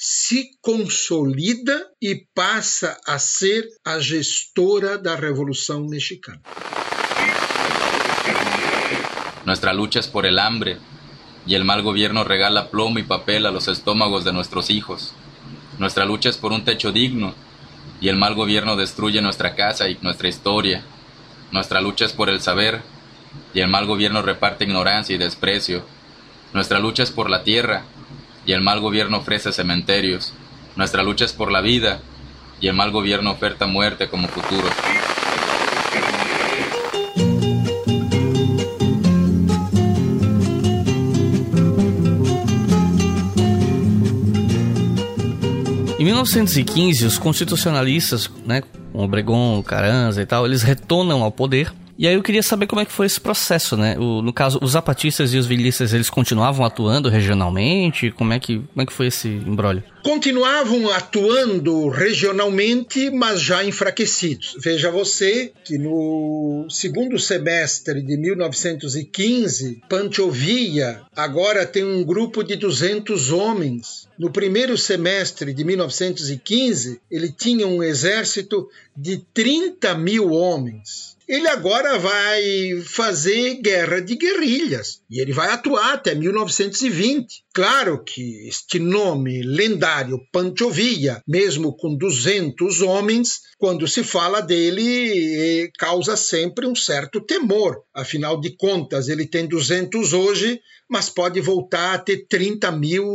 se 0.04 0.50
consolida 0.60 1.92
e 2.00 2.26
passa 2.34 2.98
a 3.06 3.20
ser 3.20 3.68
a 3.84 4.00
gestora 4.00 4.98
da 4.98 5.14
Revolução 5.14 5.86
Mexicana. 5.86 6.40
Nuestra 9.46 9.72
lucha 9.72 10.00
es 10.00 10.08
por 10.08 10.26
el 10.26 10.40
hambre, 10.40 10.78
y 11.46 11.54
el 11.54 11.64
mal 11.64 11.82
gobierno 11.82 12.24
regala 12.24 12.68
plomo 12.68 12.98
y 12.98 13.04
papel 13.04 13.46
a 13.46 13.52
los 13.52 13.68
estómagos 13.68 14.24
de 14.24 14.32
nuestros 14.32 14.70
hijos. 14.70 15.14
Nuestra 15.78 16.04
lucha 16.04 16.30
es 16.30 16.36
por 16.36 16.50
un 16.50 16.64
techo 16.64 16.90
digno, 16.90 17.36
y 18.00 18.08
el 18.08 18.16
mal 18.16 18.34
gobierno 18.34 18.74
destruye 18.74 19.22
nuestra 19.22 19.54
casa 19.54 19.88
y 19.88 19.98
nuestra 20.02 20.26
historia. 20.26 20.82
Nuestra 21.52 21.80
lucha 21.80 22.06
es 22.06 22.12
por 22.12 22.28
el 22.28 22.40
saber, 22.40 22.82
y 23.54 23.60
el 23.60 23.68
mal 23.68 23.86
gobierno 23.86 24.20
reparte 24.20 24.64
ignorancia 24.64 25.14
y 25.14 25.18
desprecio. 25.18 25.84
Nuestra 26.52 26.80
lucha 26.80 27.04
es 27.04 27.12
por 27.12 27.30
la 27.30 27.44
tierra, 27.44 27.84
y 28.46 28.52
el 28.52 28.62
mal 28.62 28.80
gobierno 28.80 29.18
ofrece 29.18 29.52
cementerios. 29.52 30.32
Nuestra 30.76 31.02
lucha 31.02 31.24
es 31.24 31.32
por 31.32 31.52
la 31.52 31.60
vida, 31.60 32.00
y 32.60 32.68
el 32.68 32.74
mal 32.74 32.90
gobierno 32.90 33.32
oferta 33.32 33.66
muerte 33.66 34.08
como 34.08 34.28
futuro. 34.28 34.68
Em 45.98 46.04
1915, 46.04 47.06
os 47.06 47.18
constitucionalistas, 47.18 48.28
né, 48.44 48.62
Obregon, 48.92 49.62
Carranza 49.62 50.20
e 50.20 50.26
tal, 50.26 50.44
eles 50.46 50.62
retornam 50.62 51.22
ao 51.22 51.30
poder 51.30 51.72
e 51.98 52.08
aí 52.08 52.14
eu 52.14 52.22
queria 52.22 52.42
saber 52.42 52.66
como 52.66 52.80
é 52.80 52.84
que 52.84 52.92
foi 52.92 53.06
esse 53.06 53.20
processo, 53.20 53.76
né? 53.76 53.98
O, 53.98 54.22
no 54.22 54.32
caso, 54.32 54.58
os 54.62 54.72
zapatistas 54.72 55.34
e 55.34 55.38
os 55.38 55.46
vilistas, 55.46 55.92
eles 55.92 56.08
continuavam 56.08 56.64
atuando 56.64 57.08
regionalmente? 57.08 58.10
Como 58.10 58.32
é 58.32 58.40
que, 58.40 58.58
como 58.58 58.82
é 58.82 58.86
que 58.86 58.92
foi 58.92 59.06
esse 59.08 59.28
embrólio? 59.28 59.84
Continuavam 60.02 60.90
atuando 60.90 61.88
regionalmente, 61.88 63.10
mas 63.10 63.40
já 63.40 63.62
enfraquecidos. 63.62 64.56
Veja 64.58 64.90
você 64.90 65.52
que 65.64 65.78
no 65.78 66.66
segundo 66.68 67.18
semestre 67.18 68.02
de 68.02 68.16
1915, 68.16 69.82
Panchovia 69.88 71.02
agora 71.14 71.64
tem 71.66 71.84
um 71.84 72.02
grupo 72.02 72.42
de 72.42 72.56
200 72.56 73.30
homens. 73.30 74.08
No 74.18 74.30
primeiro 74.30 74.76
semestre 74.76 75.52
de 75.52 75.64
1915, 75.64 77.00
ele 77.10 77.30
tinha 77.30 77.66
um 77.66 77.82
exército 77.82 78.68
de 78.96 79.18
30 79.32 79.94
mil 79.94 80.30
homens 80.32 81.11
ele 81.28 81.48
agora 81.48 81.98
vai 81.98 82.82
fazer 82.84 83.60
guerra 83.62 84.00
de 84.00 84.16
guerrilhas 84.16 85.00
e 85.10 85.20
ele 85.20 85.32
vai 85.32 85.48
atuar 85.48 85.94
até 85.94 86.14
1920. 86.14 87.44
Claro 87.54 88.02
que 88.02 88.48
este 88.48 88.78
nome 88.78 89.42
lendário 89.42 90.20
Panchovia, 90.32 91.22
mesmo 91.26 91.76
com 91.76 91.96
200 91.96 92.80
homens, 92.82 93.40
quando 93.58 93.86
se 93.86 94.02
fala 94.02 94.40
dele, 94.40 95.70
causa 95.78 96.16
sempre 96.16 96.66
um 96.66 96.74
certo 96.74 97.20
temor. 97.20 97.82
Afinal 97.94 98.40
de 98.40 98.56
contas, 98.56 99.08
ele 99.08 99.26
tem 99.26 99.46
200 99.46 100.12
hoje, 100.12 100.60
mas 100.88 101.08
pode 101.08 101.40
voltar 101.40 101.94
a 101.94 101.98
ter 101.98 102.26
30 102.26 102.72
mil 102.72 103.06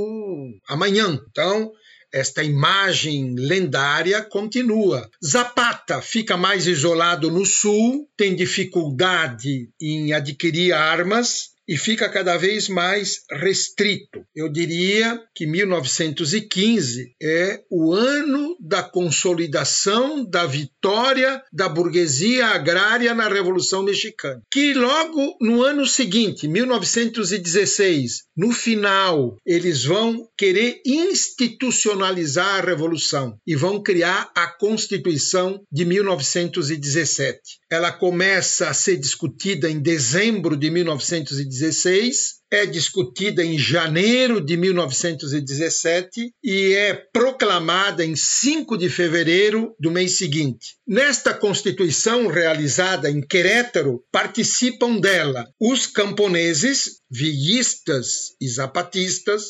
amanhã. 0.67 1.19
Então, 1.29 1.71
esta 2.11 2.43
imagem 2.43 3.35
lendária 3.35 4.21
continua. 4.21 5.09
Zapata 5.23 6.01
fica 6.01 6.37
mais 6.37 6.67
isolado 6.67 7.29
no 7.29 7.45
sul, 7.45 8.09
tem 8.15 8.35
dificuldade 8.35 9.69
em 9.81 10.13
adquirir 10.13 10.73
armas, 10.73 11.56
e 11.67 11.77
fica 11.77 12.07
cada 12.09 12.37
vez 12.37 12.69
mais 12.69 13.23
restrito. 13.31 14.23
Eu 14.35 14.49
diria 14.49 15.21
que 15.35 15.45
1915 15.45 17.13
é 17.21 17.61
o 17.69 17.93
ano 17.93 18.55
da 18.59 18.81
consolidação 18.81 20.23
da 20.23 20.45
vitória 20.45 21.43
da 21.51 21.67
burguesia 21.67 22.47
agrária 22.47 23.13
na 23.13 23.27
Revolução 23.27 23.83
Mexicana. 23.83 24.41
Que 24.51 24.73
logo 24.73 25.35
no 25.41 25.61
ano 25.61 25.85
seguinte, 25.85 26.47
1916, 26.47 28.23
no 28.35 28.51
final, 28.51 29.35
eles 29.45 29.83
vão 29.83 30.27
querer 30.37 30.81
institucionalizar 30.85 32.59
a 32.59 32.61
revolução 32.61 33.37
e 33.45 33.55
vão 33.55 33.81
criar 33.81 34.31
a 34.35 34.47
Constituição 34.47 35.61
de 35.71 35.85
1917. 35.85 37.39
Ela 37.69 37.91
começa 37.91 38.69
a 38.69 38.73
ser 38.73 38.97
discutida 38.97 39.69
em 39.69 39.79
dezembro 39.79 40.55
de 40.55 40.69
1917 40.69 41.47
2016, 41.57 42.37
é 42.49 42.65
discutida 42.65 43.43
em 43.43 43.57
janeiro 43.57 44.39
de 44.39 44.55
1917 44.55 46.33
e 46.43 46.73
é 46.73 46.93
proclamada 46.93 48.05
em 48.05 48.15
5 48.15 48.77
de 48.77 48.89
fevereiro 48.89 49.75
do 49.79 49.91
mês 49.91 50.17
seguinte. 50.17 50.77
Nesta 50.87 51.33
Constituição 51.33 52.27
realizada 52.27 53.09
em 53.09 53.21
Querétaro, 53.21 54.01
participam 54.11 54.97
dela 54.99 55.45
os 55.59 55.87
camponeses, 55.87 57.01
villistas 57.11 58.35
e 58.39 58.47
zapatistas, 58.47 59.43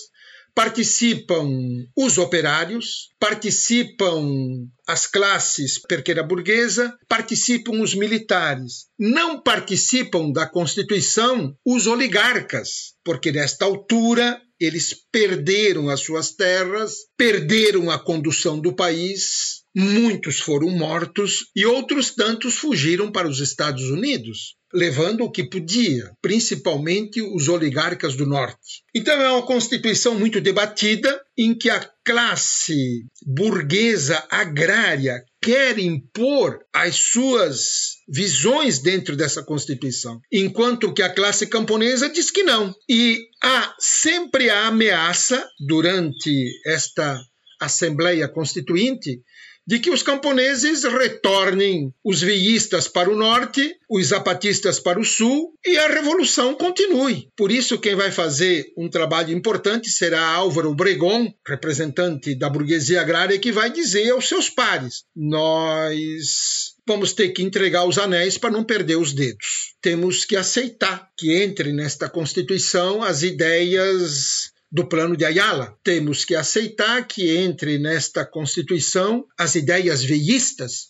participam 0.57 1.47
os 1.95 2.17
operários, 2.17 3.09
participam 3.19 4.67
as 4.87 5.05
classes 5.05 5.79
perqueira 5.87 6.23
burguesa, 6.23 6.97
participam 7.07 7.79
os 7.79 7.93
militares. 7.93 8.87
Não 8.97 9.39
participam 9.39 10.31
da 10.31 10.47
Constituição 10.47 11.53
os 11.63 11.85
oligarcas, 11.85 12.95
porque 13.05 13.31
nesta 13.31 13.65
altura 13.65 14.41
eles 14.59 14.95
perderam 15.11 15.89
as 15.89 15.99
suas 15.99 16.31
terras, 16.31 16.95
perderam 17.15 17.91
a 17.91 17.99
condução 17.99 18.59
do 18.59 18.75
país, 18.75 19.56
muitos 19.77 20.39
foram 20.39 20.71
mortos 20.71 21.51
e 21.55 21.63
outros 21.63 22.09
tantos 22.09 22.55
fugiram 22.55 23.11
para 23.11 23.27
os 23.27 23.39
Estados 23.39 23.91
Unidos 23.91 24.57
levando 24.73 25.21
o 25.21 25.31
que 25.31 25.43
podia, 25.43 26.11
principalmente 26.21 27.21
os 27.21 27.47
oligarcas 27.47 28.15
do 28.15 28.25
norte. 28.25 28.83
Então 28.93 29.13
é 29.21 29.31
uma 29.31 29.45
constituição 29.45 30.15
muito 30.15 30.41
debatida 30.41 31.21
em 31.37 31.57
que 31.57 31.69
a 31.69 31.89
classe 32.03 33.05
burguesa 33.25 34.25
agrária 34.29 35.23
quer 35.41 35.79
impor 35.79 36.59
as 36.73 36.95
suas 36.95 37.97
visões 38.09 38.79
dentro 38.79 39.15
dessa 39.15 39.43
Constituição, 39.43 40.19
enquanto 40.31 40.93
que 40.93 41.01
a 41.01 41.13
classe 41.13 41.47
camponesa 41.47 42.09
diz 42.09 42.29
que 42.29 42.43
não. 42.43 42.73
E 42.89 43.19
há 43.41 43.73
sempre 43.79 44.49
a 44.49 44.67
ameaça, 44.67 45.47
durante 45.65 46.49
esta 46.65 47.21
Assembleia 47.59 48.27
Constituinte, 48.27 49.21
de 49.67 49.79
que 49.79 49.89
os 49.89 50.01
camponeses 50.01 50.85
retornem 50.85 51.93
os 52.01 52.21
veístas 52.21 52.87
para 52.87 53.09
o 53.09 53.17
norte, 53.17 53.75
os 53.89 54.07
zapatistas 54.07 54.79
para 54.79 54.97
o 54.97 55.03
sul 55.03 55.53
e 55.65 55.77
a 55.77 55.89
revolução 55.89 56.55
continue. 56.55 57.29
Por 57.35 57.51
isso, 57.51 57.77
quem 57.77 57.93
vai 57.93 58.09
fazer 58.09 58.71
um 58.77 58.89
trabalho 58.89 59.35
importante 59.35 59.89
será 59.89 60.25
Álvaro 60.25 60.71
Obregón, 60.71 61.33
representante 61.45 62.33
da 62.33 62.49
burguesia 62.49 63.01
agrária, 63.01 63.37
que 63.37 63.51
vai 63.51 63.69
dizer 63.69 64.09
aos 64.11 64.29
seus 64.29 64.49
pares: 64.49 65.03
nós 65.13 66.77
vamos 66.87 67.11
ter 67.11 67.29
que 67.29 67.43
entregar 67.43 67.85
os 67.85 67.97
anéis 67.97 68.37
para 68.37 68.51
não 68.51 68.63
perder 68.63 68.95
os 68.95 69.11
dedos. 69.11 69.75
Temos 69.81 70.23
que 70.23 70.37
aceitar 70.37 71.09
que 71.17 71.33
entre 71.43 71.73
nesta 71.73 72.07
Constituição 72.09 73.03
as 73.03 73.21
ideias 73.21 74.51
do 74.71 74.87
plano 74.87 75.15
de 75.15 75.25
Ayala. 75.25 75.75
Temos 75.83 76.25
que 76.25 76.35
aceitar 76.35 77.07
que 77.07 77.37
entre 77.37 77.77
nesta 77.77 78.25
Constituição 78.25 79.25
as 79.37 79.55
ideias 79.55 80.03
veístas, 80.03 80.87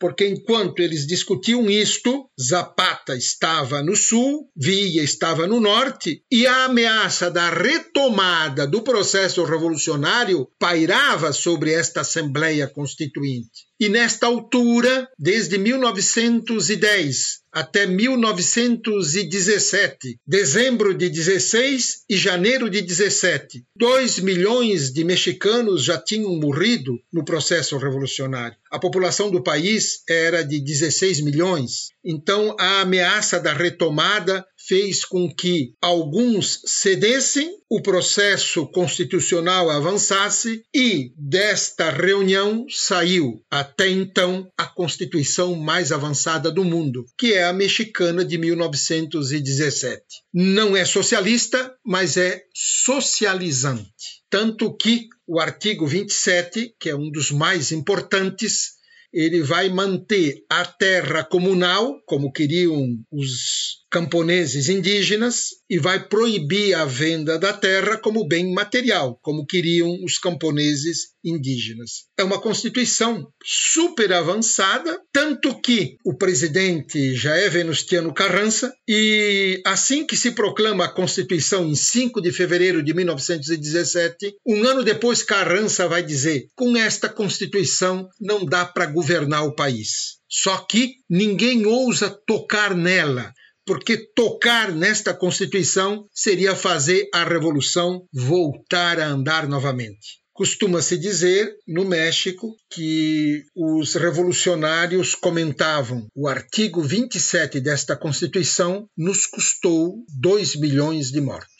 porque 0.00 0.26
enquanto 0.26 0.80
eles 0.80 1.06
discutiam 1.06 1.68
isto, 1.68 2.26
Zapata 2.40 3.14
estava 3.14 3.82
no 3.82 3.94
sul, 3.94 4.48
Villa 4.56 5.02
estava 5.02 5.46
no 5.46 5.60
norte, 5.60 6.24
e 6.32 6.46
a 6.46 6.64
ameaça 6.64 7.30
da 7.30 7.50
retomada 7.50 8.66
do 8.66 8.80
processo 8.80 9.44
revolucionário 9.44 10.48
pairava 10.58 11.34
sobre 11.34 11.72
esta 11.72 12.00
Assembleia 12.00 12.66
Constituinte. 12.66 13.66
E 13.78 13.90
nesta 13.90 14.26
altura, 14.26 15.06
desde 15.18 15.58
1910 15.58 17.39
até 17.52 17.86
1917, 17.86 20.18
dezembro 20.26 20.92
de 20.94 21.08
16 21.08 22.04
e 22.08 22.16
janeiro 22.16 22.68
de 22.70 22.80
17, 22.80 23.64
2 23.76 24.20
milhões 24.20 24.92
de 24.92 25.02
mexicanos 25.04 25.84
já 25.84 25.98
tinham 25.98 26.36
morrido 26.36 26.96
no 27.12 27.24
processo 27.24 27.76
revolucionário. 27.76 28.56
A 28.70 28.78
população 28.78 29.28
do 29.30 29.42
país 29.42 30.02
era 30.08 30.44
de 30.44 30.60
16 30.60 31.22
milhões. 31.22 31.90
Então, 32.04 32.54
a 32.58 32.82
ameaça 32.82 33.40
da 33.40 33.52
retomada 33.52 34.46
fez 34.70 35.04
com 35.04 35.28
que 35.28 35.74
alguns 35.82 36.62
cedessem, 36.64 37.58
o 37.68 37.82
processo 37.82 38.68
constitucional 38.68 39.68
avançasse 39.68 40.62
e 40.72 41.12
desta 41.18 41.90
reunião 41.90 42.64
saiu 42.68 43.42
até 43.50 43.88
então 43.88 44.48
a 44.56 44.64
constituição 44.64 45.56
mais 45.56 45.90
avançada 45.90 46.52
do 46.52 46.64
mundo, 46.64 47.04
que 47.18 47.32
é 47.32 47.42
a 47.42 47.52
mexicana 47.52 48.24
de 48.24 48.38
1917. 48.38 50.04
Não 50.32 50.76
é 50.76 50.84
socialista, 50.84 51.74
mas 51.84 52.16
é 52.16 52.44
socializante. 52.54 54.22
Tanto 54.30 54.72
que 54.76 55.08
o 55.26 55.40
artigo 55.40 55.84
27, 55.84 56.76
que 56.78 56.88
é 56.88 56.94
um 56.94 57.10
dos 57.10 57.32
mais 57.32 57.72
importantes, 57.72 58.78
ele 59.12 59.42
vai 59.42 59.68
manter 59.68 60.44
a 60.48 60.64
terra 60.64 61.24
comunal, 61.24 62.00
como 62.06 62.30
queriam 62.30 62.96
os 63.10 63.79
camponeses 63.90 64.68
indígenas 64.68 65.48
e 65.68 65.78
vai 65.78 66.06
proibir 66.06 66.74
a 66.74 66.84
venda 66.84 67.38
da 67.38 67.52
terra 67.52 67.96
como 67.98 68.26
bem 68.26 68.52
material, 68.52 69.18
como 69.20 69.44
queriam 69.44 69.88
os 70.04 70.16
camponeses 70.16 71.10
indígenas. 71.24 72.04
É 72.18 72.22
uma 72.22 72.40
constituição 72.40 73.26
super 73.44 74.12
avançada, 74.12 74.98
tanto 75.12 75.60
que 75.60 75.96
o 76.04 76.16
presidente 76.16 77.14
já 77.14 77.36
é 77.36 77.48
Venustiano 77.48 78.14
Carrança 78.14 78.72
e 78.88 79.60
assim 79.66 80.06
que 80.06 80.16
se 80.16 80.30
proclama 80.30 80.84
a 80.84 80.92
Constituição 80.92 81.66
em 81.66 81.74
5 81.74 82.20
de 82.20 82.32
fevereiro 82.32 82.82
de 82.82 82.94
1917, 82.94 84.34
um 84.46 84.64
ano 84.64 84.84
depois 84.84 85.22
Carrança 85.22 85.88
vai 85.88 86.02
dizer: 86.02 86.46
"Com 86.54 86.76
esta 86.76 87.08
Constituição 87.08 88.08
não 88.20 88.44
dá 88.44 88.64
para 88.64 88.86
governar 88.86 89.44
o 89.44 89.54
país". 89.54 90.20
Só 90.28 90.58
que 90.58 90.94
ninguém 91.08 91.66
ousa 91.66 92.08
tocar 92.24 92.72
nela, 92.74 93.32
porque 93.70 93.96
tocar 93.96 94.72
nesta 94.72 95.14
Constituição 95.14 96.04
seria 96.12 96.56
fazer 96.56 97.08
a 97.14 97.22
revolução 97.22 98.04
voltar 98.12 98.98
a 98.98 99.06
andar 99.06 99.46
novamente. 99.46 100.18
Costuma-se 100.32 100.98
dizer 100.98 101.54
no 101.68 101.84
México 101.84 102.56
que 102.68 103.44
os 103.54 103.94
revolucionários 103.94 105.14
comentavam 105.14 106.08
o 106.16 106.26
artigo 106.26 106.82
27 106.82 107.60
desta 107.60 107.94
Constituição 107.94 108.88
nos 108.98 109.24
custou 109.24 109.98
2 110.18 110.56
milhões 110.56 111.12
de 111.12 111.20
mortos. 111.20 111.54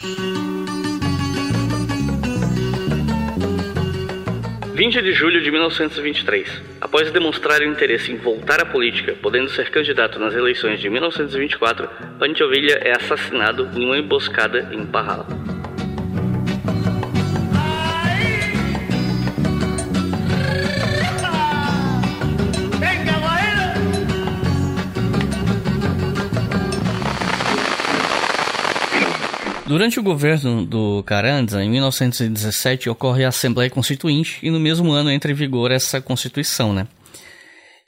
20 4.81 5.03
de 5.03 5.13
julho 5.13 5.43
de 5.43 5.51
1923. 5.51 6.63
Após 6.81 7.11
demonstrar 7.11 7.61
interesse 7.61 8.13
em 8.13 8.17
voltar 8.17 8.63
à 8.63 8.65
política, 8.65 9.15
podendo 9.21 9.51
ser 9.51 9.71
candidato 9.71 10.19
nas 10.19 10.33
eleições 10.33 10.81
de 10.81 10.89
1924, 10.89 11.87
Pancho 12.19 12.49
Villa 12.49 12.79
é 12.81 12.97
assassinado 12.97 13.69
em 13.75 13.85
uma 13.85 13.99
emboscada 13.99 14.71
em 14.73 14.87
Parral. 14.87 15.27
Durante 29.71 30.01
o 30.01 30.03
governo 30.03 30.67
do 30.67 31.01
Carranza, 31.05 31.63
em 31.63 31.71
1917, 31.71 32.91
ocorre 32.91 33.25
a 33.25 33.29
Assembleia 33.29 33.71
Constituinte 33.71 34.41
e 34.43 34.51
no 34.51 34.59
mesmo 34.59 34.91
ano 34.91 35.13
entra 35.13 35.31
em 35.31 35.35
vigor 35.35 35.71
essa 35.71 36.01
Constituição, 36.01 36.73
né? 36.73 36.89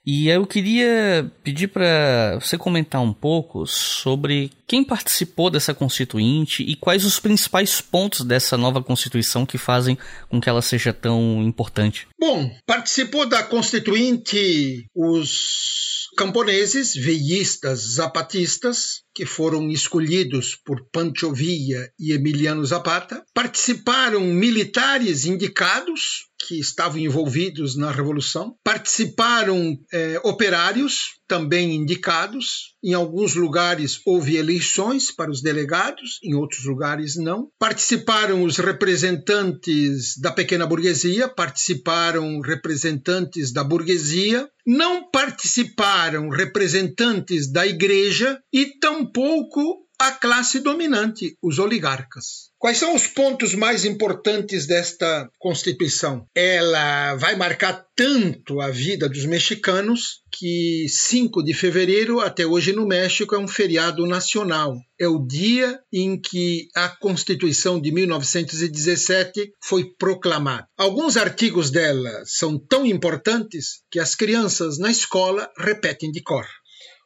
E 0.07 0.29
eu 0.29 0.47
queria 0.47 1.29
pedir 1.43 1.67
para 1.67 2.39
você 2.41 2.57
comentar 2.57 3.01
um 3.01 3.13
pouco 3.13 3.67
sobre 3.67 4.53
quem 4.65 4.85
participou 4.85 5.51
dessa 5.51 5.75
Constituinte 5.75 6.63
e 6.63 6.77
quais 6.77 7.05
os 7.05 7.19
principais 7.19 7.81
pontos 7.81 8.25
dessa 8.25 8.57
nova 8.57 8.81
Constituição 8.81 9.45
que 9.45 9.59
fazem 9.59 9.99
com 10.29 10.41
que 10.41 10.49
ela 10.49 10.63
seja 10.63 10.93
tão 10.93 11.43
importante. 11.43 12.07
Bom, 12.17 12.49
participou 12.65 13.29
da 13.29 13.43
Constituinte 13.43 14.87
os 14.95 16.07
camponeses, 16.17 16.95
veístas, 16.95 17.95
zapatistas, 17.95 19.02
que 19.15 19.27
foram 19.27 19.71
escolhidos 19.71 20.57
por 20.57 20.87
Pancho 20.91 21.33
Villa 21.33 21.91
e 21.99 22.13
Emiliano 22.13 22.65
Zapata, 22.65 23.25
participaram 23.35 24.21
militares 24.21 25.25
indicados 25.25 26.31
que 26.47 26.59
estavam 26.59 26.99
envolvidos 26.99 27.77
na 27.77 27.91
revolução, 27.91 28.57
participaram 28.65 29.79
eh, 29.93 30.21
operários 30.25 31.21
também 31.29 31.75
indicados. 31.75 32.75
Em 32.83 32.95
alguns 32.95 33.35
lugares 33.35 34.01
houve 34.05 34.37
eleições 34.37 35.11
para 35.11 35.31
os 35.31 35.41
delegados, 35.41 36.19
em 36.23 36.35
outros 36.35 36.65
lugares 36.65 37.17
não. 37.17 37.49
Participaram 37.59 38.43
os 38.43 38.59
representantes 38.59 40.19
da 40.19 40.33
pequena 40.33 40.67
burguesia, 40.67 41.29
participaram 41.29 42.41
representantes 42.41 43.53
da 43.53 43.63
burguesia, 43.63 44.49
não 44.67 45.11
participaram 45.11 46.29
representantes 46.29 47.51
da 47.51 47.67
igreja 47.67 48.39
e 48.53 48.79
tampouco 49.03 49.83
a 49.99 50.11
classe 50.11 50.59
dominante, 50.59 51.37
os 51.41 51.59
oligarcas. 51.59 52.51
Quais 52.59 52.79
são 52.79 52.95
os 52.95 53.07
pontos 53.07 53.55
mais 53.55 53.85
importantes 53.85 54.67
desta 54.67 55.29
Constituição? 55.39 56.27
Ela 56.35 57.15
vai 57.17 57.37
marcar 57.37 57.85
tanto 57.95 58.61
a 58.61 58.69
vida 58.69 59.09
dos 59.09 59.25
mexicanos 59.27 60.23
que 60.33 60.87
5 60.89 61.43
de 61.45 61.55
fevereiro, 61.55 62.21
até 62.21 62.45
hoje 62.45 62.73
no 62.73 62.87
México, 62.87 63.35
é 63.35 63.39
um 63.39 63.47
feriado 63.47 64.05
nacional. 64.07 64.77
É 64.99 65.07
o 65.07 65.25
dia 65.25 65.79
em 65.93 66.21
que 66.21 66.69
a 66.75 66.89
Constituição 66.89 67.81
de 67.81 67.93
1917 67.93 69.53
foi 69.63 69.85
proclamada. 69.97 70.67
Alguns 70.77 71.17
artigos 71.17 71.71
dela 71.71 72.23
são 72.25 72.59
tão 72.59 72.85
importantes 72.85 73.83
que 73.91 74.01
as 74.01 74.15
crianças 74.17 74.79
na 74.79 74.91
escola 74.91 75.49
repetem 75.59 76.11
de 76.11 76.23
cor. 76.23 76.47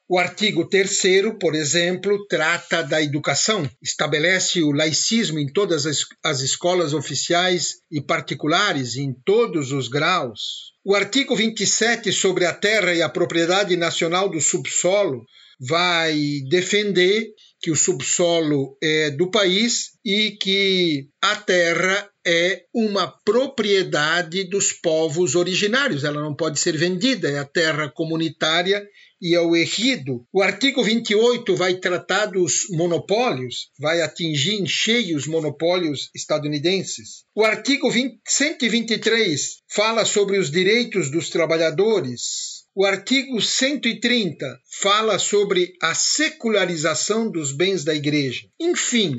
O 0.08 0.20
artigo 0.20 0.68
3, 0.68 1.34
por 1.40 1.56
exemplo, 1.56 2.26
trata 2.28 2.80
da 2.80 3.02
educação, 3.02 3.68
estabelece 3.82 4.62
o 4.62 4.70
laicismo 4.70 5.40
em 5.40 5.52
todas 5.52 5.84
as, 5.84 6.04
as 6.24 6.42
escolas 6.42 6.94
oficiais 6.94 7.78
e 7.90 8.00
particulares, 8.00 8.96
em 8.96 9.12
todos 9.24 9.72
os 9.72 9.88
graus. 9.88 10.72
O 10.84 10.94
artigo 10.94 11.34
27, 11.34 12.12
sobre 12.12 12.46
a 12.46 12.54
terra 12.54 12.94
e 12.94 13.02
a 13.02 13.08
propriedade 13.08 13.76
nacional 13.76 14.28
do 14.28 14.40
subsolo, 14.40 15.24
vai 15.58 16.16
defender 16.48 17.26
que 17.60 17.72
o 17.72 17.76
subsolo 17.76 18.76
é 18.80 19.10
do 19.10 19.28
país 19.28 19.92
e 20.04 20.32
que 20.40 21.08
a 21.20 21.34
terra 21.34 22.08
é 22.24 22.62
uma 22.72 23.08
propriedade 23.24 24.44
dos 24.44 24.72
povos 24.72 25.34
originários, 25.34 26.04
ela 26.04 26.20
não 26.20 26.34
pode 26.34 26.60
ser 26.60 26.76
vendida, 26.76 27.28
é 27.28 27.38
a 27.38 27.44
terra 27.44 27.88
comunitária 27.88 28.86
e 29.20 29.34
ao 29.34 29.56
ejido. 29.56 30.26
O 30.32 30.42
artigo 30.42 30.82
28 30.82 31.56
vai 31.56 31.74
tratar 31.74 32.26
dos 32.26 32.68
monopólios, 32.70 33.70
vai 33.78 34.00
atingir 34.00 34.54
em 34.54 34.66
cheio 34.66 35.16
os 35.16 35.26
monopólios 35.26 36.10
estadunidenses. 36.14 37.24
O 37.34 37.44
artigo 37.44 37.90
20, 37.90 38.20
123 38.26 39.56
fala 39.68 40.04
sobre 40.04 40.38
os 40.38 40.50
direitos 40.50 41.10
dos 41.10 41.30
trabalhadores. 41.30 42.56
O 42.74 42.84
artigo 42.84 43.40
130 43.40 44.60
fala 44.82 45.18
sobre 45.18 45.72
a 45.80 45.94
secularização 45.94 47.30
dos 47.30 47.50
bens 47.50 47.84
da 47.84 47.94
igreja. 47.94 48.42
Enfim, 48.60 49.18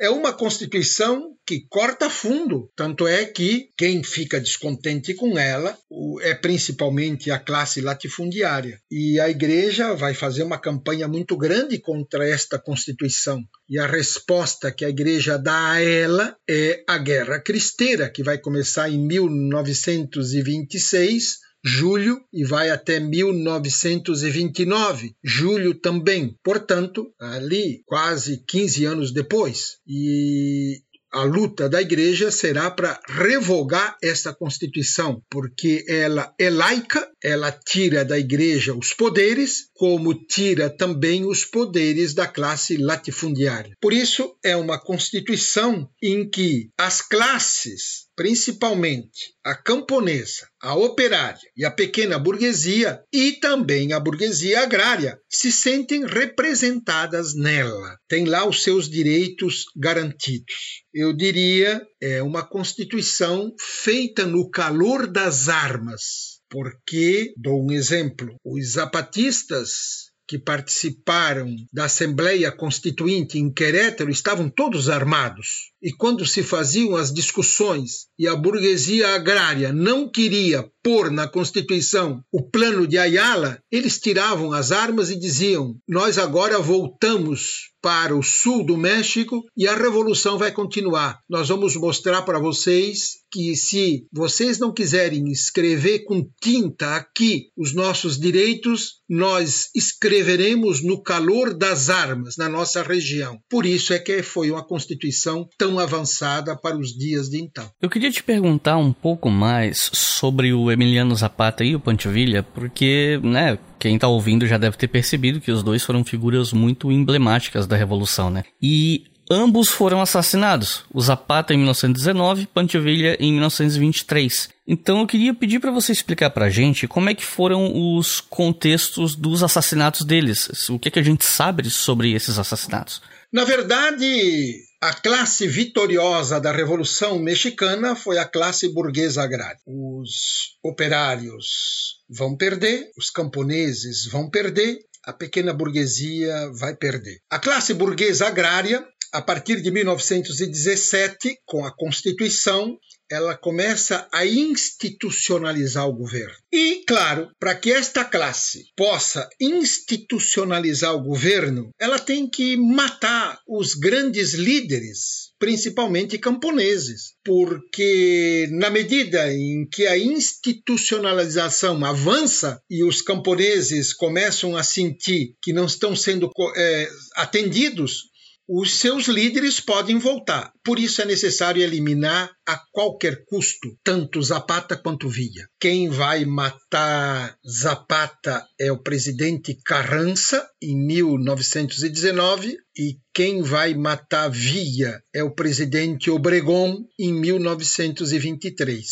é 0.00 0.08
uma 0.08 0.32
Constituição 0.32 1.36
que 1.46 1.66
corta 1.68 2.08
fundo. 2.08 2.70
Tanto 2.74 3.06
é 3.06 3.26
que 3.26 3.68
quem 3.76 4.02
fica 4.02 4.40
descontente 4.40 5.12
com 5.12 5.38
ela 5.38 5.76
é 6.22 6.34
principalmente 6.34 7.30
a 7.30 7.38
classe 7.38 7.82
latifundiária. 7.82 8.80
E 8.90 9.20
a 9.20 9.28
igreja 9.28 9.94
vai 9.94 10.14
fazer 10.14 10.42
uma 10.42 10.58
campanha 10.58 11.06
muito 11.06 11.36
grande 11.36 11.78
contra 11.78 12.26
esta 12.26 12.58
Constituição. 12.58 13.42
E 13.68 13.78
a 13.78 13.86
resposta 13.86 14.72
que 14.72 14.86
a 14.86 14.88
igreja 14.88 15.36
dá 15.36 15.72
a 15.72 15.82
ela 15.82 16.34
é 16.48 16.82
a 16.88 16.96
Guerra 16.96 17.38
Cristeira, 17.38 18.08
que 18.08 18.22
vai 18.22 18.38
começar 18.38 18.88
em 18.88 19.06
1926 19.06 21.49
julho 21.64 22.20
e 22.32 22.44
vai 22.44 22.70
até 22.70 23.00
1929, 23.00 25.14
julho 25.22 25.74
também. 25.74 26.36
Portanto, 26.42 27.12
ali 27.18 27.82
quase 27.86 28.42
15 28.46 28.84
anos 28.84 29.12
depois. 29.12 29.78
E 29.86 30.82
a 31.12 31.24
luta 31.24 31.68
da 31.68 31.82
igreja 31.82 32.30
será 32.30 32.70
para 32.70 33.00
revogar 33.08 33.96
esta 34.00 34.32
Constituição, 34.32 35.20
porque 35.28 35.84
ela 35.88 36.32
é 36.38 36.48
laica, 36.48 37.10
ela 37.22 37.50
tira 37.50 38.04
da 38.04 38.16
igreja 38.16 38.74
os 38.74 38.94
poderes, 38.94 39.68
como 39.74 40.14
tira 40.14 40.70
também 40.70 41.26
os 41.26 41.44
poderes 41.44 42.14
da 42.14 42.28
classe 42.28 42.76
latifundiária. 42.76 43.76
Por 43.80 43.92
isso, 43.92 44.36
é 44.44 44.56
uma 44.56 44.78
Constituição 44.78 45.90
em 46.00 46.28
que 46.28 46.70
as 46.78 47.02
classes 47.02 48.08
principalmente 48.16 49.34
a 49.44 49.54
camponesa, 49.54 50.48
a 50.60 50.74
operária 50.74 51.40
e 51.56 51.64
a 51.64 51.70
pequena 51.70 52.18
burguesia 52.18 53.02
e 53.12 53.32
também 53.32 53.92
a 53.92 54.00
burguesia 54.00 54.60
agrária 54.60 55.18
se 55.28 55.50
sentem 55.50 56.04
representadas 56.04 57.34
nela, 57.34 57.96
têm 58.08 58.26
lá 58.26 58.46
os 58.46 58.62
seus 58.62 58.88
direitos 58.88 59.64
garantidos. 59.76 60.82
Eu 60.92 61.16
diria, 61.16 61.80
é 62.00 62.22
uma 62.22 62.46
constituição 62.46 63.54
feita 63.58 64.26
no 64.26 64.50
calor 64.50 65.06
das 65.06 65.48
armas, 65.48 66.40
porque, 66.50 67.32
dou 67.36 67.64
um 67.64 67.70
exemplo, 67.70 68.34
os 68.44 68.72
zapatistas 68.72 70.09
que 70.30 70.38
participaram 70.38 71.56
da 71.72 71.86
Assembleia 71.86 72.52
Constituinte 72.52 73.36
em 73.36 73.52
Querétaro 73.52 74.12
estavam 74.12 74.48
todos 74.48 74.88
armados. 74.88 75.72
E 75.82 75.90
quando 75.90 76.24
se 76.24 76.44
faziam 76.44 76.94
as 76.94 77.12
discussões 77.12 78.06
e 78.16 78.28
a 78.28 78.36
burguesia 78.36 79.08
agrária 79.08 79.72
não 79.72 80.08
queria 80.08 80.70
pôr 80.84 81.10
na 81.10 81.26
Constituição 81.26 82.22
o 82.30 82.48
plano 82.48 82.86
de 82.86 82.96
Ayala, 82.96 83.60
eles 83.72 83.98
tiravam 83.98 84.52
as 84.52 84.70
armas 84.70 85.10
e 85.10 85.18
diziam: 85.18 85.74
Nós 85.88 86.16
agora 86.16 86.60
voltamos 86.60 87.72
para 87.82 88.16
o 88.16 88.22
sul 88.22 88.64
do 88.64 88.76
México 88.76 89.44
e 89.56 89.66
a 89.66 89.76
revolução 89.76 90.38
vai 90.38 90.52
continuar. 90.52 91.18
Nós 91.28 91.48
vamos 91.48 91.76
mostrar 91.76 92.22
para 92.22 92.38
vocês 92.38 93.20
que 93.30 93.54
se 93.54 94.06
vocês 94.12 94.58
não 94.58 94.72
quiserem 94.72 95.30
escrever 95.30 96.00
com 96.00 96.28
tinta 96.42 96.96
aqui 96.96 97.46
os 97.56 97.72
nossos 97.72 98.18
direitos, 98.18 99.00
nós 99.08 99.70
escreveremos 99.74 100.82
no 100.82 101.00
calor 101.00 101.56
das 101.56 101.88
armas 101.88 102.36
na 102.36 102.48
nossa 102.48 102.82
região. 102.82 103.38
Por 103.48 103.64
isso 103.64 103.92
é 103.92 103.98
que 103.98 104.22
foi 104.22 104.50
uma 104.50 104.66
constituição 104.66 105.48
tão 105.56 105.78
avançada 105.78 106.56
para 106.56 106.76
os 106.76 106.88
dias 106.88 107.28
de 107.28 107.40
então. 107.40 107.70
Eu 107.80 107.88
queria 107.88 108.10
te 108.10 108.22
perguntar 108.22 108.76
um 108.76 108.92
pouco 108.92 109.30
mais 109.30 109.90
sobre 109.92 110.52
o 110.52 110.70
Emiliano 110.70 111.14
Zapata 111.14 111.64
e 111.64 111.74
o 111.74 111.80
Pancho 111.80 112.10
Villa, 112.10 112.42
porque, 112.42 113.20
né, 113.22 113.58
quem 113.80 113.94
está 113.94 114.06
ouvindo 114.06 114.46
já 114.46 114.58
deve 114.58 114.76
ter 114.76 114.88
percebido 114.88 115.40
que 115.40 115.50
os 115.50 115.62
dois 115.62 115.82
foram 115.82 116.04
figuras 116.04 116.52
muito 116.52 116.92
emblemáticas 116.92 117.66
da 117.66 117.76
Revolução, 117.76 118.30
né? 118.30 118.44
E 118.62 119.04
ambos 119.30 119.70
foram 119.70 120.02
assassinados. 120.02 120.84
O 120.92 121.00
Zapata 121.00 121.54
em 121.54 121.56
1919, 121.56 122.46
Pancho 122.46 122.80
Villa 122.80 123.16
em 123.18 123.32
1923. 123.32 124.50
Então 124.68 125.00
eu 125.00 125.06
queria 125.06 125.32
pedir 125.32 125.60
para 125.60 125.70
você 125.70 125.92
explicar 125.92 126.30
para 126.30 126.46
a 126.46 126.50
gente 126.50 126.86
como 126.86 127.08
é 127.08 127.14
que 127.14 127.24
foram 127.24 127.72
os 127.96 128.20
contextos 128.20 129.16
dos 129.16 129.42
assassinatos 129.42 130.04
deles. 130.04 130.68
O 130.68 130.78
que, 130.78 130.88
é 130.88 130.90
que 130.90 130.98
a 130.98 131.02
gente 131.02 131.24
sabe 131.24 131.68
sobre 131.70 132.12
esses 132.12 132.38
assassinatos? 132.38 133.00
Na 133.32 133.44
verdade, 133.44 134.56
a 134.82 134.92
classe 134.92 135.46
vitoriosa 135.46 136.40
da 136.40 136.52
Revolução 136.52 137.18
Mexicana 137.18 137.94
foi 137.94 138.18
a 138.18 138.24
classe 138.24 138.68
burguesa 138.68 139.22
agrária. 139.22 139.60
Os 139.66 140.56
operários 140.62 141.99
vão 142.10 142.36
perder, 142.36 142.90
os 142.98 143.10
camponeses 143.10 144.06
vão 144.06 144.28
perder, 144.28 144.78
a 145.04 145.12
pequena 145.12 145.52
burguesia 145.54 146.50
vai 146.58 146.76
perder. 146.76 147.18
A 147.30 147.38
classe 147.38 147.72
burguesa 147.72 148.26
agrária, 148.26 148.84
a 149.12 149.22
partir 149.22 149.60
de 149.62 149.70
1917, 149.70 151.38
com 151.46 151.64
a 151.64 151.74
Constituição, 151.74 152.76
ela 153.10 153.36
começa 153.36 154.08
a 154.12 154.24
institucionalizar 154.24 155.88
o 155.88 155.92
governo. 155.92 156.36
E, 156.52 156.84
claro, 156.86 157.28
para 157.40 157.56
que 157.56 157.72
esta 157.72 158.04
classe 158.04 158.66
possa 158.76 159.28
institucionalizar 159.40 160.94
o 160.94 161.02
governo, 161.02 161.70
ela 161.80 161.98
tem 161.98 162.30
que 162.30 162.56
matar 162.56 163.40
os 163.48 163.74
grandes 163.74 164.34
líderes, 164.34 165.29
principalmente 165.40 166.18
camponeses, 166.18 167.14
porque 167.24 168.46
na 168.52 168.68
medida 168.68 169.32
em 169.32 169.66
que 169.66 169.86
a 169.86 169.96
institucionalização 169.96 171.82
avança 171.82 172.62
e 172.68 172.84
os 172.84 173.00
camponeses 173.00 173.94
começam 173.94 174.54
a 174.54 174.62
sentir 174.62 175.34
que 175.42 175.54
não 175.54 175.64
estão 175.64 175.96
sendo 175.96 176.30
é, 176.54 176.88
atendidos, 177.16 178.09
os 178.52 178.80
seus 178.80 179.06
líderes 179.06 179.60
podem 179.60 179.96
voltar. 179.96 180.52
Por 180.64 180.80
isso 180.80 181.00
é 181.00 181.04
necessário 181.04 181.62
eliminar 181.62 182.32
a 182.44 182.60
qualquer 182.72 183.24
custo 183.24 183.78
tanto 183.84 184.20
Zapata 184.20 184.76
quanto 184.76 185.08
Villa. 185.08 185.46
Quem 185.60 185.88
vai 185.88 186.24
matar 186.24 187.38
Zapata 187.48 188.44
é 188.58 188.72
o 188.72 188.82
presidente 188.82 189.56
Carrança 189.64 190.50
em 190.60 190.76
1919 190.84 192.58
e 192.76 192.98
quem 193.14 193.40
vai 193.40 193.72
matar 193.74 194.28
Villa 194.28 195.00
é 195.14 195.22
o 195.22 195.32
presidente 195.32 196.10
Obregón 196.10 196.88
em 196.98 197.12
1923. 197.12 198.88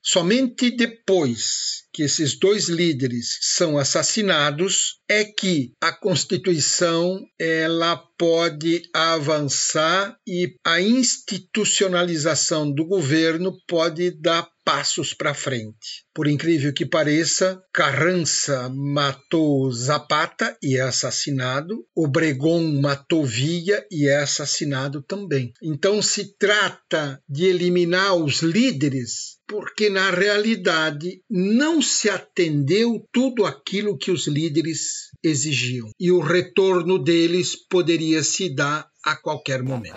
Somente 0.00 0.70
depois 0.70 1.79
que 2.00 2.04
esses 2.04 2.38
dois 2.38 2.66
líderes 2.66 3.36
são 3.42 3.76
assassinados 3.76 5.00
é 5.06 5.22
que 5.22 5.74
a 5.82 5.92
Constituição 5.92 7.20
ela 7.38 7.94
pode 8.16 8.80
avançar 8.94 10.16
e 10.26 10.54
a 10.64 10.80
institucionalização 10.80 12.72
do 12.72 12.86
governo 12.86 13.52
pode 13.68 14.12
dar 14.12 14.48
passos 14.64 15.14
para 15.14 15.34
frente. 15.34 16.04
Por 16.14 16.26
incrível 16.26 16.72
que 16.72 16.84
pareça, 16.84 17.62
Carrança 17.72 18.68
matou 18.68 19.70
Zapata 19.72 20.56
e 20.62 20.76
é 20.76 20.82
assassinado, 20.82 21.84
Obregón 21.94 22.80
matou 22.80 23.24
Villa 23.24 23.84
e 23.90 24.08
é 24.08 24.16
assassinado 24.16 25.02
também. 25.02 25.52
Então 25.62 26.02
se 26.02 26.36
trata 26.36 27.22
de 27.28 27.46
eliminar 27.46 28.14
os 28.14 28.42
líderes, 28.42 29.38
porque 29.46 29.88
na 29.88 30.10
realidade 30.10 31.22
não 31.28 31.80
se 31.80 32.08
atendeu 32.08 33.06
tudo 33.12 33.44
aquilo 33.44 33.98
que 33.98 34.10
os 34.10 34.26
líderes 34.26 35.10
exigiam 35.22 35.90
e 35.98 36.10
o 36.12 36.20
retorno 36.20 36.98
deles 36.98 37.56
poderia 37.68 38.22
se 38.22 38.54
dar 38.54 38.88
a 39.04 39.16
qualquer 39.16 39.62
momento. 39.62 39.96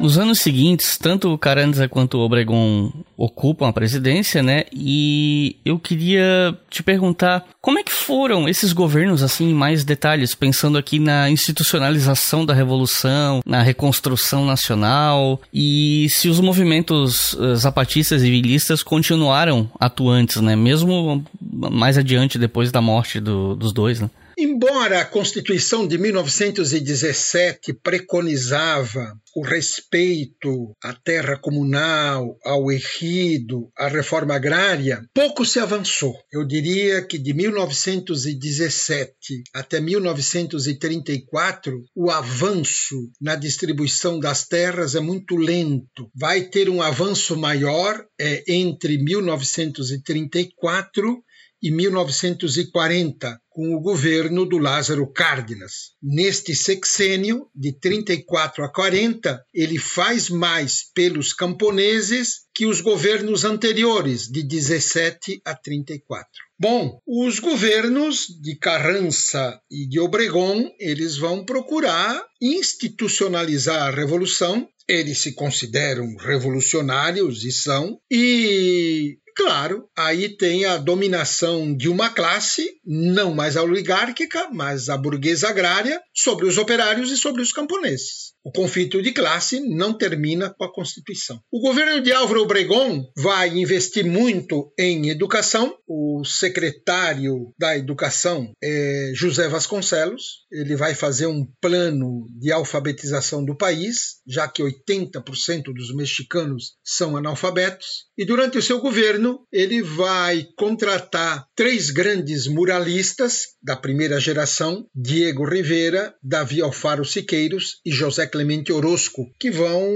Nos 0.00 0.16
anos 0.16 0.40
seguintes, 0.40 0.96
tanto 0.96 1.30
o 1.30 1.36
Carranza 1.36 1.86
quanto 1.86 2.16
o 2.16 2.22
Obregón 2.22 2.90
ocupam 3.18 3.68
a 3.68 3.72
presidência, 3.72 4.42
né? 4.42 4.64
E 4.72 5.56
eu 5.62 5.78
queria 5.78 6.56
te 6.70 6.82
perguntar 6.82 7.44
como 7.60 7.78
é 7.78 7.82
que 7.82 7.92
foram 7.92 8.48
esses 8.48 8.72
governos, 8.72 9.22
assim, 9.22 9.50
em 9.50 9.54
mais 9.54 9.84
detalhes, 9.84 10.34
pensando 10.34 10.78
aqui 10.78 10.98
na 10.98 11.28
institucionalização 11.28 12.46
da 12.46 12.54
revolução, 12.54 13.42
na 13.44 13.60
reconstrução 13.60 14.46
nacional 14.46 15.38
e 15.52 16.06
se 16.08 16.30
os 16.30 16.40
movimentos 16.40 17.36
eh, 17.38 17.54
zapatistas 17.56 18.22
e 18.22 18.30
vilistas 18.30 18.82
continuaram 18.82 19.70
atuantes, 19.78 20.40
né? 20.40 20.56
Mesmo 20.56 21.22
mais 21.38 21.98
adiante, 21.98 22.38
depois 22.38 22.72
da 22.72 22.80
morte 22.80 23.20
do, 23.20 23.54
dos 23.54 23.70
dois, 23.70 24.00
né? 24.00 24.08
Embora 24.42 25.02
a 25.02 25.04
Constituição 25.04 25.86
de 25.86 25.98
1917 25.98 27.74
preconizava 27.74 29.14
o 29.36 29.42
respeito 29.42 30.74
à 30.82 30.94
terra 30.94 31.36
comunal, 31.36 32.38
ao 32.42 32.72
ejido, 32.72 33.70
à 33.76 33.88
reforma 33.88 34.34
agrária, 34.34 35.04
pouco 35.12 35.44
se 35.44 35.58
avançou. 35.58 36.18
Eu 36.32 36.46
diria 36.46 37.02
que 37.02 37.18
de 37.18 37.34
1917 37.34 39.42
até 39.52 39.78
1934, 39.78 41.84
o 41.94 42.10
avanço 42.10 42.96
na 43.20 43.36
distribuição 43.36 44.18
das 44.18 44.48
terras 44.48 44.94
é 44.94 45.00
muito 45.00 45.36
lento. 45.36 46.10
Vai 46.14 46.44
ter 46.44 46.70
um 46.70 46.80
avanço 46.80 47.36
maior 47.36 48.02
é, 48.18 48.42
entre 48.48 48.96
1934 48.96 51.22
e 51.62 51.70
1940, 51.70 53.38
com 53.60 53.74
o 53.74 53.80
governo 53.80 54.46
do 54.46 54.56
Lázaro 54.56 55.06
Cárdenas. 55.06 55.90
Neste 56.02 56.56
sexênio, 56.56 57.46
de 57.54 57.72
34 57.78 58.64
a 58.64 58.72
40, 58.72 59.44
ele 59.52 59.78
faz 59.78 60.30
mais 60.30 60.90
pelos 60.94 61.34
camponeses 61.34 62.46
que 62.54 62.64
os 62.64 62.80
governos 62.80 63.44
anteriores, 63.44 64.22
de 64.28 64.42
17 64.42 65.42
a 65.44 65.54
34. 65.54 66.26
Bom, 66.58 66.98
os 67.06 67.38
governos 67.38 68.28
de 68.40 68.56
Carrança 68.56 69.60
e 69.70 69.86
de 69.86 70.00
Obregón, 70.00 70.70
eles 70.78 71.18
vão 71.18 71.44
procurar 71.44 72.24
institucionalizar 72.40 73.88
a 73.88 73.90
revolução 73.90 74.66
eles 74.88 75.18
se 75.18 75.34
consideram 75.34 76.16
revolucionários 76.16 77.44
e 77.44 77.52
são, 77.52 78.00
e 78.10 79.18
Claro, 79.36 79.88
aí 79.96 80.36
tem 80.36 80.64
a 80.64 80.76
dominação 80.76 81.74
de 81.74 81.88
uma 81.88 82.10
classe, 82.10 82.70
não 82.84 83.34
mais 83.34 83.56
a 83.56 83.62
oligárquica, 83.62 84.48
mas 84.52 84.88
a 84.88 84.96
burguesa 84.96 85.48
agrária, 85.48 86.00
sobre 86.14 86.46
os 86.46 86.58
operários 86.58 87.10
e 87.10 87.16
sobre 87.16 87.42
os 87.42 87.52
camponeses. 87.52 88.34
O 88.42 88.50
conflito 88.50 89.02
de 89.02 89.12
classe 89.12 89.60
não 89.60 89.92
termina 89.92 90.48
com 90.48 90.64
a 90.64 90.72
Constituição. 90.72 91.40
O 91.52 91.60
governo 91.60 92.00
de 92.00 92.10
Álvaro 92.10 92.42
Obregón 92.42 93.04
vai 93.16 93.50
investir 93.58 94.04
muito 94.04 94.72
em 94.78 95.10
educação. 95.10 95.76
O 95.86 96.24
secretário 96.24 97.52
da 97.58 97.76
Educação 97.76 98.50
é 98.62 99.12
José 99.14 99.46
Vasconcelos. 99.48 100.46
Ele 100.50 100.74
vai 100.74 100.94
fazer 100.94 101.26
um 101.26 101.46
plano 101.60 102.26
de 102.38 102.50
alfabetização 102.50 103.44
do 103.44 103.56
país, 103.56 104.20
já 104.26 104.48
que 104.48 104.62
80% 104.62 105.64
dos 105.74 105.94
mexicanos 105.94 106.76
são 106.82 107.16
analfabetos. 107.16 108.06
E 108.16 108.24
durante 108.24 108.56
o 108.56 108.62
seu 108.62 108.80
governo, 108.80 109.46
ele 109.52 109.82
vai 109.82 110.46
contratar 110.56 111.46
três 111.54 111.90
grandes 111.90 112.46
muralistas 112.46 113.48
da 113.62 113.76
primeira 113.76 114.18
geração: 114.18 114.86
Diego 114.94 115.44
Rivera, 115.44 116.14
Davi 116.22 116.62
Alfaro 116.62 117.04
Siqueiros 117.04 117.80
e 117.84 117.90
José 117.90 118.29
Clemente 118.30 118.72
Orozco, 118.72 119.30
que 119.38 119.50
vão 119.50 119.92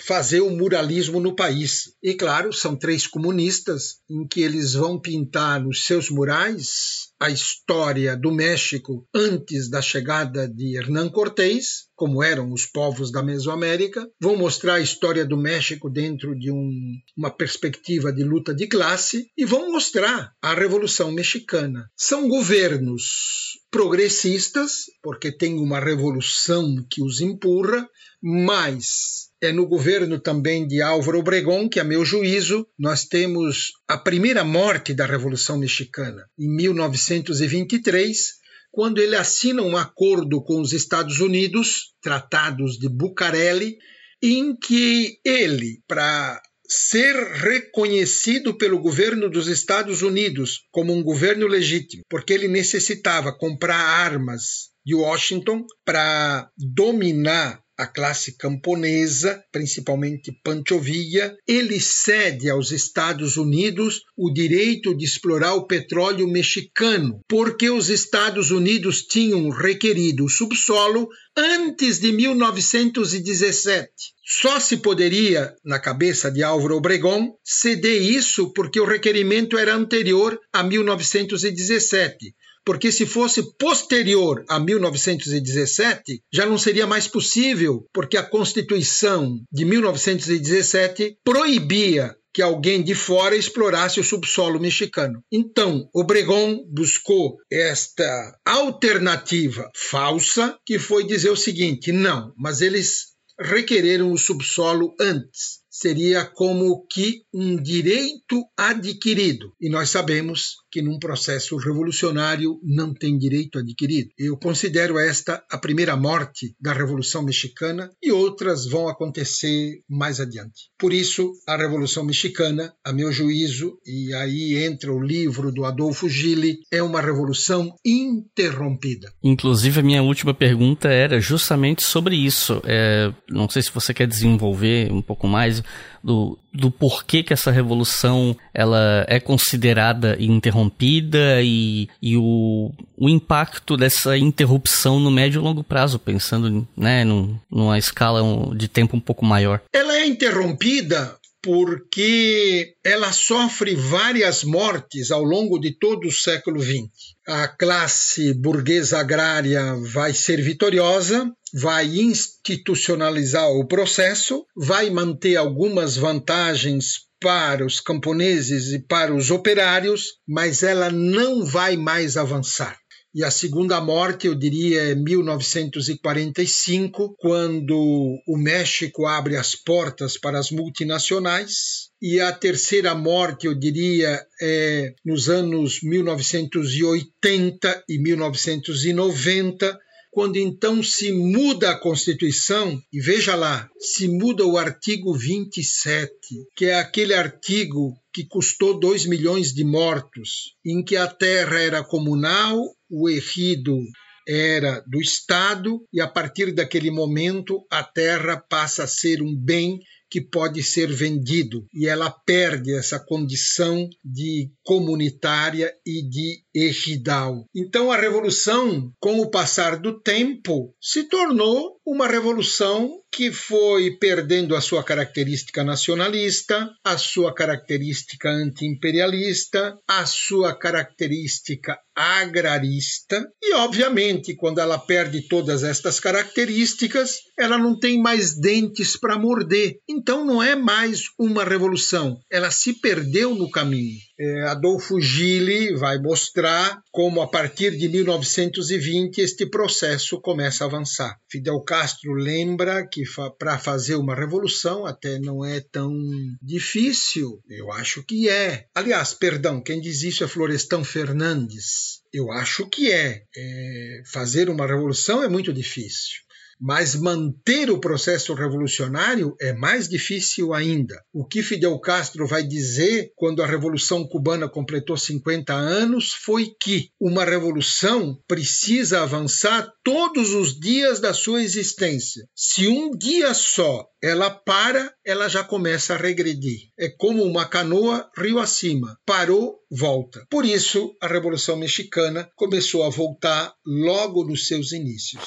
fazer 0.00 0.40
o 0.40 0.50
muralismo 0.50 1.20
no 1.20 1.34
país. 1.34 1.92
E 2.02 2.14
claro, 2.14 2.52
são 2.52 2.76
três 2.76 3.06
comunistas 3.06 3.98
em 4.10 4.26
que 4.26 4.42
eles 4.42 4.74
vão 4.74 5.00
pintar 5.00 5.62
nos 5.62 5.84
seus 5.84 6.10
murais 6.10 7.08
a 7.20 7.30
história 7.30 8.16
do 8.16 8.30
México 8.30 9.06
antes 9.14 9.68
da 9.68 9.82
chegada 9.82 10.48
de 10.48 10.76
Hernán 10.76 11.08
Cortés, 11.08 11.88
como 11.96 12.22
eram 12.22 12.52
os 12.52 12.64
povos 12.64 13.10
da 13.10 13.24
Mesoamérica, 13.24 14.08
vão 14.20 14.36
mostrar 14.36 14.74
a 14.74 14.80
história 14.80 15.26
do 15.26 15.36
México 15.36 15.90
dentro 15.90 16.38
de 16.38 16.52
um, 16.52 16.70
uma 17.16 17.30
perspectiva 17.30 18.12
de 18.12 18.22
luta 18.22 18.54
de 18.54 18.68
classe 18.68 19.28
e 19.36 19.44
vão 19.44 19.72
mostrar 19.72 20.32
a 20.40 20.54
Revolução 20.54 21.10
Mexicana. 21.10 21.90
São 21.96 22.28
governos 22.28 23.47
progressistas, 23.70 24.84
porque 25.02 25.30
tem 25.30 25.58
uma 25.58 25.80
revolução 25.80 26.84
que 26.90 27.02
os 27.02 27.20
empurra, 27.20 27.88
mas 28.22 29.28
é 29.40 29.52
no 29.52 29.66
governo 29.66 30.18
também 30.18 30.66
de 30.66 30.82
Álvaro 30.82 31.18
Obregón 31.18 31.68
que, 31.68 31.78
a 31.78 31.84
meu 31.84 32.04
juízo, 32.04 32.66
nós 32.78 33.04
temos 33.04 33.72
a 33.86 33.96
primeira 33.96 34.42
morte 34.42 34.92
da 34.92 35.06
Revolução 35.06 35.58
Mexicana, 35.58 36.28
em 36.38 36.48
1923, 36.56 38.38
quando 38.70 38.98
ele 38.98 39.16
assina 39.16 39.62
um 39.62 39.76
acordo 39.76 40.42
com 40.42 40.60
os 40.60 40.72
Estados 40.72 41.20
Unidos, 41.20 41.94
Tratados 42.02 42.78
de 42.78 42.88
Bucareli, 42.88 43.76
em 44.20 44.56
que 44.56 45.18
ele, 45.24 45.80
para 45.86 46.40
ser 46.68 47.14
reconhecido 47.14 48.56
pelo 48.58 48.78
governo 48.78 49.30
dos 49.30 49.48
Estados 49.48 50.02
Unidos 50.02 50.66
como 50.70 50.92
um 50.92 51.02
governo 51.02 51.46
legítimo, 51.46 52.02
porque 52.08 52.32
ele 52.34 52.48
necessitava 52.48 53.32
comprar 53.32 53.78
armas 53.78 54.70
de 54.84 54.94
Washington 54.94 55.64
para 55.84 56.50
dominar 56.56 57.62
a 57.78 57.86
classe 57.86 58.36
camponesa, 58.36 59.40
principalmente 59.52 60.36
Pancho 60.42 60.80
Villa, 60.80 61.36
ele 61.46 61.80
cede 61.80 62.50
aos 62.50 62.72
Estados 62.72 63.36
Unidos 63.36 64.02
o 64.16 64.32
direito 64.32 64.92
de 64.96 65.04
explorar 65.04 65.54
o 65.54 65.64
petróleo 65.64 66.26
mexicano, 66.26 67.20
porque 67.28 67.70
os 67.70 67.88
Estados 67.88 68.50
Unidos 68.50 69.02
tinham 69.02 69.48
requerido 69.50 70.24
o 70.24 70.28
subsolo 70.28 71.08
antes 71.36 72.00
de 72.00 72.10
1917. 72.10 73.88
Só 74.26 74.58
se 74.58 74.78
poderia, 74.78 75.54
na 75.64 75.78
cabeça 75.78 76.32
de 76.32 76.42
Álvaro 76.42 76.76
Obregón, 76.76 77.34
ceder 77.44 78.02
isso 78.02 78.52
porque 78.52 78.80
o 78.80 78.84
requerimento 78.84 79.56
era 79.56 79.72
anterior 79.72 80.38
a 80.52 80.64
1917 80.64 82.34
porque 82.68 82.92
se 82.92 83.06
fosse 83.06 83.42
posterior 83.56 84.44
a 84.46 84.60
1917, 84.60 86.20
já 86.30 86.44
não 86.44 86.58
seria 86.58 86.86
mais 86.86 87.08
possível, 87.08 87.86
porque 87.94 88.14
a 88.14 88.22
Constituição 88.22 89.40
de 89.50 89.64
1917 89.64 91.16
proibia 91.24 92.14
que 92.30 92.42
alguém 92.42 92.82
de 92.82 92.94
fora 92.94 93.34
explorasse 93.34 93.98
o 94.00 94.04
subsolo 94.04 94.60
mexicano. 94.60 95.22
Então, 95.32 95.88
Obregón 95.94 96.62
buscou 96.68 97.38
esta 97.50 98.38
alternativa 98.44 99.70
falsa, 99.74 100.58
que 100.66 100.78
foi 100.78 101.06
dizer 101.06 101.30
o 101.30 101.36
seguinte: 101.36 101.90
não, 101.90 102.34
mas 102.36 102.60
eles 102.60 103.14
requereram 103.40 104.12
o 104.12 104.18
subsolo 104.18 104.94
antes 105.00 105.60
seria 105.78 106.24
como 106.24 106.84
que 106.90 107.22
um 107.32 107.56
direito 107.56 108.44
adquirido. 108.56 109.52
E 109.60 109.70
nós 109.70 109.90
sabemos 109.90 110.56
que 110.70 110.82
num 110.82 110.98
processo 110.98 111.56
revolucionário 111.56 112.58
não 112.62 112.92
tem 112.92 113.16
direito 113.16 113.58
adquirido. 113.58 114.10
Eu 114.18 114.36
considero 114.36 114.98
esta 114.98 115.42
a 115.50 115.56
primeira 115.56 115.96
morte 115.96 116.54
da 116.60 116.72
Revolução 116.72 117.22
Mexicana 117.22 117.90
e 118.02 118.10
outras 118.10 118.66
vão 118.66 118.88
acontecer 118.88 119.80
mais 119.88 120.20
adiante. 120.20 120.68
Por 120.78 120.92
isso, 120.92 121.32
a 121.46 121.56
Revolução 121.56 122.04
Mexicana, 122.04 122.72
a 122.84 122.92
meu 122.92 123.12
juízo, 123.12 123.78
e 123.86 124.12
aí 124.14 124.56
entra 124.56 124.92
o 124.92 125.00
livro 125.00 125.52
do 125.52 125.64
Adolfo 125.64 126.08
Gili, 126.08 126.58
é 126.72 126.82
uma 126.82 127.00
revolução 127.00 127.74
interrompida. 127.84 129.12
Inclusive, 129.22 129.80
a 129.80 129.82
minha 129.82 130.02
última 130.02 130.34
pergunta 130.34 130.88
era 130.88 131.20
justamente 131.20 131.84
sobre 131.84 132.16
isso. 132.16 132.60
É, 132.64 133.12
não 133.30 133.48
sei 133.48 133.62
se 133.62 133.70
você 133.72 133.94
quer 133.94 134.06
desenvolver 134.06 134.92
um 134.92 135.00
pouco 135.00 135.26
mais 135.26 135.62
do, 136.02 136.38
do 136.52 136.70
porquê 136.70 137.22
que 137.22 137.32
essa 137.32 137.50
revolução 137.50 138.36
ela 138.54 139.04
é 139.08 139.18
considerada 139.18 140.16
interrompida 140.18 141.42
e, 141.42 141.88
e 142.00 142.16
o, 142.16 142.72
o 142.96 143.08
impacto 143.08 143.76
dessa 143.76 144.16
interrupção 144.16 145.00
no 145.00 145.10
médio 145.10 145.40
e 145.40 145.44
longo 145.44 145.64
prazo, 145.64 145.98
pensando 145.98 146.66
né, 146.76 147.04
num, 147.04 147.38
numa 147.50 147.78
escala 147.78 148.22
de 148.54 148.68
tempo 148.68 148.96
um 148.96 149.00
pouco 149.00 149.24
maior. 149.24 149.60
Ela 149.72 149.96
é 149.96 150.06
interrompida 150.06 151.16
porque 151.42 152.74
ela 152.84 153.12
sofre 153.12 153.74
várias 153.74 154.42
mortes 154.42 155.10
ao 155.10 155.22
longo 155.22 155.58
de 155.58 155.78
todo 155.78 156.08
o 156.08 156.12
século 156.12 156.60
XX. 156.60 156.88
A 157.26 157.46
classe 157.46 158.34
burguesa 158.34 158.98
agrária 158.98 159.76
vai 159.92 160.12
ser 160.12 160.42
vitoriosa, 160.42 161.32
vai 161.54 161.86
institucionalizar 161.86 163.48
o 163.50 163.66
processo, 163.66 164.44
vai 164.56 164.90
manter 164.90 165.36
algumas 165.36 165.96
vantagens 165.96 167.08
para 167.20 167.66
os 167.66 167.80
camponeses 167.80 168.72
e 168.72 168.78
para 168.78 169.12
os 169.14 169.30
operários, 169.30 170.14
mas 170.26 170.62
ela 170.62 170.90
não 170.90 171.44
vai 171.44 171.76
mais 171.76 172.16
avançar. 172.16 172.78
E 173.14 173.22
a 173.24 173.30
segunda 173.30 173.80
morte, 173.80 174.26
eu 174.26 174.34
diria, 174.34 174.90
é 174.90 174.94
1945, 174.94 177.16
quando 177.18 178.18
o 178.26 178.36
México 178.36 179.06
abre 179.06 179.34
as 179.36 179.54
portas 179.54 180.18
para 180.18 180.38
as 180.38 180.50
multinacionais. 180.50 181.88
E 182.00 182.20
a 182.20 182.30
terceira 182.30 182.94
morte, 182.94 183.46
eu 183.46 183.54
diria, 183.54 184.24
é 184.40 184.94
nos 185.04 185.28
anos 185.28 185.82
1980 185.82 187.82
e 187.88 187.98
1990, 187.98 189.76
quando 190.10 190.36
então 190.36 190.82
se 190.82 191.12
muda 191.12 191.70
a 191.70 191.78
Constituição, 191.78 192.80
e 192.92 193.00
veja 193.00 193.34
lá, 193.34 193.68
se 193.78 194.08
muda 194.08 194.44
o 194.44 194.56
artigo 194.56 195.12
27, 195.12 196.10
que 196.56 196.66
é 196.66 196.74
aquele 196.74 197.14
artigo 197.14 197.94
que 198.12 198.24
custou 198.26 198.78
2 198.78 199.06
milhões 199.06 199.52
de 199.52 199.64
mortos, 199.64 200.54
em 200.64 200.82
que 200.82 200.96
a 200.96 201.06
terra 201.06 201.58
era 201.60 201.84
comunal, 201.84 202.58
o 202.90 203.08
ejido 203.08 203.78
era 204.26 204.82
do 204.86 205.00
Estado, 205.00 205.80
e 205.92 206.00
a 206.00 206.08
partir 206.08 206.52
daquele 206.52 206.90
momento 206.90 207.64
a 207.70 207.82
terra 207.82 208.36
passa 208.36 208.84
a 208.84 208.88
ser 208.88 209.22
um 209.22 209.34
bem 209.34 209.78
que 210.10 210.20
pode 210.20 210.62
ser 210.62 210.92
vendido 210.92 211.66
e 211.72 211.86
ela 211.86 212.10
perde 212.10 212.74
essa 212.74 212.98
condição 212.98 213.88
de 214.04 214.50
comunitária 214.64 215.72
e 215.84 216.02
de 216.08 216.42
ejidal. 216.54 217.44
Então 217.54 217.92
a 217.92 217.96
revolução, 217.96 218.92
com 219.00 219.20
o 219.20 219.30
passar 219.30 219.78
do 219.78 220.00
tempo, 220.00 220.74
se 220.80 221.04
tornou 221.04 221.78
uma 221.86 222.06
revolução 222.06 223.00
que 223.12 223.32
foi 223.32 223.96
perdendo 223.98 224.54
a 224.54 224.60
sua 224.60 224.82
característica 224.84 225.64
nacionalista, 225.64 226.70
a 226.84 226.96
sua 226.96 227.34
característica 227.34 228.30
anti-imperialista, 228.30 229.78
a 229.86 230.06
sua 230.06 230.56
característica 230.56 231.78
agrarista, 231.94 233.28
e 233.42 233.54
obviamente, 233.54 234.36
quando 234.36 234.60
ela 234.60 234.78
perde 234.78 235.22
todas 235.28 235.64
estas 235.64 235.98
características, 235.98 237.16
ela 237.36 237.58
não 237.58 237.78
tem 237.78 238.00
mais 238.00 238.38
dentes 238.38 238.96
para 238.96 239.18
morder. 239.18 239.78
Então 239.88 240.24
não 240.24 240.42
é 240.42 240.54
mais 240.54 241.04
uma 241.18 241.42
revolução, 241.44 242.20
ela 242.30 242.50
se 242.50 242.74
perdeu 242.74 243.34
no 243.34 243.50
caminho. 243.50 244.07
É, 244.20 244.42
Adolfo 244.48 245.00
Gili 245.00 245.74
vai 245.74 245.98
mostrar 245.98 246.82
como, 246.90 247.22
a 247.22 247.28
partir 247.28 247.76
de 247.76 247.88
1920, 247.88 249.20
este 249.20 249.46
processo 249.46 250.20
começa 250.20 250.64
a 250.64 250.66
avançar. 250.66 251.16
Fidel 251.30 251.60
Castro 251.60 252.14
lembra 252.14 252.84
que 252.86 253.04
para 253.38 253.58
fazer 253.58 253.94
uma 253.94 254.16
revolução 254.16 254.84
até 254.84 255.20
não 255.20 255.44
é 255.44 255.60
tão 255.60 255.96
difícil. 256.42 257.40
Eu 257.48 257.70
acho 257.70 258.02
que 258.02 258.28
é. 258.28 258.66
Aliás, 258.74 259.14
perdão, 259.14 259.62
quem 259.62 259.80
diz 259.80 260.02
isso 260.02 260.24
é 260.24 260.28
Florestan 260.28 260.82
Fernandes. 260.82 262.00
Eu 262.12 262.32
acho 262.32 262.68
que 262.68 262.90
é. 262.90 263.22
é 263.36 264.02
fazer 264.10 264.50
uma 264.50 264.66
revolução 264.66 265.22
é 265.22 265.28
muito 265.28 265.52
difícil. 265.52 266.27
Mas 266.60 266.94
manter 266.94 267.70
o 267.70 267.80
processo 267.80 268.34
revolucionário 268.34 269.36
é 269.40 269.52
mais 269.52 269.88
difícil 269.88 270.52
ainda. 270.52 271.00
O 271.12 271.24
que 271.24 271.42
Fidel 271.42 271.78
Castro 271.78 272.26
vai 272.26 272.42
dizer 272.42 273.12
quando 273.16 273.42
a 273.42 273.46
Revolução 273.46 274.06
Cubana 274.06 274.48
completou 274.48 274.96
50 274.96 275.52
anos 275.52 276.12
foi 276.12 276.52
que 276.60 276.90
uma 277.00 277.24
revolução 277.24 278.18
precisa 278.26 279.02
avançar 279.02 279.72
todos 279.84 280.34
os 280.34 280.58
dias 280.58 281.00
da 281.00 281.14
sua 281.14 281.42
existência. 281.42 282.28
Se 282.34 282.66
um 282.66 282.90
dia 282.90 283.32
só 283.34 283.86
ela 284.02 284.30
para, 284.30 284.92
ela 285.04 285.28
já 285.28 285.42
começa 285.42 285.94
a 285.94 285.96
regredir. 285.96 286.70
É 286.78 286.88
como 286.88 287.24
uma 287.24 287.46
canoa 287.46 288.08
rio 288.16 288.38
acima. 288.38 288.98
Parou, 289.04 289.58
volta. 289.70 290.24
Por 290.30 290.44
isso, 290.44 290.96
a 291.00 291.08
Revolução 291.08 291.56
Mexicana 291.56 292.30
começou 292.36 292.84
a 292.84 292.90
voltar 292.90 293.52
logo 293.66 294.24
nos 294.24 294.46
seus 294.46 294.72
inícios. 294.72 295.22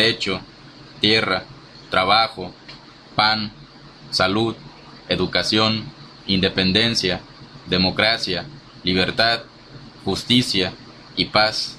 Techo, 0.00 0.40
tierra, 1.00 1.44
trabajo, 1.90 2.54
pan, 3.14 3.52
salud, 4.10 4.56
educación, 5.10 5.84
independencia, 6.26 7.20
democracia, 7.66 8.46
libertad, 8.82 9.40
justicia 10.04 10.72
y 11.16 11.26
paz 11.26 11.76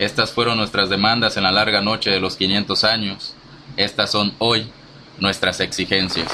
estas 0.00 0.32
fueron 0.32 0.56
nuestras 0.56 0.88
demandas 0.88 1.36
en 1.36 1.42
la 1.42 1.52
larga 1.52 1.82
noche 1.82 2.08
de 2.08 2.20
los 2.20 2.34
500 2.36 2.84
años. 2.84 3.34
Estas 3.76 4.10
son 4.10 4.34
hoy 4.38 4.66
nuestras 5.18 5.60
exigencias. 5.60 6.32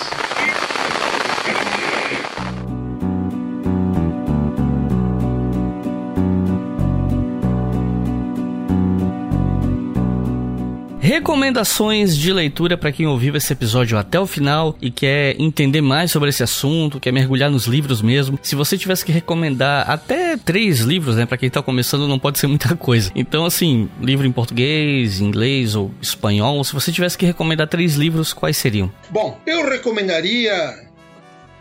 Recomendações 11.16 12.14
de 12.14 12.30
leitura 12.30 12.76
para 12.76 12.92
quem 12.92 13.06
ouviu 13.06 13.34
esse 13.36 13.50
episódio 13.50 13.96
até 13.96 14.20
o 14.20 14.26
final 14.26 14.76
e 14.82 14.90
quer 14.90 15.34
entender 15.40 15.80
mais 15.80 16.10
sobre 16.10 16.28
esse 16.28 16.42
assunto, 16.42 17.00
quer 17.00 17.10
mergulhar 17.10 17.50
nos 17.50 17.64
livros 17.64 18.02
mesmo. 18.02 18.38
Se 18.42 18.54
você 18.54 18.76
tivesse 18.76 19.02
que 19.02 19.10
recomendar 19.10 19.90
até 19.90 20.36
três 20.36 20.80
livros, 20.80 21.16
né, 21.16 21.24
para 21.24 21.38
quem 21.38 21.48
tá 21.48 21.62
começando, 21.62 22.06
não 22.06 22.18
pode 22.18 22.38
ser 22.38 22.48
muita 22.48 22.76
coisa. 22.76 23.10
Então, 23.14 23.46
assim, 23.46 23.88
livro 23.98 24.26
em 24.26 24.30
português, 24.30 25.18
inglês 25.18 25.74
ou 25.74 25.90
espanhol, 26.02 26.62
se 26.62 26.74
você 26.74 26.92
tivesse 26.92 27.16
que 27.16 27.24
recomendar 27.24 27.66
três 27.66 27.94
livros, 27.94 28.34
quais 28.34 28.58
seriam? 28.58 28.92
Bom, 29.08 29.40
eu 29.46 29.66
recomendaria, 29.66 30.86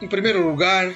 em 0.02 0.08
primeiro 0.10 0.46
lugar, 0.46 0.92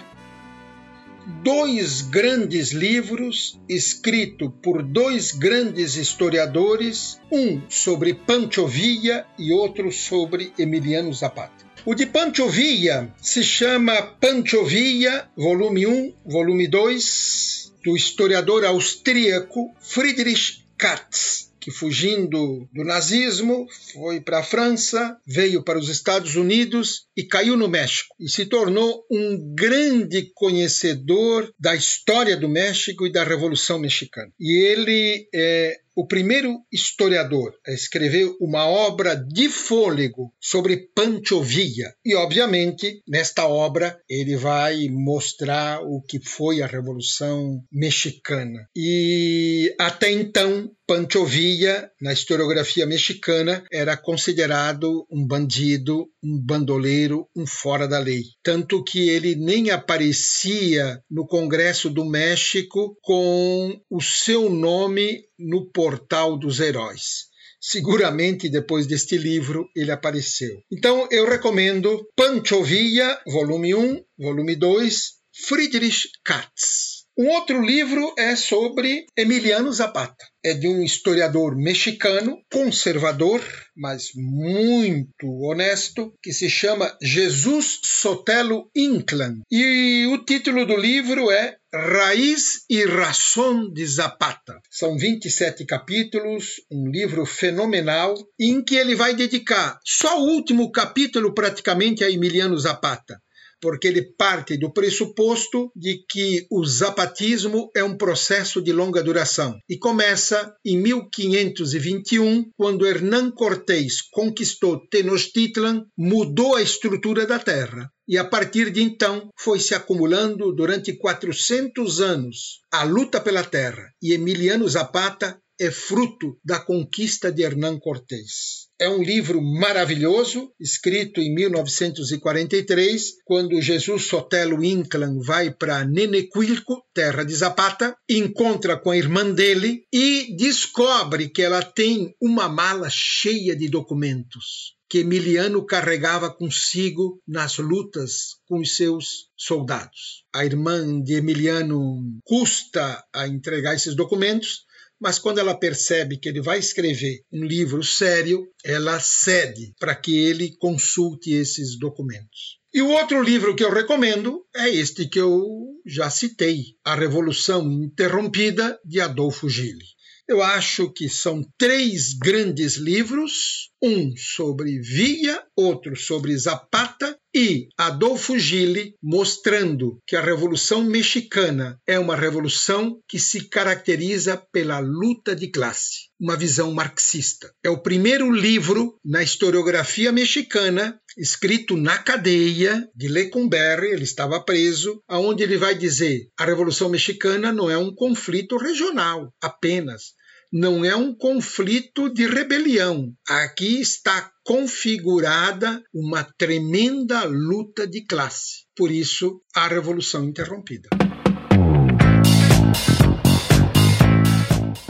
dois 1.44 2.02
grandes 2.02 2.72
livros 2.72 3.60
escritos 3.68 4.52
por 4.62 4.84
dois 4.84 5.32
grandes 5.32 5.96
historiadores, 5.96 7.20
um 7.32 7.62
sobre 7.70 8.14
Pancho 8.14 8.68
Villa 8.68 9.26
e 9.38 9.52
outro 9.52 9.92
sobre 9.92 10.54
Emiliano 10.58 11.14
Zapata. 11.14 11.66
O 11.86 11.96
de 11.96 12.06
Pancho 12.06 12.50
Villa 12.50 13.14
se 13.22 13.44
chama 13.44 14.02
Pancho 14.02 14.66
Villa, 14.66 15.30
volume 15.36 15.88
1, 15.88 16.14
volume 16.26 16.68
2, 16.68 17.74
do 17.84 17.96
historiador 17.96 18.66
austríaco 18.66 19.74
Friedrich 19.80 20.66
Katz 20.78 21.49
que 21.60 21.72
fugindo 21.72 22.68
do 22.74 22.84
nazismo 22.84 23.68
foi 23.94 24.22
para 24.22 24.40
a 24.40 24.44
França, 24.44 25.18
veio 25.26 25.64
para 25.64 25.78
os 25.78 25.90
Estados 25.90 26.36
Unidos 26.36 27.08
e 27.16 27.24
caiu 27.24 27.58
no 27.58 27.68
México 27.68 28.16
e 28.20 28.30
se 28.30 28.46
tornou 28.46 29.06
um 29.12 29.54
grande 29.54 30.32
conhecedor 30.34 31.52
da 31.60 31.76
história 31.76 32.38
do 32.38 32.48
México 32.48 33.06
e 33.06 33.12
da 33.12 33.24
Revolução 33.24 33.80
Mexicana. 33.80 34.32
E 34.40 34.66
ele 34.66 35.28
é 35.34 35.80
o 36.00 36.08
primeiro 36.08 36.62
historiador 36.72 37.54
a 37.68 37.74
escrever 37.74 38.34
uma 38.40 38.66
obra 38.66 39.16
de 39.16 39.50
fôlego 39.50 40.34
sobre 40.40 40.90
Pancho 40.96 41.42
Villa. 41.42 41.94
E, 42.06 42.16
obviamente, 42.16 43.02
nesta 43.06 43.46
obra 43.46 44.00
ele 44.10 44.38
vai 44.38 44.88
mostrar 44.88 45.82
o 45.82 46.02
que 46.02 46.18
foi 46.24 46.62
a 46.62 46.68
Revolução 46.68 47.62
Mexicana. 47.70 48.66
E 48.74 49.76
até 49.78 50.10
então, 50.10 50.72
Pancho 50.90 51.24
Villa, 51.24 51.92
na 52.02 52.12
historiografia 52.12 52.84
mexicana, 52.84 53.64
era 53.72 53.96
considerado 53.96 55.06
um 55.08 55.24
bandido, 55.24 56.10
um 56.24 56.36
bandoleiro, 56.36 57.28
um 57.36 57.46
fora 57.46 57.88
da 57.88 58.00
lei. 58.00 58.24
Tanto 58.42 58.84
que 58.84 59.08
ele 59.08 59.36
nem 59.36 59.70
aparecia 59.70 61.00
no 61.08 61.28
Congresso 61.28 61.92
do 61.92 62.04
México 62.04 62.98
com 63.04 63.80
o 63.88 64.02
seu 64.02 64.50
nome 64.50 65.26
no 65.38 65.70
portal 65.70 66.36
dos 66.36 66.60
heróis. 66.60 67.28
Seguramente 67.62 68.50
depois 68.50 68.88
deste 68.88 69.16
livro 69.16 69.70
ele 69.76 69.92
apareceu. 69.92 70.64
Então 70.72 71.08
eu 71.12 71.30
recomendo 71.30 72.04
Pancho 72.16 72.64
Villa, 72.64 73.22
volume 73.28 73.76
1, 73.76 74.04
volume 74.18 74.56
2, 74.56 75.12
Friedrich 75.46 76.10
Katz. 76.26 76.99
Um 77.22 77.28
outro 77.32 77.62
livro 77.62 78.14
é 78.18 78.34
sobre 78.34 79.06
Emiliano 79.14 79.70
Zapata. 79.74 80.26
É 80.42 80.54
de 80.54 80.70
um 80.70 80.82
historiador 80.82 81.54
mexicano, 81.54 82.38
conservador, 82.50 83.44
mas 83.76 84.12
muito 84.16 85.28
honesto, 85.42 86.14
que 86.24 86.32
se 86.32 86.50
chama 86.50 86.98
Jesus 87.02 87.82
Sotelo 87.84 88.72
Inclán. 88.74 89.42
E 89.52 90.08
o 90.14 90.24
título 90.24 90.66
do 90.66 90.78
livro 90.78 91.30
é 91.30 91.58
Raiz 91.74 92.64
e 92.70 92.86
Razão 92.86 93.70
de 93.70 93.86
Zapata. 93.86 94.58
São 94.72 94.98
27 94.98 95.66
capítulos, 95.66 96.62
um 96.72 96.90
livro 96.90 97.26
fenomenal, 97.26 98.16
em 98.40 98.64
que 98.64 98.76
ele 98.76 98.96
vai 98.96 99.14
dedicar 99.14 99.78
só 99.84 100.22
o 100.22 100.30
último 100.30 100.72
capítulo 100.72 101.34
praticamente 101.34 102.02
a 102.02 102.10
Emiliano 102.10 102.58
Zapata 102.58 103.22
porque 103.62 103.88
ele 103.88 104.14
parte 104.18 104.58
do 104.58 104.72
pressuposto 104.72 105.72
de 105.76 106.04
que 106.10 106.46
o 106.50 106.66
zapatismo 106.66 107.70
é 107.76 107.84
um 107.84 107.98
processo 107.98 108.62
de 108.62 108.72
longa 108.72 109.04
duração. 109.04 109.58
E 109.70 109.78
começa 109.78 110.54
em 110.66 110.78
1521, 110.78 112.52
quando 112.58 112.86
Hernán 112.86 113.32
Cortés 113.32 114.02
conquistou 114.12 114.88
Tenochtitlan, 114.88 115.86
mudou 115.98 116.56
a 116.56 116.62
estrutura 116.62 117.26
da 117.26 117.40
terra. 117.40 117.92
E 118.08 118.18
a 118.18 118.26
partir 118.26 118.72
de 118.72 118.82
então 118.82 119.30
foi 119.38 119.60
se 119.60 119.76
acumulando 119.76 120.52
durante 120.52 120.94
400 120.94 122.02
anos 122.02 122.62
a 122.72 122.84
luta 122.84 123.22
pela 123.22 123.44
terra. 123.44 123.92
E 124.02 124.14
Emiliano 124.14 124.68
Zapata 124.68 125.40
é 125.60 125.70
fruto 125.70 126.40
da 126.44 126.60
conquista 126.60 127.32
de 127.32 127.44
Hernán 127.44 127.78
Cortés. 127.80 128.69
É 128.82 128.88
um 128.88 129.04
livro 129.04 129.42
maravilhoso, 129.42 130.54
escrito 130.58 131.20
em 131.20 131.36
1943, 131.36 133.16
quando 133.26 133.62
Jesus 133.62 134.04
Sotelo 134.06 134.64
Inclán 134.64 135.20
vai 135.20 135.52
para 135.52 135.84
Nenequilco, 135.84 136.82
terra 136.94 137.26
de 137.26 137.36
Zapata, 137.36 137.94
encontra 138.08 138.80
com 138.80 138.92
a 138.92 138.98
irmã 138.98 139.30
dele 139.34 139.84
e 139.94 140.34
descobre 140.38 141.28
que 141.28 141.42
ela 141.42 141.62
tem 141.62 142.16
uma 142.22 142.48
mala 142.48 142.88
cheia 142.90 143.54
de 143.54 143.68
documentos 143.68 144.80
que 144.90 145.00
Emiliano 145.00 145.64
carregava 145.66 146.34
consigo 146.34 147.22
nas 147.28 147.60
lutas 147.60 148.38
com 148.48 148.60
os 148.60 148.76
seus 148.76 149.30
soldados. 149.38 150.26
A 150.34 150.44
irmã 150.44 151.04
de 151.04 151.14
Emiliano 151.14 152.02
custa 152.24 153.06
a 153.14 153.28
entregar 153.28 153.76
esses 153.76 153.96
documentos, 153.96 154.66
mas 155.00 155.18
quando 155.18 155.40
ela 155.40 155.58
percebe 155.58 156.18
que 156.18 156.28
ele 156.28 156.42
vai 156.42 156.60
escrever 156.60 157.22
um 157.32 157.44
livro 157.44 157.84
sério, 157.84 158.46
ela 158.64 159.00
cede 159.00 159.74
para 159.80 159.96
que 159.96 160.18
ele 160.18 160.56
consulte 160.58 161.32
esses 161.32 161.78
documentos. 161.78 162.60
E 162.74 162.82
o 162.82 162.90
outro 162.90 163.22
livro 163.24 163.56
que 163.56 163.64
eu 163.64 163.74
recomendo 163.74 164.46
é 164.56 164.70
este 164.70 165.08
que 165.08 165.20
eu 165.20 165.44
já 165.86 166.10
citei, 166.10 166.76
A 166.84 166.94
Revolução 166.94 167.72
Interrompida, 167.72 168.80
de 168.86 169.00
Adolfo 169.00 169.50
Gili. 169.50 169.86
Eu 170.28 170.44
acho 170.44 170.94
que 170.94 171.10
são 171.10 171.42
três 171.58 172.14
grandes 172.14 172.76
livros, 172.76 173.72
um 173.82 174.16
sobre 174.16 174.80
Villa, 174.80 175.44
outro 175.56 175.96
sobre 175.96 176.38
Zapata 176.38 177.19
e 177.34 177.68
Adolfo 177.78 178.38
Gili 178.38 178.96
mostrando 179.02 180.02
que 180.08 180.16
a 180.16 180.22
Revolução 180.22 180.84
Mexicana 180.84 181.80
é 181.86 182.00
uma 182.00 182.16
revolução 182.16 183.00
que 183.08 183.20
se 183.20 183.48
caracteriza 183.50 184.38
pela 184.52 184.80
luta 184.80 185.36
de 185.36 185.48
classe, 185.48 186.10
uma 186.20 186.36
visão 186.36 186.74
marxista. 186.74 187.52
É 187.64 187.70
o 187.70 187.82
primeiro 187.82 188.32
livro 188.32 188.98
na 189.06 189.22
historiografia 189.22 190.12
mexicana 190.12 191.00
escrito 191.18 191.76
na 191.76 191.98
cadeia 191.98 192.88
de 192.96 193.08
Lecumberri, 193.08 193.88
ele 193.88 194.04
estava 194.04 194.44
preso, 194.44 195.02
aonde 195.08 195.44
ele 195.44 195.58
vai 195.58 195.76
dizer: 195.76 196.30
a 196.38 196.46
Revolução 196.46 196.90
Mexicana 196.90 197.52
não 197.52 197.70
é 197.70 197.78
um 197.78 197.94
conflito 197.94 198.58
regional 198.58 199.34
apenas, 199.42 200.14
não 200.52 200.84
é 200.84 200.96
um 200.96 201.14
conflito 201.14 202.12
de 202.12 202.26
rebelião. 202.28 203.14
Aqui 203.28 203.80
está 203.80 204.32
configurada 204.44 205.82
uma 205.94 206.24
tremenda 206.24 207.24
luta 207.24 207.88
de 207.88 208.06
classe. 208.06 208.66
Por 208.76 208.92
isso, 208.92 209.42
a 209.56 209.68
Revolução 209.68 210.26
Interrompida. 210.26 210.90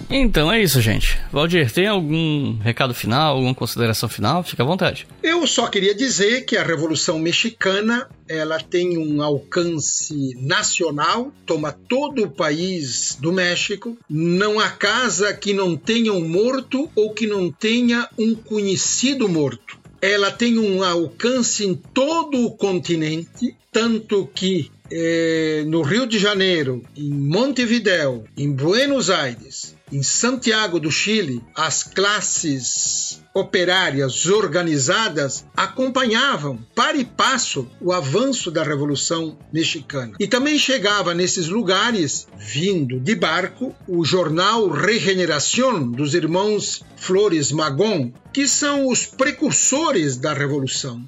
Então 0.10 0.52
é 0.52 0.60
isso, 0.60 0.82
gente. 0.82 1.20
Valdir, 1.32 1.72
tem 1.72 1.86
algum 1.86 2.58
recado 2.58 2.96
final, 2.96 3.36
alguma 3.36 3.54
consideração 3.54 4.10
final? 4.10 4.44
Fica 4.44 4.64
à 4.64 4.66
vontade. 4.66 5.06
Eu 5.22 5.46
só 5.46 5.68
queria 5.68 5.94
dizer 5.94 6.46
que 6.46 6.58
a 6.58 6.64
Revolução 6.64 7.20
Mexicana 7.20 8.10
ela 8.28 8.60
tem 8.60 8.98
um 8.98 9.22
alcance 9.22 10.36
nacional, 10.42 11.32
toma 11.46 11.72
todo 11.72 12.24
o 12.24 12.30
país 12.30 13.18
do 13.22 13.32
México. 13.32 13.96
Não 14.10 14.60
há 14.60 14.70
casa 14.70 15.32
que 15.32 15.54
não 15.54 15.78
tenha 15.78 16.12
um 16.12 16.28
morto 16.28 16.90
ou 16.96 17.14
que 17.14 17.28
não 17.28 17.52
tenha 17.52 18.10
um 18.18 18.34
conhecido 18.34 19.30
morto. 19.30 19.78
Ela 20.02 20.32
tem 20.32 20.58
um 20.58 20.84
alcance 20.84 21.66
em 21.66 21.76
todo 21.76 22.46
o 22.46 22.52
continente, 22.52 23.56
tanto 23.72 24.28
que 24.34 24.72
eh, 24.92 25.64
no 25.68 25.82
Rio 25.82 26.08
de 26.08 26.18
Janeiro, 26.18 26.84
em 26.96 27.12
Montevideo, 27.12 28.24
em 28.36 28.52
Buenos 28.52 29.10
Aires, 29.10 29.76
em 29.92 30.04
Santiago 30.04 30.80
do 30.80 30.92
Chile, 30.92 31.44
as 31.56 31.84
classes 31.84 33.22
operárias 33.34 34.26
organizadas 34.26 35.46
acompanhavam 35.56 36.60
para 36.76 36.98
e 36.98 37.06
passo 37.06 37.68
o 37.80 37.92
avanço 37.92 38.52
da 38.52 38.64
Revolução 38.64 39.38
Mexicana. 39.54 40.14
E 40.20 40.28
também 40.28 40.58
chegava 40.58 41.14
nesses 41.14 41.48
lugares, 41.48 42.28
vindo 42.38 43.00
de 43.00 43.16
barco, 43.16 43.76
o 43.88 44.04
jornal 44.04 44.68
Regeneración 44.70 45.92
dos 45.92 46.14
irmãos 46.14 46.84
Flores 46.98 47.52
Magón, 47.52 48.12
que 48.32 48.48
são 48.48 48.88
os 48.88 49.06
precursores 49.06 50.18
da 50.18 50.34
Revolução. 50.34 51.04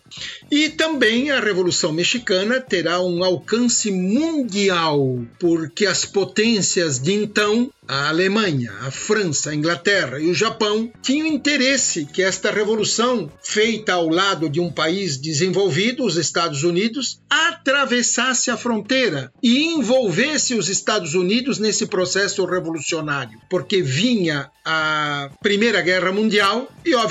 E 0.50 0.70
também 0.70 1.32
a 1.32 1.40
Revolução 1.40 1.92
Mexicana 1.92 2.60
terá 2.60 3.02
um 3.02 3.24
alcance 3.24 3.92
mundial, 3.92 5.24
porque 5.40 5.86
as 5.86 6.04
potências 6.04 7.00
de 7.00 7.14
então, 7.14 7.72
a 7.88 8.10
Alemanha, 8.10 8.74
a 8.82 8.92
França, 8.92 9.50
a 9.50 9.56
Inglaterra 9.56 10.20
e 10.20 10.30
o 10.30 10.34
Japão, 10.34 10.92
tinham 11.02 11.28
interesse 11.28 12.06
que 12.06 12.22
esta 12.22 12.52
revolução, 12.52 13.32
feita 13.42 13.94
ao 13.94 14.10
lado 14.10 14.50
de 14.50 14.60
um 14.60 14.72
país 14.72 15.18
desenvolvido, 15.18 16.06
os 16.06 16.18
Estados 16.18 16.64
Unidos, 16.64 17.22
atravessasse 17.30 18.50
a 18.52 18.58
fronteira 18.58 19.32
e 19.42 19.64
envolvesse 19.66 20.56
os 20.56 20.70
Estados 20.70 21.14
Unidos 21.14 21.60
nesse 21.60 21.86
processo 21.86 22.44
revolucionário, 22.46 23.40
porque 23.50 23.82
vinha 23.82 24.50
a 24.66 25.30
Primeira 25.42 25.82
Guerra 25.82 26.12
Mundial 26.12 26.70
e, 26.86 26.94
obviamente, 26.94 27.11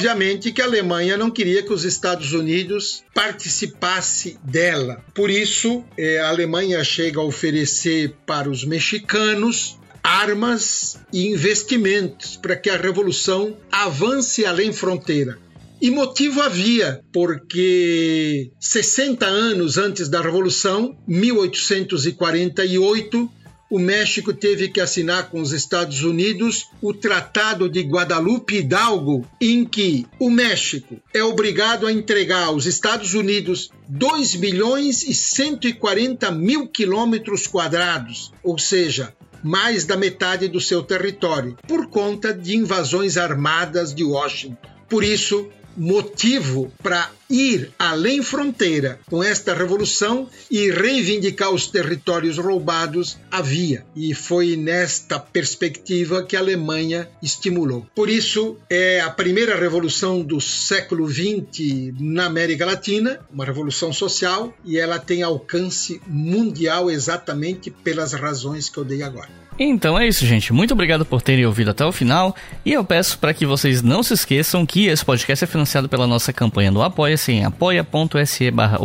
que 0.52 0.62
a 0.62 0.64
Alemanha 0.64 1.16
não 1.16 1.31
queria 1.31 1.62
que 1.62 1.72
os 1.72 1.85
Estados 1.85 2.32
Unidos 2.32 3.02
participasse 3.14 4.39
dela. 4.43 5.05
Por 5.14 5.31
isso, 5.31 5.85
eh, 5.97 6.18
a 6.18 6.28
Alemanha 6.28 6.82
chega 6.85 7.20
a 7.20 7.24
oferecer 7.24 8.14
para 8.27 8.48
os 8.48 8.64
mexicanos 8.64 9.78
armas 10.02 10.98
e 11.12 11.27
investimentos 11.27 12.36
para 12.36 12.56
que 12.56 12.70
a 12.70 12.77
revolução 12.77 13.56
avance 13.70 14.44
além 14.44 14.72
fronteira. 14.72 15.39
E 15.81 15.89
motivo 15.90 16.43
havia, 16.43 17.01
porque 17.10 18.51
60 18.60 19.24
anos 19.24 19.78
antes 19.78 20.10
da 20.10 20.20
Revolução, 20.20 20.94
1848, 21.09 23.31
o 23.70 23.78
México 23.78 24.34
teve 24.34 24.68
que 24.68 24.80
assinar 24.80 25.30
com 25.30 25.40
os 25.40 25.52
Estados 25.52 26.02
Unidos 26.02 26.66
o 26.82 26.92
Tratado 26.92 27.68
de 27.68 27.80
Guadalupe 27.82 28.56
Hidalgo, 28.56 29.24
em 29.40 29.64
que 29.64 30.06
o 30.18 30.28
México 30.28 31.01
é 31.14 31.22
obrigado 31.22 31.86
a 31.86 31.92
entregar 31.92 32.47
aos 32.47 32.66
Estados 32.66 33.14
Unidos 33.14 33.70
2 33.88 34.34
milhões 34.34 35.05
e 35.05 35.14
140 35.14 36.30
mil 36.32 36.66
quilômetros 36.66 37.47
quadrados, 37.47 38.32
ou 38.42 38.59
seja, 38.59 39.14
mais 39.42 39.84
da 39.84 39.97
metade 39.97 40.48
do 40.48 40.60
seu 40.60 40.82
território, 40.82 41.56
por 41.66 41.86
conta 41.86 42.34
de 42.34 42.56
invasões 42.56 43.16
armadas 43.16 43.94
de 43.94 44.02
Washington. 44.02 44.68
Por 44.88 45.05
isso, 45.05 45.48
motivo 45.76 46.72
para 46.82 47.10
ir 47.28 47.72
além 47.78 48.22
fronteira 48.22 48.98
com 49.06 49.22
esta 49.22 49.55
revolução 49.55 50.28
e 50.51 50.70
reivindicar 50.70 51.51
os 51.51 51.68
territórios 51.68 52.38
roubados 52.38 53.16
havia. 53.30 53.84
E 53.94 54.14
foi 54.14 54.56
nesta 54.56 55.18
perspectiva 55.18 56.24
que 56.24 56.36
a 56.36 56.40
Alemanha 56.40 57.09
estimulou. 57.22 57.86
Por 57.94 58.10
isso, 58.10 58.56
é 58.68 59.01
a 59.01 59.10
primeira 59.10 59.59
revolução 59.59 60.22
do 60.22 60.40
século 60.40 61.09
XX 61.09 61.92
na 61.98 62.26
América 62.26 62.66
Latina, 62.66 63.20
uma 63.32 63.44
revolução 63.44 63.92
social, 63.92 64.52
e 64.64 64.78
ela 64.78 64.98
tem 64.98 65.22
alcance 65.22 66.01
mundial 66.06 66.90
exatamente 66.90 67.70
pelas 67.70 68.12
razões 68.12 68.68
que 68.68 68.78
eu 68.78 68.84
dei 68.84 69.02
agora. 69.02 69.49
Então 69.62 69.99
é 69.99 70.09
isso, 70.09 70.24
gente. 70.24 70.55
Muito 70.55 70.73
obrigado 70.73 71.05
por 71.05 71.20
terem 71.20 71.45
ouvido 71.45 71.70
até 71.70 71.85
o 71.85 71.93
final. 71.93 72.35
E 72.65 72.73
eu 72.73 72.82
peço 72.82 73.19
para 73.19 73.35
que 73.35 73.45
vocês 73.45 73.82
não 73.82 74.03
se 74.03 74.15
esqueçam 74.15 74.65
que 74.65 74.87
esse 74.87 75.05
podcast 75.05 75.45
é 75.45 75.47
financiado 75.47 75.87
pela 75.87 76.07
nossa 76.07 76.32
campanha 76.32 76.73
do 76.73 76.81
Apoia-se 76.81 77.31
em 77.31 77.45
apoia.se 77.45 78.51
barra. 78.51 78.78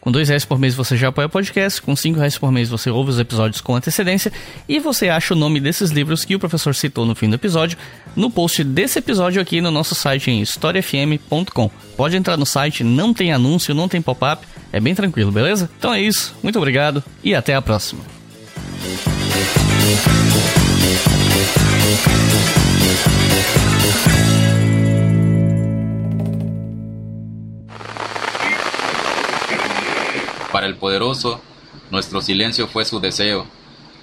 Com 0.00 0.12
dois 0.12 0.28
reais 0.28 0.44
por 0.44 0.56
mês 0.56 0.76
você 0.76 0.96
já 0.96 1.08
apoia 1.08 1.26
o 1.26 1.28
podcast, 1.28 1.82
com 1.82 1.96
cinco 1.96 2.20
reais 2.20 2.38
por 2.38 2.52
mês 2.52 2.68
você 2.68 2.90
ouve 2.90 3.10
os 3.10 3.18
episódios 3.18 3.60
com 3.60 3.74
antecedência 3.74 4.32
e 4.68 4.78
você 4.78 5.08
acha 5.08 5.34
o 5.34 5.36
nome 5.36 5.58
desses 5.58 5.90
livros 5.90 6.24
que 6.24 6.36
o 6.36 6.38
professor 6.38 6.76
citou 6.76 7.04
no 7.04 7.16
fim 7.16 7.28
do 7.28 7.34
episódio 7.34 7.76
no 8.14 8.30
post 8.30 8.62
desse 8.62 9.00
episódio 9.00 9.42
aqui 9.42 9.60
no 9.60 9.72
nosso 9.72 9.96
site 9.96 10.30
em 10.30 10.40
historiafm.com. 10.40 11.68
Pode 11.96 12.16
entrar 12.16 12.36
no 12.36 12.46
site, 12.46 12.84
não 12.84 13.12
tem 13.12 13.32
anúncio, 13.32 13.74
não 13.74 13.88
tem 13.88 14.00
pop-up, 14.00 14.46
é 14.72 14.78
bem 14.78 14.94
tranquilo, 14.94 15.32
beleza? 15.32 15.68
Então 15.76 15.92
é 15.92 16.00
isso, 16.00 16.36
muito 16.40 16.56
obrigado 16.56 17.02
e 17.24 17.34
até 17.34 17.56
a 17.56 17.60
próxima. 17.60 18.04
Para 30.54 30.66
el 30.68 30.76
poderoso, 30.76 31.40
nuestro 31.90 32.20
silencio 32.20 32.68
fue 32.68 32.84
su 32.84 33.00
deseo. 33.00 33.44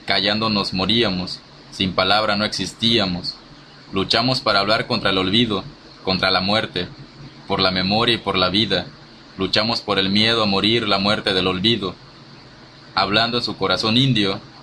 Callando 0.06 0.50
nos 0.50 0.74
moríamos, 0.74 1.40
sin 1.72 1.94
palabra 1.94 2.36
no 2.36 2.44
existíamos. 2.44 3.36
Luchamos 3.94 4.42
para 4.42 4.60
hablar 4.60 4.86
contra 4.86 5.12
el 5.12 5.18
olvido, 5.18 5.64
contra 6.04 6.30
la 6.30 6.42
muerte, 6.42 6.90
por 7.48 7.62
la 7.62 7.72
memoria 7.72 8.16
y 8.16 8.18
por 8.18 8.38
la 8.38 8.50
vida. 8.50 8.88
Luchamos 9.38 9.80
por 9.80 9.98
el 9.98 10.10
miedo 10.10 10.44
a 10.44 10.46
morir, 10.46 10.90
la 10.90 11.00
muerte 11.00 11.34
del 11.34 11.48
olvido. 11.48 11.96
Hablando 12.96 13.38
en 13.38 13.44
su 13.44 13.56
corazón 13.56 13.96
indio, 13.96 14.42